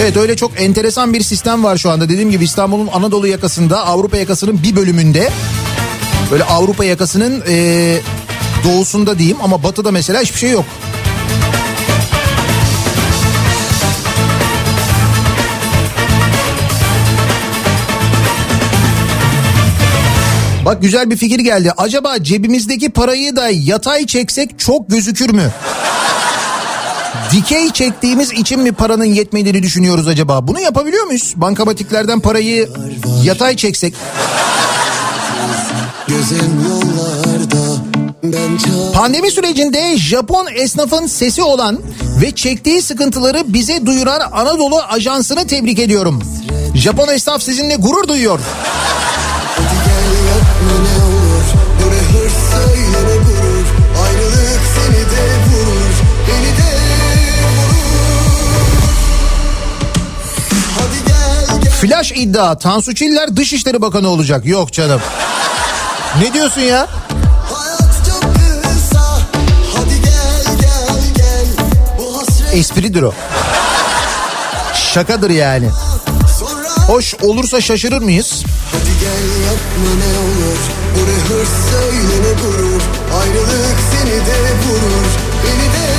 Evet 0.02 0.18
öyle 0.18 0.36
çok 0.36 0.62
enteresan 0.62 1.14
bir 1.14 1.22
sistem 1.24 1.64
var 1.64 1.78
şu 1.78 1.92
anda. 1.92 2.10
Dediğim 2.10 2.32
gibi 2.32 2.44
İstanbul'un 2.44 2.90
Anadolu 2.94 3.28
yakasında 3.28 3.86
Avrupa 3.86 4.18
yakasının 4.18 4.64
bir 4.64 4.76
bölümünde 4.76 5.30
böyle 6.32 6.44
Avrupa 6.44 6.86
yakasının 6.86 7.44
eee, 7.48 8.02
doğusunda 8.64 9.20
diyeyim 9.20 9.38
ama 9.44 9.64
batıda 9.64 9.92
mesela 9.92 10.22
hiçbir 10.22 10.40
şey 10.40 10.52
yok. 10.52 10.66
Bak 20.66 20.82
güzel 20.82 21.10
bir 21.10 21.18
fikir 21.18 21.40
geldi. 21.40 21.72
Acaba 21.78 22.24
cebimizdeki 22.24 22.90
parayı 22.90 23.36
da 23.36 23.50
yatay 23.50 24.06
çeksek 24.06 24.60
çok 24.60 24.90
gözükür 24.90 25.30
mü? 25.30 25.52
Dikey 27.32 27.70
çektiğimiz 27.72 28.32
için 28.32 28.60
mi 28.60 28.72
paranın 28.72 29.06
yetmediğini 29.06 29.64
düşünüyoruz 29.64 30.08
acaba? 30.08 30.48
Bunu 30.48 30.60
yapabiliyor 30.60 31.06
muyuz? 31.06 31.34
Bankamatiklerden 31.36 32.20
parayı 32.20 32.70
yatay 33.24 33.56
çeksek. 33.56 33.94
Pandemi 38.94 39.32
sürecinde 39.32 39.98
Japon 39.98 40.48
esnafın 40.56 41.08
sesi 41.08 41.44
olan 41.44 41.80
ve 42.22 42.32
çektiği 42.32 42.82
sıkıntıları 42.82 43.54
bize 43.54 43.86
duyuran 43.86 44.22
Anadolu 44.32 44.80
Ajansı'nı 44.90 45.48
tebrik 45.48 45.80
ediyorum. 45.80 46.24
Japon 46.76 47.08
esnaf 47.08 47.42
sizinle 47.42 47.76
gurur 47.76 48.08
duyuyor. 48.08 48.40
Flash 62.12 62.24
iddia 62.24 62.58
Tansu 62.58 62.96
Çiller 62.96 63.36
Dışişleri 63.36 63.82
Bakanı 63.82 64.10
olacak. 64.10 64.46
Yok 64.46 64.74
canım. 64.74 65.02
Ne 66.22 66.34
diyorsun 66.34 66.62
ya? 66.62 66.88
Kısa 68.64 69.20
gel 70.04 70.56
gel 70.62 71.00
gel 71.16 71.46
hasret 72.16 72.54
Espridir 72.54 73.02
o. 73.02 73.14
Şakadır 74.74 75.30
yani. 75.30 75.70
Hoş 76.88 77.16
olursa 77.22 77.62
şaşırır 77.62 78.02
mıyız? 78.02 78.44
Hadi 78.72 79.00
gel 79.02 79.46
yapma 79.46 79.92
ne 80.06 80.20
olur 80.20 80.60
Bu 80.96 81.00
ne 81.00 81.38
hırs 81.38 81.50
söyle 81.72 82.16
ne 82.24 82.42
gurur 82.42 82.82
Ayrılık 83.22 83.78
seni 83.92 84.12
de 84.12 84.54
vurur 84.68 85.08
Beni 85.44 85.74
de 85.74 85.91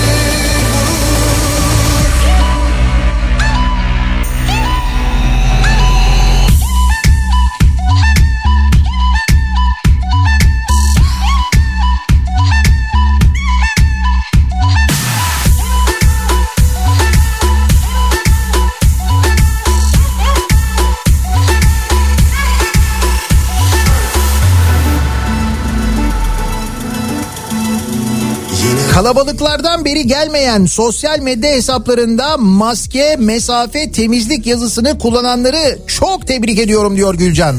Kalabalıklardan 28.95 29.84
beri 29.84 30.07
gelmeyen 30.07 30.66
sosyal 30.66 31.18
medya 31.18 31.51
hesaplarında 31.51 32.36
maske, 32.36 33.16
mesafe, 33.18 33.93
temizlik 33.93 34.47
yazısını 34.47 34.99
kullananları 34.99 35.78
çok 35.86 36.26
tebrik 36.26 36.59
ediyorum 36.59 36.97
diyor 36.97 37.14
Gülcan. 37.14 37.57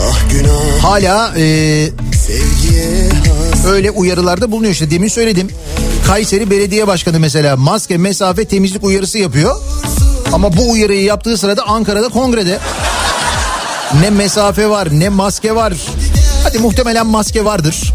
Ah 0.00 0.82
Hala 0.82 1.32
e, 1.38 1.88
öyle 3.66 3.90
uyarılarda 3.90 4.50
bulunuyor 4.50 4.72
işte 4.72 4.90
demin 4.90 5.08
söyledim. 5.08 5.48
Kayseri 6.06 6.50
Belediye 6.50 6.86
Başkanı 6.86 7.20
mesela 7.20 7.56
maske, 7.56 7.96
mesafe, 7.96 8.44
temizlik 8.44 8.84
uyarısı 8.84 9.18
yapıyor. 9.18 9.56
Ama 10.32 10.56
bu 10.56 10.70
uyarıyı 10.70 11.02
yaptığı 11.02 11.38
sırada 11.38 11.62
Ankara'da 11.62 12.08
kongrede 12.08 12.58
ne 14.00 14.10
mesafe 14.10 14.70
var 14.70 14.88
ne 14.92 15.08
maske 15.08 15.54
var. 15.54 15.74
Hadi 16.44 16.58
muhtemelen 16.58 17.06
maske 17.06 17.44
vardır. 17.44 17.94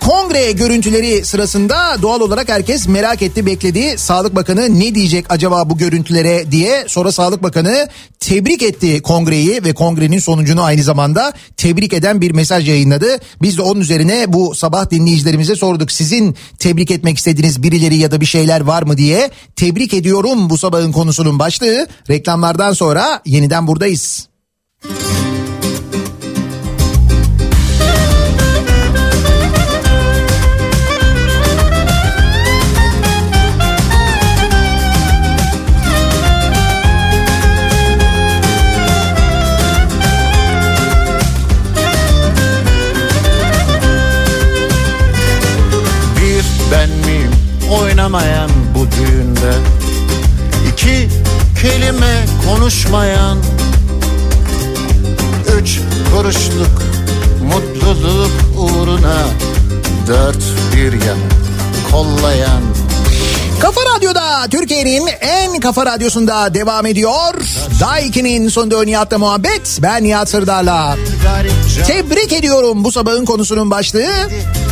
kongre 0.00 0.52
görüntüleri 0.52 1.24
sırasında 1.24 2.02
doğal 2.02 2.20
olarak 2.20 2.48
herkes 2.48 2.88
merak 2.88 3.22
etti 3.22 3.46
bekledi. 3.46 3.98
Sağlık 3.98 4.34
Bakanı 4.36 4.80
ne 4.80 4.94
diyecek 4.94 5.26
acaba 5.28 5.70
bu 5.70 5.78
görüntülere 5.78 6.52
diye 6.52 6.84
sonra 6.86 7.12
Sağlık 7.12 7.42
Bakanı 7.42 7.88
tebrik 8.20 8.62
etti 8.62 9.02
kongreyi 9.02 9.64
ve 9.64 9.74
kongrenin 9.74 10.18
sonucunu 10.18 10.62
aynı 10.62 10.82
zamanda 10.82 11.32
tebrik 11.56 11.92
eden 11.92 12.20
bir 12.20 12.30
mesaj 12.30 12.68
yayınladı. 12.68 13.18
Biz 13.42 13.58
de 13.58 13.62
onun 13.62 13.80
üzerine 13.80 14.32
bu 14.32 14.54
sabah 14.54 14.90
dinleyicilerimize 14.90 15.56
sorduk. 15.56 15.92
Sizin 15.92 16.36
tebrik 16.58 16.90
etmek 16.90 17.18
istediğiniz 17.18 17.62
birileri 17.62 17.96
ya 17.96 18.10
da 18.10 18.20
bir 18.20 18.26
şeyler 18.26 18.60
var 18.60 18.82
mı 18.82 18.96
diye 18.96 19.30
tebrik 19.56 19.94
ediyorum 19.94 20.50
bu 20.50 20.58
sabahın 20.58 20.92
konusunun 20.92 21.38
başlığı. 21.38 21.86
Reklamlardan 22.10 22.72
sonra 22.72 23.22
yeniden 23.26 23.66
buradayız. 23.66 24.28
Bir 24.84 25.39
kafa 65.70 65.86
radyosunda 65.86 66.54
devam 66.54 66.86
ediyor. 66.86 67.34
Daiki'nin 67.80 68.48
sonunda 68.48 68.84
Nihat'la 68.84 69.18
muhabbet. 69.18 69.78
Ben 69.82 70.04
Nihat 70.04 70.28
Sırdar'la. 70.28 70.96
Tebrik 71.86 72.32
ediyorum 72.32 72.84
bu 72.84 72.92
sabahın 72.92 73.24
konusunun 73.24 73.70
başlığı. 73.70 74.08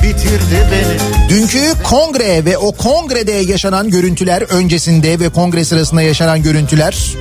bitirdi 0.03 0.68
beni 0.72 1.28
Dünkü 1.28 1.72
kongre 1.84 2.44
ve 2.44 2.59
o 2.59 2.72
kongrede 2.72 3.32
yaşanan 3.32 3.90
görüntüler 3.90 4.42
öncesinde 4.42 5.20
ve 5.20 5.28
kongre 5.28 5.64
sırasında 5.64 6.03
yaşanan 6.03 6.42
görüntüler 6.42 7.14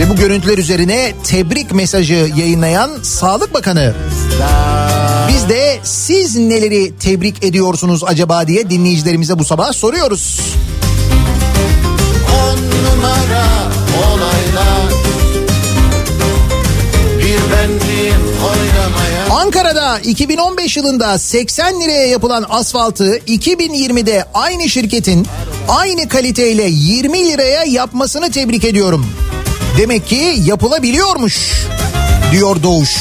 ve 0.00 0.10
bu 0.10 0.16
görüntüler 0.16 0.58
üzerine 0.58 1.12
tebrik 1.24 1.72
mesajı 1.72 2.30
yayınlayan 2.36 2.90
Sağlık 3.02 3.54
Bakanı. 3.54 3.94
Biz 5.28 5.48
de 5.48 5.78
siz 5.82 6.36
neleri 6.36 6.96
tebrik 6.96 7.44
ediyorsunuz 7.44 8.04
acaba 8.04 8.46
diye 8.46 8.70
dinleyicilerimize 8.70 9.38
bu 9.38 9.44
sabah 9.44 9.72
soruyoruz. 9.72 10.40
Ankara'da 19.64 19.98
2015 19.98 20.76
yılında 20.76 21.18
80 21.18 21.80
liraya 21.80 22.06
yapılan 22.06 22.46
asfaltı 22.48 23.16
2020'de 23.16 24.24
aynı 24.34 24.68
şirketin 24.68 25.26
aynı 25.68 26.08
kaliteyle 26.08 26.62
20 26.68 27.24
liraya 27.24 27.64
yapmasını 27.64 28.30
tebrik 28.30 28.64
ediyorum. 28.64 29.06
Demek 29.78 30.06
ki 30.06 30.34
yapılabiliyormuş 30.44 31.52
diyor 32.32 32.62
Doğuş. 32.62 32.96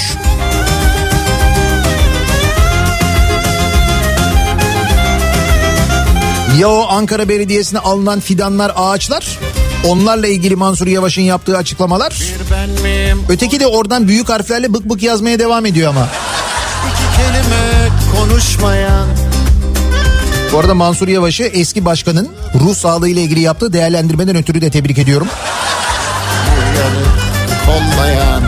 Ya 6.60 6.70
o 6.70 6.88
Ankara 6.90 7.30
Belediyesi'ne 7.30 7.80
alınan 7.80 8.20
fidanlar, 8.20 8.72
ağaçlar? 8.76 9.40
Onlarla 9.88 10.28
ilgili 10.28 10.56
Mansur 10.56 10.88
Yavaş'ın 10.88 11.22
yaptığı 11.22 11.58
açıklamalar. 11.58 12.24
Öteki 13.30 13.60
de 13.60 13.68
oradan 13.68 14.08
büyük 14.08 14.30
harflerle 14.30 14.74
bık 14.74 14.90
bık 14.90 15.04
yazmaya 15.04 15.40
devam 15.40 15.66
ediyor 15.66 15.90
ama. 15.90 16.08
Kelime 17.16 17.90
konuşmayan. 18.16 19.08
Bu 20.54 20.60
arada 20.60 20.74
Mansur 20.74 21.08
Yavaş'ı 21.08 21.44
eski 21.44 21.86
başkanın 21.86 22.30
ruh 22.60 22.76
sağlığı 22.76 23.10
ile 23.10 23.22
ilgili 23.22 23.40
yaptığı 23.40 23.74
değerlendirmeden 23.74 24.36
ötürü 24.36 24.62
de 24.62 24.72
tebrik 24.72 24.98
ediyorum. 24.98 25.28
kollayan. 27.66 28.44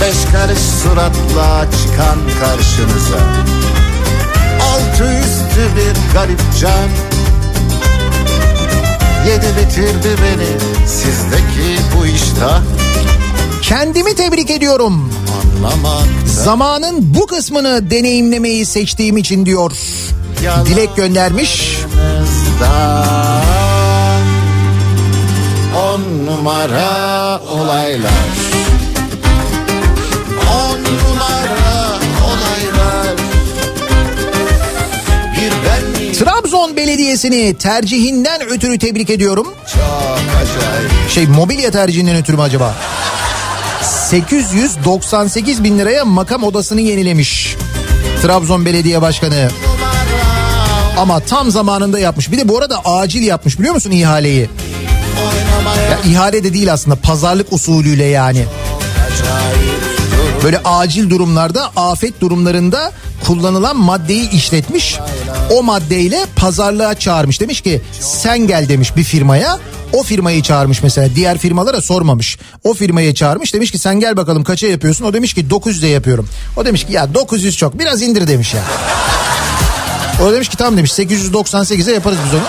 Beş 0.00 0.32
karış 0.32 0.58
suratla 0.58 1.66
çıkan 1.70 2.18
karşınıza 2.40 3.18
Altı 4.60 5.04
üstü 5.04 5.76
bir 5.76 6.14
garip 6.14 6.40
can. 6.60 6.88
Yedi 9.28 9.46
bitirdi 9.46 10.08
beni 10.22 10.86
sizdeki 10.88 11.80
bu 11.96 12.06
iştah 12.06 12.60
Kendimi 13.62 14.14
tebrik 14.14 14.50
ediyorum. 14.50 15.12
Zamanın 16.26 17.14
bu 17.14 17.26
kısmını 17.26 17.90
deneyimlemeyi 17.90 18.66
seçtiğim 18.66 19.16
için 19.16 19.46
diyor. 19.46 19.72
Dilek 20.66 20.96
göndermiş. 20.96 21.78
On 25.76 26.26
numara 26.26 27.40
olaylar 27.52 28.10
On 30.50 30.78
numara 30.78 31.98
olaylar 32.26 33.16
Bir 35.36 35.50
ben? 35.50 36.12
Trabzon 36.12 36.76
Belediyesi'ni 36.76 37.54
tercihinden 37.58 38.42
ötürü 38.42 38.78
tebrik 38.78 39.10
ediyorum. 39.10 39.46
Çok 39.74 39.80
acayip 40.36 41.10
Şey 41.10 41.26
mobilya 41.26 41.70
tercihinden 41.70 42.16
ötürü 42.16 42.36
mü 42.36 42.42
acaba? 42.42 42.74
898 44.10 45.64
bin 45.64 45.78
liraya 45.78 46.04
makam 46.04 46.44
odasını 46.44 46.80
yenilemiş. 46.80 47.56
Trabzon 48.22 48.64
Belediye 48.66 49.02
Başkanı. 49.02 49.48
Ama 50.98 51.20
tam 51.20 51.50
zamanında 51.50 51.98
yapmış. 51.98 52.32
Bir 52.32 52.38
de 52.38 52.48
bu 52.48 52.58
arada 52.58 52.84
acil 52.84 53.22
yapmış 53.22 53.58
biliyor 53.58 53.74
musun 53.74 53.90
ihaleyi? 53.90 54.50
Ya 55.90 55.98
ihale 56.10 56.44
de 56.44 56.54
değil 56.54 56.72
aslında 56.72 56.96
pazarlık 56.96 57.52
usulüyle 57.52 58.04
yani. 58.04 58.44
Böyle 60.44 60.58
acil 60.64 61.10
durumlarda, 61.10 61.70
afet 61.76 62.20
durumlarında 62.20 62.92
kullanılan 63.26 63.76
maddeyi 63.76 64.30
işletmiş. 64.30 64.98
O 65.50 65.62
maddeyle 65.62 66.26
pazarlığa 66.36 66.94
çağırmış. 66.94 67.40
Demiş 67.40 67.60
ki 67.60 67.80
sen 68.00 68.38
gel 68.38 68.68
demiş 68.68 68.96
bir 68.96 69.04
firmaya. 69.04 69.58
O 69.92 70.02
firmayı 70.02 70.42
çağırmış 70.42 70.82
mesela. 70.82 71.14
Diğer 71.14 71.38
firmalara 71.38 71.80
sormamış. 71.80 72.38
O 72.64 72.74
firmayı 72.74 73.14
çağırmış. 73.14 73.54
Demiş 73.54 73.70
ki 73.70 73.78
sen 73.78 74.00
gel 74.00 74.16
bakalım 74.16 74.44
kaça 74.44 74.66
yapıyorsun? 74.66 75.04
O 75.04 75.12
demiş 75.12 75.34
ki 75.34 75.46
900'e 75.50 75.88
yapıyorum. 75.88 76.28
O 76.56 76.64
demiş 76.64 76.86
ki 76.86 76.92
ya 76.92 77.14
900 77.14 77.56
çok 77.56 77.78
biraz 77.78 78.02
indir 78.02 78.28
demiş 78.28 78.54
ya. 78.54 78.62
O 80.22 80.32
demiş 80.32 80.48
ki 80.48 80.56
tamam 80.56 80.76
demiş 80.76 80.90
898'e 80.90 81.94
yaparız 81.94 82.18
biz 82.26 82.34
onu. 82.34 82.42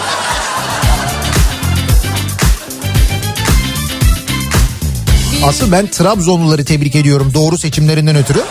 Asıl 5.43 5.71
ben 5.71 5.87
Trabzonluları 5.87 6.65
tebrik 6.65 6.95
ediyorum 6.95 7.31
doğru 7.33 7.57
seçimlerinden 7.57 8.15
ötürü. 8.15 8.43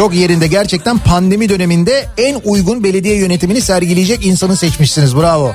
Çok 0.00 0.14
yerinde 0.14 0.46
gerçekten 0.46 0.98
pandemi 0.98 1.48
döneminde 1.48 2.08
en 2.16 2.40
uygun 2.44 2.84
belediye 2.84 3.16
yönetimini 3.16 3.60
sergileyecek 3.60 4.26
insanı 4.26 4.56
seçmişsiniz 4.56 5.16
bravo. 5.16 5.52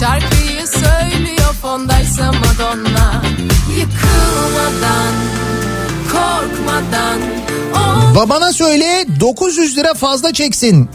Şarkıyı 0.00 0.66
söylüyor 0.66 1.54
fondaysa 1.62 2.32
Madonna 2.32 3.22
Yıkılmadan, 3.78 5.14
korkmadan 6.12 7.20
Babana 8.16 8.52
söyle 8.52 9.06
900 9.20 9.76
lira 9.76 9.94
fazla 9.94 10.32
çeksin. 10.32 10.88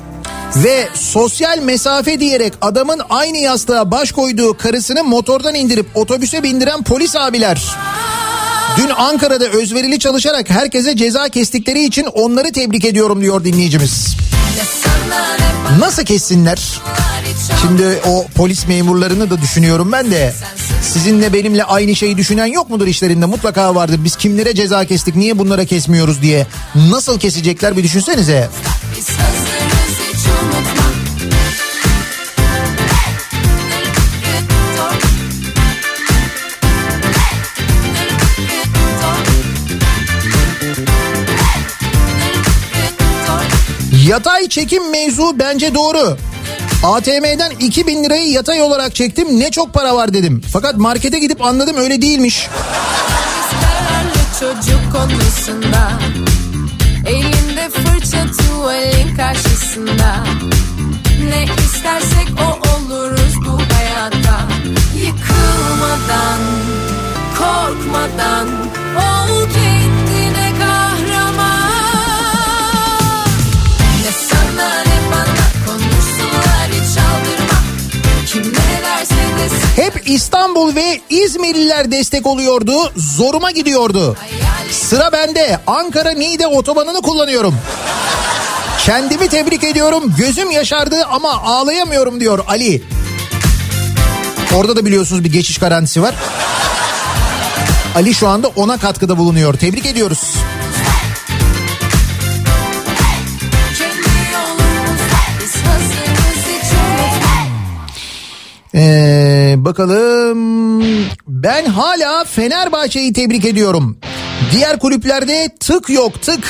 Ve 0.55 0.87
sosyal 0.93 1.59
mesafe 1.59 2.19
diyerek 2.19 2.53
adamın 2.61 3.01
aynı 3.09 3.37
yastığa 3.37 3.91
baş 3.91 4.11
koyduğu 4.11 4.57
karısını 4.57 5.03
motordan 5.03 5.55
indirip 5.55 5.85
otobüse 5.95 6.43
bindiren 6.43 6.83
polis 6.83 7.15
abiler. 7.15 7.61
Dün 8.77 8.89
Ankara'da 8.89 9.45
özverili 9.45 9.99
çalışarak 9.99 10.49
herkese 10.49 10.95
ceza 10.95 11.29
kestikleri 11.29 11.83
için 11.83 12.05
onları 12.05 12.51
tebrik 12.51 12.85
ediyorum 12.85 13.21
diyor 13.21 13.43
dinleyicimiz. 13.43 14.15
Nasıl 15.79 16.03
kessinler? 16.03 16.81
Şimdi 17.61 17.99
o 18.07 18.25
polis 18.35 18.67
memurlarını 18.67 19.29
da 19.29 19.41
düşünüyorum 19.41 19.91
ben 19.91 20.11
de. 20.11 20.33
Sizinle 20.81 21.33
benimle 21.33 21.63
aynı 21.63 21.95
şeyi 21.95 22.17
düşünen 22.17 22.45
yok 22.45 22.69
mudur 22.69 22.87
işlerinde? 22.87 23.25
Mutlaka 23.25 23.75
vardır. 23.75 23.99
Biz 24.03 24.15
kimlere 24.15 24.55
ceza 24.55 24.85
kestik 24.85 25.15
niye 25.15 25.39
bunlara 25.39 25.65
kesmiyoruz 25.65 26.21
diye. 26.21 26.47
Nasıl 26.75 27.19
kesecekler 27.19 27.77
bir 27.77 27.83
düşünsenize. 27.83 28.49
Biz 28.97 29.07
Yatay 44.07 44.47
çekim 44.47 44.91
mevzu 44.91 45.39
bence 45.39 45.75
doğru. 45.75 46.17
ATM'den 46.83 47.51
2000 47.59 48.03
lirayı 48.03 48.31
yatay 48.31 48.61
olarak 48.61 48.95
çektim 48.95 49.39
ne 49.39 49.51
çok 49.51 49.73
para 49.73 49.95
var 49.95 50.13
dedim. 50.13 50.41
Fakat 50.53 50.75
markete 50.75 51.19
gidip 51.19 51.41
anladım 51.41 51.77
öyle 51.77 52.01
değilmiş. 52.01 52.47
Çocuk 54.39 54.81
konusunda 54.93 55.91
Elinde 57.07 57.69
fırça 57.69 58.25
tuvalin 58.31 59.15
karşısında 59.15 60.15
Ne 61.29 61.45
istersek 61.65 62.27
o 62.39 62.69
oluruz 62.69 63.35
bu 63.45 63.57
hayatta 63.73 64.39
Yıkılmadan, 64.95 66.39
korkmadan 67.37 68.47
Ol 68.97 69.49
kendine 69.53 69.80
Hep 79.75 80.09
İstanbul 80.09 80.75
ve 80.75 81.01
İzmirliler 81.09 81.91
destek 81.91 82.25
oluyordu. 82.27 82.91
Zoruma 82.95 83.51
gidiyordu. 83.51 84.17
Sıra 84.71 85.11
bende. 85.11 85.59
Ankara 85.67 86.11
Niğde 86.11 86.47
otobanını 86.47 87.01
kullanıyorum. 87.01 87.55
Kendimi 88.85 89.27
tebrik 89.27 89.63
ediyorum. 89.63 90.13
Gözüm 90.17 90.51
yaşardı 90.51 91.05
ama 91.11 91.31
ağlayamıyorum 91.31 92.19
diyor 92.19 92.39
Ali. 92.47 92.81
Orada 94.55 94.75
da 94.75 94.85
biliyorsunuz 94.85 95.23
bir 95.23 95.31
geçiş 95.31 95.57
garantisi 95.57 96.01
var. 96.01 96.15
Ali 97.95 98.13
şu 98.13 98.27
anda 98.27 98.47
ona 98.47 98.77
katkıda 98.77 99.17
bulunuyor. 99.17 99.53
Tebrik 99.53 99.85
ediyoruz. 99.85 100.35
Ee, 108.75 109.55
bakalım. 109.57 110.71
Ben 111.27 111.65
hala 111.65 112.23
Fenerbahçe'yi 112.23 113.13
tebrik 113.13 113.45
ediyorum. 113.45 113.97
Diğer 114.51 114.79
kulüplerde 114.79 115.49
tık 115.59 115.89
yok 115.89 116.21
tık. 116.21 116.43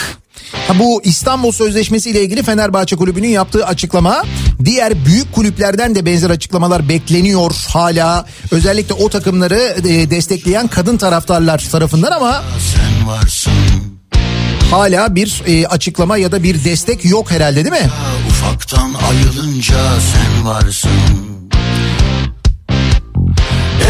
Ha 0.67 0.79
bu 0.79 1.01
İstanbul 1.03 1.51
Sözleşmesi 1.51 2.09
ile 2.09 2.21
ilgili 2.21 2.43
Fenerbahçe 2.43 2.95
Kulübü'nün 2.95 3.27
yaptığı 3.27 3.65
açıklama. 3.65 4.23
Diğer 4.65 5.05
büyük 5.05 5.33
kulüpllerden 5.33 5.95
de 5.95 6.05
benzer 6.05 6.29
açıklamalar 6.29 6.89
bekleniyor 6.89 7.65
hala. 7.67 8.25
Özellikle 8.51 8.93
o 8.93 9.09
takımları 9.09 9.75
e, 9.87 10.09
destekleyen 10.09 10.67
kadın 10.67 10.97
taraftarlar 10.97 11.67
tarafından 11.71 12.11
ama 12.11 12.43
hala 14.71 15.15
bir 15.15 15.43
e, 15.47 15.67
açıklama 15.67 16.17
ya 16.17 16.31
da 16.31 16.43
bir 16.43 16.63
destek 16.63 17.05
yok 17.05 17.31
herhalde 17.31 17.55
değil 17.55 17.83
mi? 17.83 17.89
ufaktan 18.29 18.93
ayılınca 19.09 19.75
sen 19.99 20.45
varsın 20.45 21.30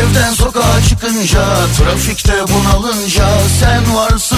Evden 0.01 0.33
sokağa 0.33 0.81
çıkınca 0.89 1.45
trafikte 1.77 2.33
bunalınca 2.33 3.29
sen 3.59 3.95
varsın 3.95 4.37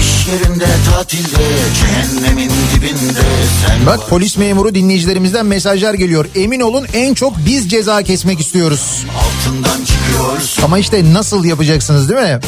İş 0.00 0.26
yerinde 0.26 0.66
tatilde 0.90 1.44
cehennemin 1.80 2.50
dibinde 2.74 3.22
sen 3.66 3.86
Bak 3.86 4.08
polis 4.08 4.36
memuru 4.36 4.74
dinleyicilerimizden 4.74 5.46
mesajlar 5.46 5.94
geliyor. 5.94 6.26
Emin 6.34 6.60
olun 6.60 6.86
en 6.92 7.14
çok 7.14 7.36
biz 7.46 7.70
ceza 7.70 8.02
kesmek 8.02 8.40
istiyoruz. 8.40 9.04
altından 9.18 9.84
çıkıyorsun 9.84 10.62
Ama 10.62 10.78
işte 10.78 11.12
nasıl 11.12 11.44
yapacaksınız 11.44 12.08
değil 12.08 12.20
mi? 12.20 12.40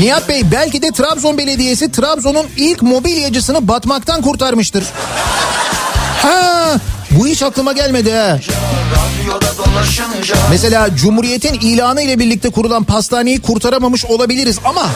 Nihat 0.00 0.28
Bey 0.28 0.42
belki 0.52 0.82
de 0.82 0.90
Trabzon 0.90 1.38
Belediyesi 1.38 1.92
Trabzon'un 1.92 2.46
ilk 2.56 2.82
mobilyacısını 2.82 3.68
batmaktan 3.68 4.22
kurtarmıştır. 4.22 4.84
Ha, 6.22 6.80
bu 7.18 7.26
hiç 7.26 7.42
aklıma 7.42 7.72
gelmedi 7.72 8.12
ha. 8.12 8.38
Mesela 10.50 10.96
Cumhuriyet'in 10.96 11.54
ilanı 11.60 12.02
ile 12.02 12.18
birlikte 12.18 12.50
kurulan 12.50 12.84
pastaneyi 12.84 13.40
kurtaramamış 13.42 14.04
olabiliriz 14.04 14.58
ama 14.64 14.86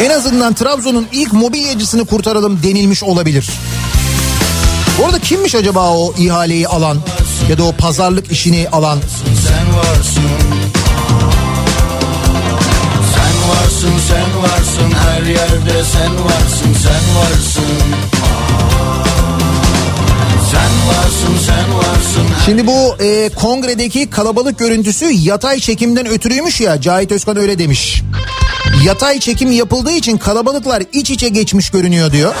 en 0.00 0.10
azından 0.10 0.54
Trabzon'un 0.54 1.06
ilk 1.12 1.32
mobilyacısını 1.32 2.04
kurtaralım 2.04 2.62
denilmiş 2.62 3.02
olabilir. 3.02 3.46
Bu 4.98 5.04
arada 5.04 5.18
kimmiş 5.18 5.54
acaba 5.54 5.90
o 5.90 6.14
ihaleyi 6.18 6.68
alan 6.68 6.98
ya 7.50 7.58
da 7.58 7.64
o 7.64 7.72
pazarlık 7.72 8.32
işini 8.32 8.68
alan? 8.72 8.98
sen 9.24 9.76
varsın 9.76 10.22
Sen 13.14 13.50
varsın 13.50 13.92
sen 14.08 14.42
varsın 14.42 14.98
her 14.98 15.22
yerde 15.22 15.84
sen 15.92 16.24
varsın 16.24 16.76
sen 16.82 17.02
varsın 17.18 18.25
Şimdi 22.46 22.66
bu 22.66 22.96
e, 23.02 23.28
kongredeki 23.28 24.10
kalabalık 24.10 24.58
görüntüsü 24.58 25.10
yatay 25.12 25.58
çekimden 25.60 26.06
ötürüymüş 26.06 26.60
ya 26.60 26.80
Cahit 26.80 27.12
Özkan 27.12 27.36
öyle 27.36 27.58
demiş. 27.58 28.02
Yatay 28.84 29.20
çekim 29.20 29.50
yapıldığı 29.52 29.92
için 29.92 30.18
kalabalıklar 30.18 30.82
iç 30.92 31.10
içe 31.10 31.28
geçmiş 31.28 31.70
görünüyor 31.70 32.12
diyor. 32.12 32.34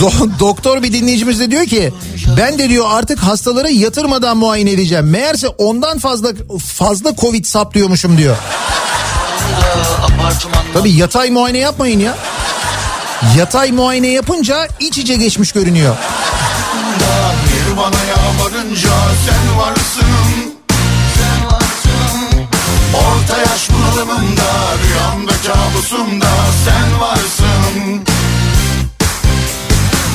Do- 0.00 0.38
doktor 0.40 0.82
bir 0.82 0.92
dinleyicimiz 0.92 1.40
de 1.40 1.50
diyor 1.50 1.66
ki 1.66 1.92
ben 2.36 2.58
de 2.58 2.68
diyor 2.68 2.86
artık 2.88 3.18
hastaları 3.18 3.70
yatırmadan 3.70 4.36
muayene 4.36 4.70
edeceğim. 4.70 5.10
Meğerse 5.10 5.48
ondan 5.48 5.98
fazla 5.98 6.28
fazla 6.66 7.16
covid 7.16 7.44
saplıyormuşum 7.44 8.18
diyor. 8.18 8.36
Tabii 10.74 10.92
yatay 10.92 11.30
muayene 11.30 11.58
yapmayın 11.58 12.00
ya. 12.00 12.14
Yatay 13.36 13.72
muayene 13.72 14.08
yapınca 14.08 14.68
iç 14.80 14.98
içe 14.98 15.16
geçmiş 15.16 15.52
görünüyor. 15.52 15.96
Bir 17.44 17.76
bana 17.76 18.04
sen 19.26 19.58
varsın 19.58 20.54
Sen 21.16 21.46
varsın. 21.46 22.48
Orta 22.94 23.38
yaş 23.38 23.68
bunalımımda 23.70 24.42
Rüyamda 24.84 25.32
kabusumda 25.46 26.30
sen 26.64 27.00
varsın. 27.00 28.04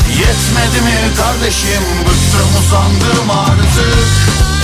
Yetmedi 0.09 0.81
mi 0.85 1.15
kardeşim? 1.17 1.83
Bıktım 2.05 2.49
usandım 2.59 3.29
artık 3.29 4.62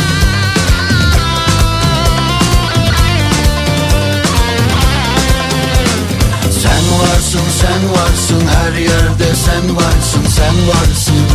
varsın 6.99 7.41
sen 7.61 7.91
varsın 7.91 8.47
her 8.47 8.73
yerde 8.73 9.35
sen 9.35 9.75
varsın 9.75 10.25
sen 10.35 10.55
varsın. 10.67 11.25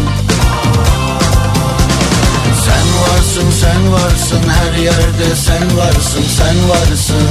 Sen 2.65 2.87
varsın 3.03 3.51
sen 3.61 3.93
varsın 3.93 4.43
her 4.49 4.79
yerde 4.79 5.37
sen 5.37 5.77
varsın 5.77 6.25
sen 6.39 6.69
varsın. 6.69 7.29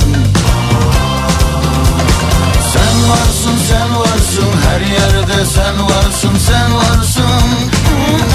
Sen 2.73 3.09
varsın 3.09 3.57
sen 3.69 3.99
varsın 3.99 4.51
her 4.67 4.81
yerde 4.81 5.45
sen 5.45 5.83
varsın 5.89 6.37
sen 6.47 6.75
varsın 6.75 8.32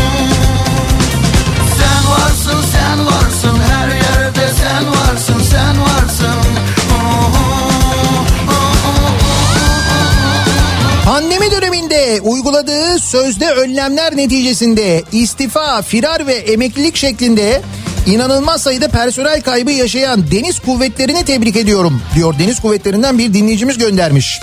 Pandemi 11.49 11.63
döneminde 11.63 12.21
uyguladığı 12.21 12.99
sözde 12.99 13.51
önlemler 13.51 14.17
neticesinde 14.17 15.03
istifa, 15.13 15.83
firar 15.83 16.27
ve 16.27 16.33
emeklilik 16.33 16.97
şeklinde 16.97 17.63
inanılmaz 18.09 18.63
sayıda 18.63 18.89
personel 18.89 19.43
kaybı 19.43 19.71
yaşayan 19.71 20.31
deniz 20.31 20.59
kuvvetlerini 20.59 21.25
tebrik 21.25 21.57
ediyorum 21.57 22.01
diyor 22.15 22.35
deniz 22.39 22.61
kuvvetlerinden 22.61 23.19
bir 23.19 23.35
dinleyicimiz 23.35 23.79
göndermiş. 23.79 24.41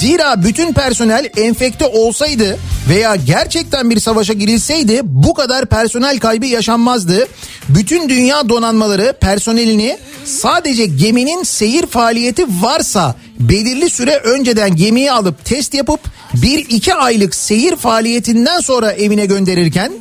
Zira 0.00 0.42
bütün 0.44 0.72
personel 0.72 1.30
enfekte 1.36 1.86
olsaydı 1.86 2.58
veya 2.88 3.16
gerçekten 3.16 3.90
bir 3.90 4.00
savaşa 4.00 4.32
girilseydi 4.32 5.00
bu 5.02 5.34
kadar 5.34 5.66
personel 5.66 6.18
kaybı 6.18 6.46
yaşanmazdı. 6.46 7.26
Bütün 7.68 8.08
dünya 8.08 8.48
donanmaları 8.48 9.16
personelini 9.20 9.98
sadece 10.24 10.86
geminin 10.86 11.42
seyir 11.42 11.86
faaliyeti 11.86 12.46
varsa 12.60 13.14
belirli 13.40 13.90
süre 13.90 14.16
önceden 14.16 14.76
gemiyi 14.76 15.12
alıp 15.12 15.44
test 15.44 15.74
yapıp 15.74 16.00
bir 16.34 16.58
iki 16.58 16.94
aylık 16.94 17.34
seyir 17.34 17.76
faaliyetinden 17.76 18.60
sonra 18.60 18.92
evine 18.92 19.26
gönderirken 19.26 19.92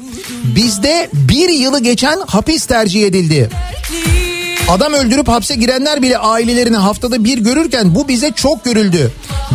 bizde 0.43 1.09
bir 1.13 1.49
yılı 1.49 1.79
geçen 1.79 2.19
hapis 2.27 2.65
tercih 2.65 3.05
edildi. 3.05 3.49
Adam 4.69 4.93
öldürüp 4.93 5.27
hapse 5.27 5.55
girenler 5.55 6.01
bile 6.01 6.17
ailelerini 6.17 6.77
haftada 6.77 7.23
bir 7.23 7.37
görürken 7.37 7.95
bu 7.95 8.07
bize 8.07 8.31
çok 8.31 8.65
görüldü. 8.65 9.11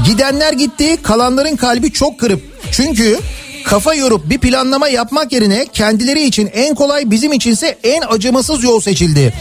Gidenler 0.07 0.53
gitti 0.53 0.97
kalanların 1.03 1.57
kalbi 1.57 1.93
çok 1.93 2.21
kırıp 2.21 2.43
çünkü 2.73 3.19
kafa 3.65 3.95
yorup 3.95 4.31
bir 4.31 4.39
planlama 4.39 4.89
yapmak 4.89 5.33
yerine 5.33 5.67
kendileri 5.73 6.25
için 6.25 6.51
en 6.53 6.75
kolay 6.75 7.11
bizim 7.11 7.33
içinse 7.33 7.79
en 7.85 8.03
acımasız 8.09 8.65
yol 8.65 8.81
seçildi. 8.81 9.35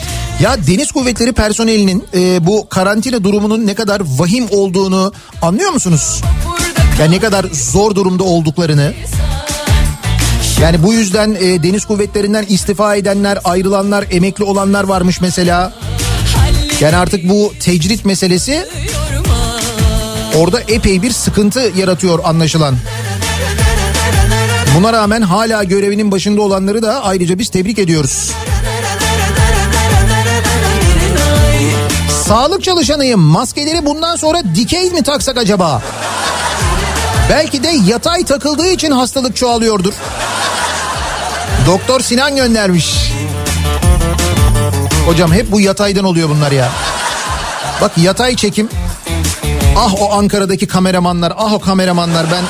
Ya 0.43 0.57
deniz 0.67 0.91
kuvvetleri 0.91 1.33
personelinin 1.33 2.03
e, 2.13 2.47
bu 2.47 2.69
karantina 2.69 3.23
durumunun 3.23 3.67
ne 3.67 3.73
kadar 3.73 4.01
vahim 4.17 4.47
olduğunu 4.51 5.13
anlıyor 5.41 5.71
musunuz? 5.71 6.21
Ya 6.99 7.05
ne 7.05 7.19
kadar 7.19 7.45
zor 7.53 7.95
durumda 7.95 8.23
olduklarını. 8.23 8.93
Yani 10.61 10.83
bu 10.83 10.93
yüzden 10.93 11.37
e, 11.39 11.63
deniz 11.63 11.85
kuvvetlerinden 11.85 12.45
istifa 12.49 12.95
edenler, 12.95 13.39
ayrılanlar, 13.43 14.05
emekli 14.11 14.43
olanlar 14.43 14.83
varmış 14.83 15.21
mesela. 15.21 15.73
Yani 16.79 16.95
artık 16.95 17.29
bu 17.29 17.53
tecrit 17.59 18.05
meselesi 18.05 18.67
orada 20.35 20.59
epey 20.67 21.01
bir 21.01 21.11
sıkıntı 21.11 21.71
yaratıyor 21.77 22.19
anlaşılan. 22.23 22.75
Buna 24.77 24.93
rağmen 24.93 25.21
hala 25.21 25.63
görevinin 25.63 26.11
başında 26.11 26.41
olanları 26.41 26.81
da 26.81 27.03
ayrıca 27.03 27.39
biz 27.39 27.49
tebrik 27.49 27.79
ediyoruz. 27.79 28.31
Sağlık 32.27 32.63
çalışanıyım. 32.63 33.19
Maskeleri 33.19 33.85
bundan 33.85 34.15
sonra 34.15 34.41
dikey 34.55 34.89
mi 34.91 35.03
taksak 35.03 35.37
acaba? 35.37 35.81
Belki 37.29 37.63
de 37.63 37.71
yatay 37.87 38.23
takıldığı 38.23 38.67
için 38.67 38.91
hastalık 38.91 39.35
çoğalıyordur. 39.35 39.93
Doktor 41.67 41.99
Sinan 41.99 42.35
göndermiş. 42.35 43.11
Hocam 45.05 45.33
hep 45.33 45.51
bu 45.51 45.61
yataydan 45.61 46.03
oluyor 46.03 46.29
bunlar 46.29 46.51
ya. 46.51 46.71
Bak 47.81 47.91
yatay 47.97 48.35
çekim. 48.35 48.69
Ah 49.77 50.01
o 50.01 50.13
Ankara'daki 50.13 50.67
kameramanlar, 50.67 51.33
ah 51.37 51.53
o 51.53 51.59
kameramanlar 51.59 52.25
ben 52.31 52.43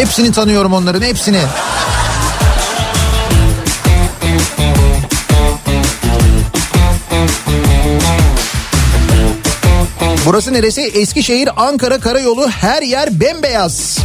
hepsini 0.00 0.32
tanıyorum 0.32 0.72
onların 0.72 1.02
hepsini. 1.02 1.40
Burası 10.26 10.52
neresi? 10.52 10.80
Eskişehir 10.80 11.48
Ankara 11.56 12.00
Karayolu 12.00 12.48
her 12.48 12.82
yer 12.82 13.20
bembeyaz. 13.20 13.98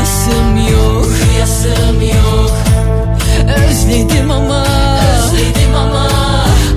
Uyuyasım 0.00 0.56
yok, 0.56 1.06
uyuyasım 1.06 2.02
yok. 2.02 2.50
Özledim 3.68 4.30
ama, 4.30 4.66
özledim 5.16 5.74
ama. 5.76 6.08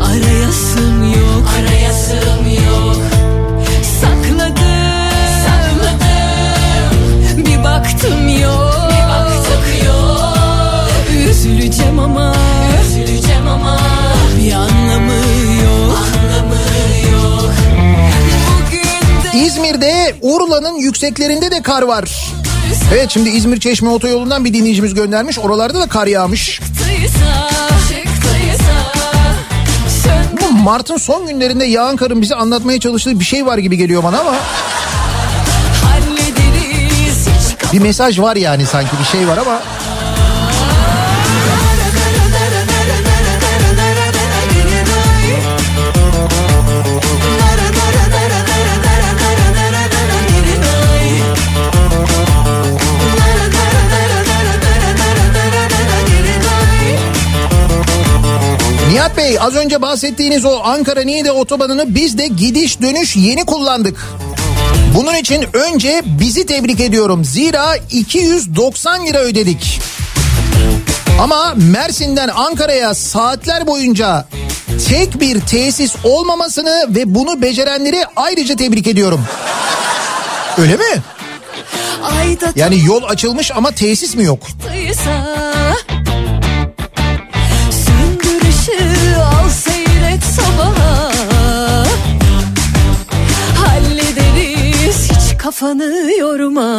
Arayasım 0.04 1.04
yok, 1.14 1.44
arayasım 1.60 2.48
yok. 2.68 2.98
Sakladım, 4.02 4.56
sakladım. 5.44 6.00
Bir 7.46 7.64
baktım 7.64 8.28
yok, 8.42 8.92
bir 8.92 9.08
baktım 9.10 9.64
yok. 9.86 10.90
Üzüleceğim 11.30 12.00
ama, 12.00 12.36
üzüleceğim 12.86 13.48
ama. 13.48 13.80
Bir 14.40 14.52
anlamı 14.54 15.14
yok, 15.64 16.08
anlamı 16.20 16.62
yok. 17.12 17.52
İzmir'de 19.34 20.16
Urla'nın 20.22 20.76
yükseklerinde 20.76 21.52
de 21.52 21.62
kar 21.62 21.82
var. 21.82 22.34
Evet 22.94 23.10
şimdi 23.12 23.30
İzmir 23.30 23.60
Çeşme 23.60 23.90
Otoyolu'ndan 23.90 24.46
bir 24.46 24.54
dinleyicimiz 24.54 24.94
göndermiş. 24.94 25.40
Oralarda 25.40 25.80
da 25.80 25.88
kar 25.88 26.08
yağmış. 26.08 26.46
Çıktıysa, 26.46 27.50
çıktıysa 27.90 28.94
Bu 30.42 30.52
Mart'ın 30.52 30.98
son 30.98 31.28
günlerinde 31.28 31.66
yağan 31.66 31.96
karın 31.96 32.22
bize 32.22 32.36
anlatmaya 32.36 32.80
çalıştığı 32.80 33.20
bir 33.20 33.26
şey 33.26 33.46
var 33.46 33.58
gibi 33.58 33.78
geliyor 33.78 34.04
bana 34.04 34.20
ama 34.20 34.34
bir 37.74 37.80
mesaj 37.80 38.20
var 38.20 38.36
yani 38.36 38.66
sanki 38.66 38.92
bir 39.00 39.06
şey 39.06 39.28
var 39.28 39.38
ama 39.38 39.62
Nihat 58.94 59.18
Bey 59.18 59.38
az 59.40 59.56
önce 59.56 59.82
bahsettiğiniz 59.82 60.46
o 60.46 60.60
Ankara 60.64 61.02
Niğde 61.02 61.32
otobanını 61.32 61.96
biz 61.96 62.18
de 62.18 62.28
gidiş 62.28 62.82
dönüş 62.82 63.16
yeni 63.16 63.46
kullandık. 63.46 64.08
Bunun 64.96 65.16
için 65.16 65.46
önce 65.54 66.02
bizi 66.06 66.46
tebrik 66.46 66.80
ediyorum. 66.80 67.26
Zira 67.26 67.76
290 67.92 69.06
lira 69.06 69.18
ödedik. 69.18 69.82
Ama 71.22 71.54
Mersin'den 71.56 72.28
Ankara'ya 72.28 72.94
saatler 72.94 73.68
boyunca 73.68 74.28
tek 74.90 75.20
bir 75.20 75.42
tesis 75.42 75.96
olmamasını 76.04 76.88
ve 76.90 77.16
bunu 77.16 77.42
becerenleri 77.42 78.06
ayrıca 78.16 78.56
tebrik 78.56 78.88
ediyorum. 78.88 79.26
Öyle 80.58 80.76
mi? 80.76 81.02
Yani 82.56 82.86
yol 82.86 83.04
açılmış 83.04 83.52
ama 83.56 83.72
tesis 83.72 84.16
mi 84.16 84.24
yok? 84.24 84.40
Sabaha 90.36 91.84
Hallederiz 93.66 95.12
hiç 95.12 95.38
kafanı 95.38 96.12
yorma 96.20 96.70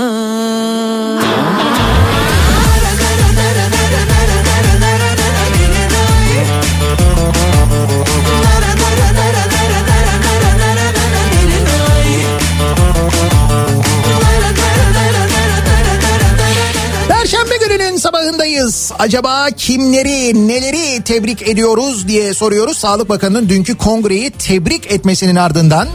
Perşembe 17.75 17.85
gününün 17.85 18.01
sabahındayız. 18.01 18.93
Acaba 18.99 19.47
kimleri, 19.51 20.49
neleri 20.49 21.03
tebrik 21.05 21.49
ediyoruz 21.49 22.09
diye 22.09 22.35
soruyoruz. 22.35 22.79
Sağlık 22.79 23.09
Bakanı'nın 23.09 23.49
dünkü 23.49 23.77
kongreyi 23.77 24.31
tebrik 24.31 24.93
etmesinin 24.93 25.37
ardından, 25.37 25.89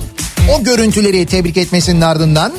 o 0.55 0.63
görüntüleri 0.63 1.25
tebrik 1.25 1.57
etmesinin 1.57 2.01
ardından 2.01 2.51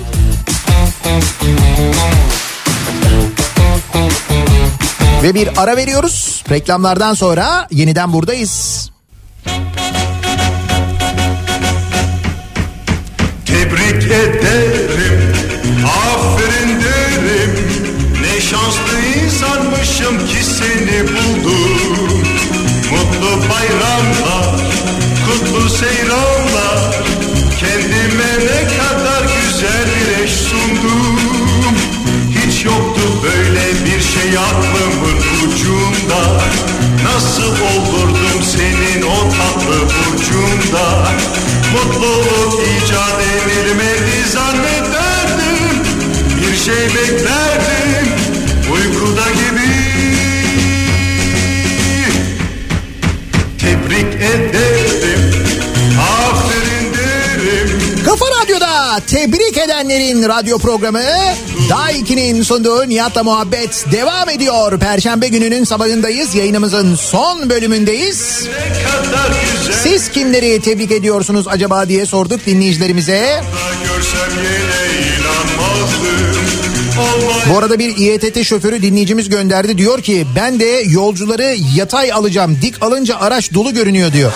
ve 5.23 5.35
bir 5.35 5.49
ara 5.57 5.77
veriyoruz. 5.77 6.45
Reklamlardan 6.51 7.15
sonra 7.15 7.69
yeniden 7.71 8.13
buradayız. 8.13 8.91
Tebrik 13.47 14.05
ederim, 14.05 14.70
bayramlar, 23.61 24.61
kutlu 25.27 25.69
seyranlar 25.69 27.01
Kendime 27.61 28.33
ne 28.41 28.69
kadar 28.69 29.23
güzel 29.23 29.85
bir 29.87 30.25
eş 30.25 30.31
sundum. 30.31 31.19
Hiç 32.31 32.65
yoktu 32.65 33.01
böyle 33.23 33.85
bir 33.85 34.01
şey 34.01 34.39
aklımın 34.39 35.19
ucunda. 35.45 36.41
Nasıl 37.05 37.53
olurdum 37.53 38.43
senin 38.43 39.03
o 39.03 39.29
tatlı 39.29 39.81
burcunda? 39.81 41.09
Mutluluk 41.73 42.61
icat 42.77 43.21
edilmedi 43.21 44.29
zannederdim. 44.33 45.83
Bir 46.41 46.57
şey 46.57 46.87
beklerdim. 46.95 48.09
Uykuda 48.75 49.40
Tebrik 58.99 59.59
edenlerin 59.59 60.29
radyo 60.29 60.59
programı 60.59 61.03
Daiki'nin 61.69 62.43
sunduğu 62.43 62.89
Nihat'la 62.89 63.25
muhabbet 63.25 63.85
devam 63.93 64.29
ediyor. 64.29 64.79
Perşembe 64.79 65.29
gününün 65.29 65.65
sabahındayız. 65.65 66.35
Yayınımızın 66.35 66.95
son 66.95 67.51
bölümündeyiz. 67.51 68.49
Siz 69.83 70.11
kimleri 70.11 70.61
tebrik 70.61 70.93
ediyorsunuz 70.93 71.49
acaba 71.49 71.89
diye 71.89 72.07
sorduk 72.07 72.47
dinleyicilerimize. 72.47 73.41
Bu 77.51 77.59
arada 77.59 77.79
bir 77.79 77.97
İETT 77.97 78.45
şoförü 78.45 78.83
dinleyicimiz 78.83 79.29
gönderdi. 79.29 79.79
Diyor 79.79 80.03
ki 80.03 80.27
ben 80.37 80.61
de 80.61 80.83
yolcuları 80.87 81.57
yatay 81.75 82.13
alacağım. 82.13 82.59
Dik 82.63 82.83
alınca 82.83 83.17
araç 83.17 83.55
dolu 83.55 83.75
görünüyor 83.75 84.13
diyor. 84.13 84.33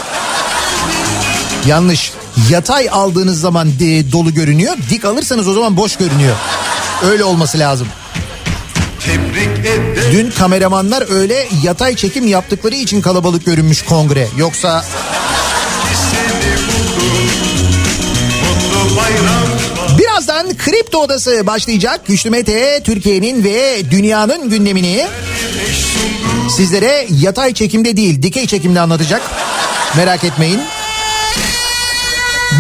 Yanlış. 1.66 2.12
Yatay 2.50 2.88
aldığınız 2.92 3.40
zaman 3.40 3.78
de- 3.78 4.12
dolu 4.12 4.34
görünüyor. 4.34 4.76
Dik 4.90 5.04
alırsanız 5.04 5.48
o 5.48 5.52
zaman 5.54 5.76
boş 5.76 5.96
görünüyor. 5.96 6.36
Öyle 7.04 7.24
olması 7.24 7.58
lazım. 7.58 7.86
Dün 10.12 10.30
kameramanlar 10.30 11.10
öyle 11.10 11.48
yatay 11.62 11.96
çekim 11.96 12.26
yaptıkları 12.26 12.74
için 12.74 13.00
kalabalık 13.00 13.46
görünmüş 13.46 13.82
kongre. 13.82 14.28
Yoksa 14.38 14.84
birazdan 19.98 20.56
Kripto 20.56 20.98
Odası 20.98 21.46
başlayacak. 21.46 22.06
Güçlü 22.06 22.30
Mete 22.30 22.80
Türkiye'nin 22.84 23.44
ve 23.44 23.90
dünyanın 23.90 24.50
gündemini 24.50 25.06
sizlere 26.56 27.06
yatay 27.20 27.54
çekimde 27.54 27.96
değil 27.96 28.22
dikey 28.22 28.46
çekimde 28.46 28.80
anlatacak. 28.80 29.22
Merak 29.96 30.24
etmeyin. 30.24 30.60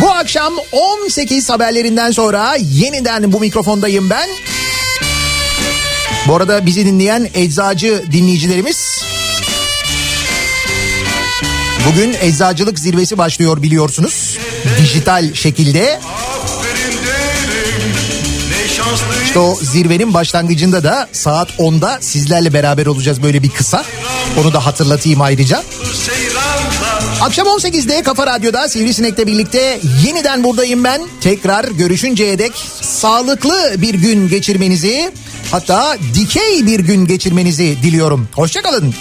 Bu 0.00 0.10
akşam 0.10 0.54
18 0.72 1.50
haberlerinden 1.50 2.10
sonra 2.10 2.56
yeniden 2.60 3.32
bu 3.32 3.40
mikrofondayım 3.40 4.10
ben. 4.10 4.28
Bu 6.28 6.36
arada 6.36 6.66
bizi 6.66 6.86
dinleyen 6.86 7.28
eczacı 7.34 8.04
dinleyicilerimiz 8.12 9.04
Bugün 11.88 12.16
eczacılık 12.20 12.78
zirvesi 12.78 13.18
başlıyor 13.18 13.62
biliyorsunuz. 13.62 14.38
Dijital 14.78 15.34
şekilde. 15.34 16.00
İşte 19.24 19.38
o 19.38 19.58
zirvenin 19.62 20.14
başlangıcında 20.14 20.84
da 20.84 21.08
saat 21.12 21.50
10'da 21.50 21.98
sizlerle 22.00 22.52
beraber 22.52 22.86
olacağız 22.86 23.22
böyle 23.22 23.42
bir 23.42 23.50
kısa. 23.50 23.84
Onu 24.40 24.52
da 24.52 24.66
hatırlatayım 24.66 25.20
ayrıca. 25.20 25.62
Akşam 27.24 27.46
18'de 27.46 28.02
Kafa 28.02 28.26
Radyo'da 28.26 28.68
Sivrisinek'le 28.68 29.26
birlikte 29.26 29.80
yeniden 30.06 30.44
buradayım 30.44 30.84
ben. 30.84 31.02
Tekrar 31.20 31.64
görüşünceye 31.64 32.38
dek 32.38 32.52
sağlıklı 32.80 33.74
bir 33.78 33.94
gün 33.94 34.28
geçirmenizi 34.28 35.12
hatta 35.50 35.96
dikey 36.14 36.66
bir 36.66 36.80
gün 36.80 37.06
geçirmenizi 37.06 37.76
diliyorum. 37.82 38.28
Hoşçakalın. 38.34 38.94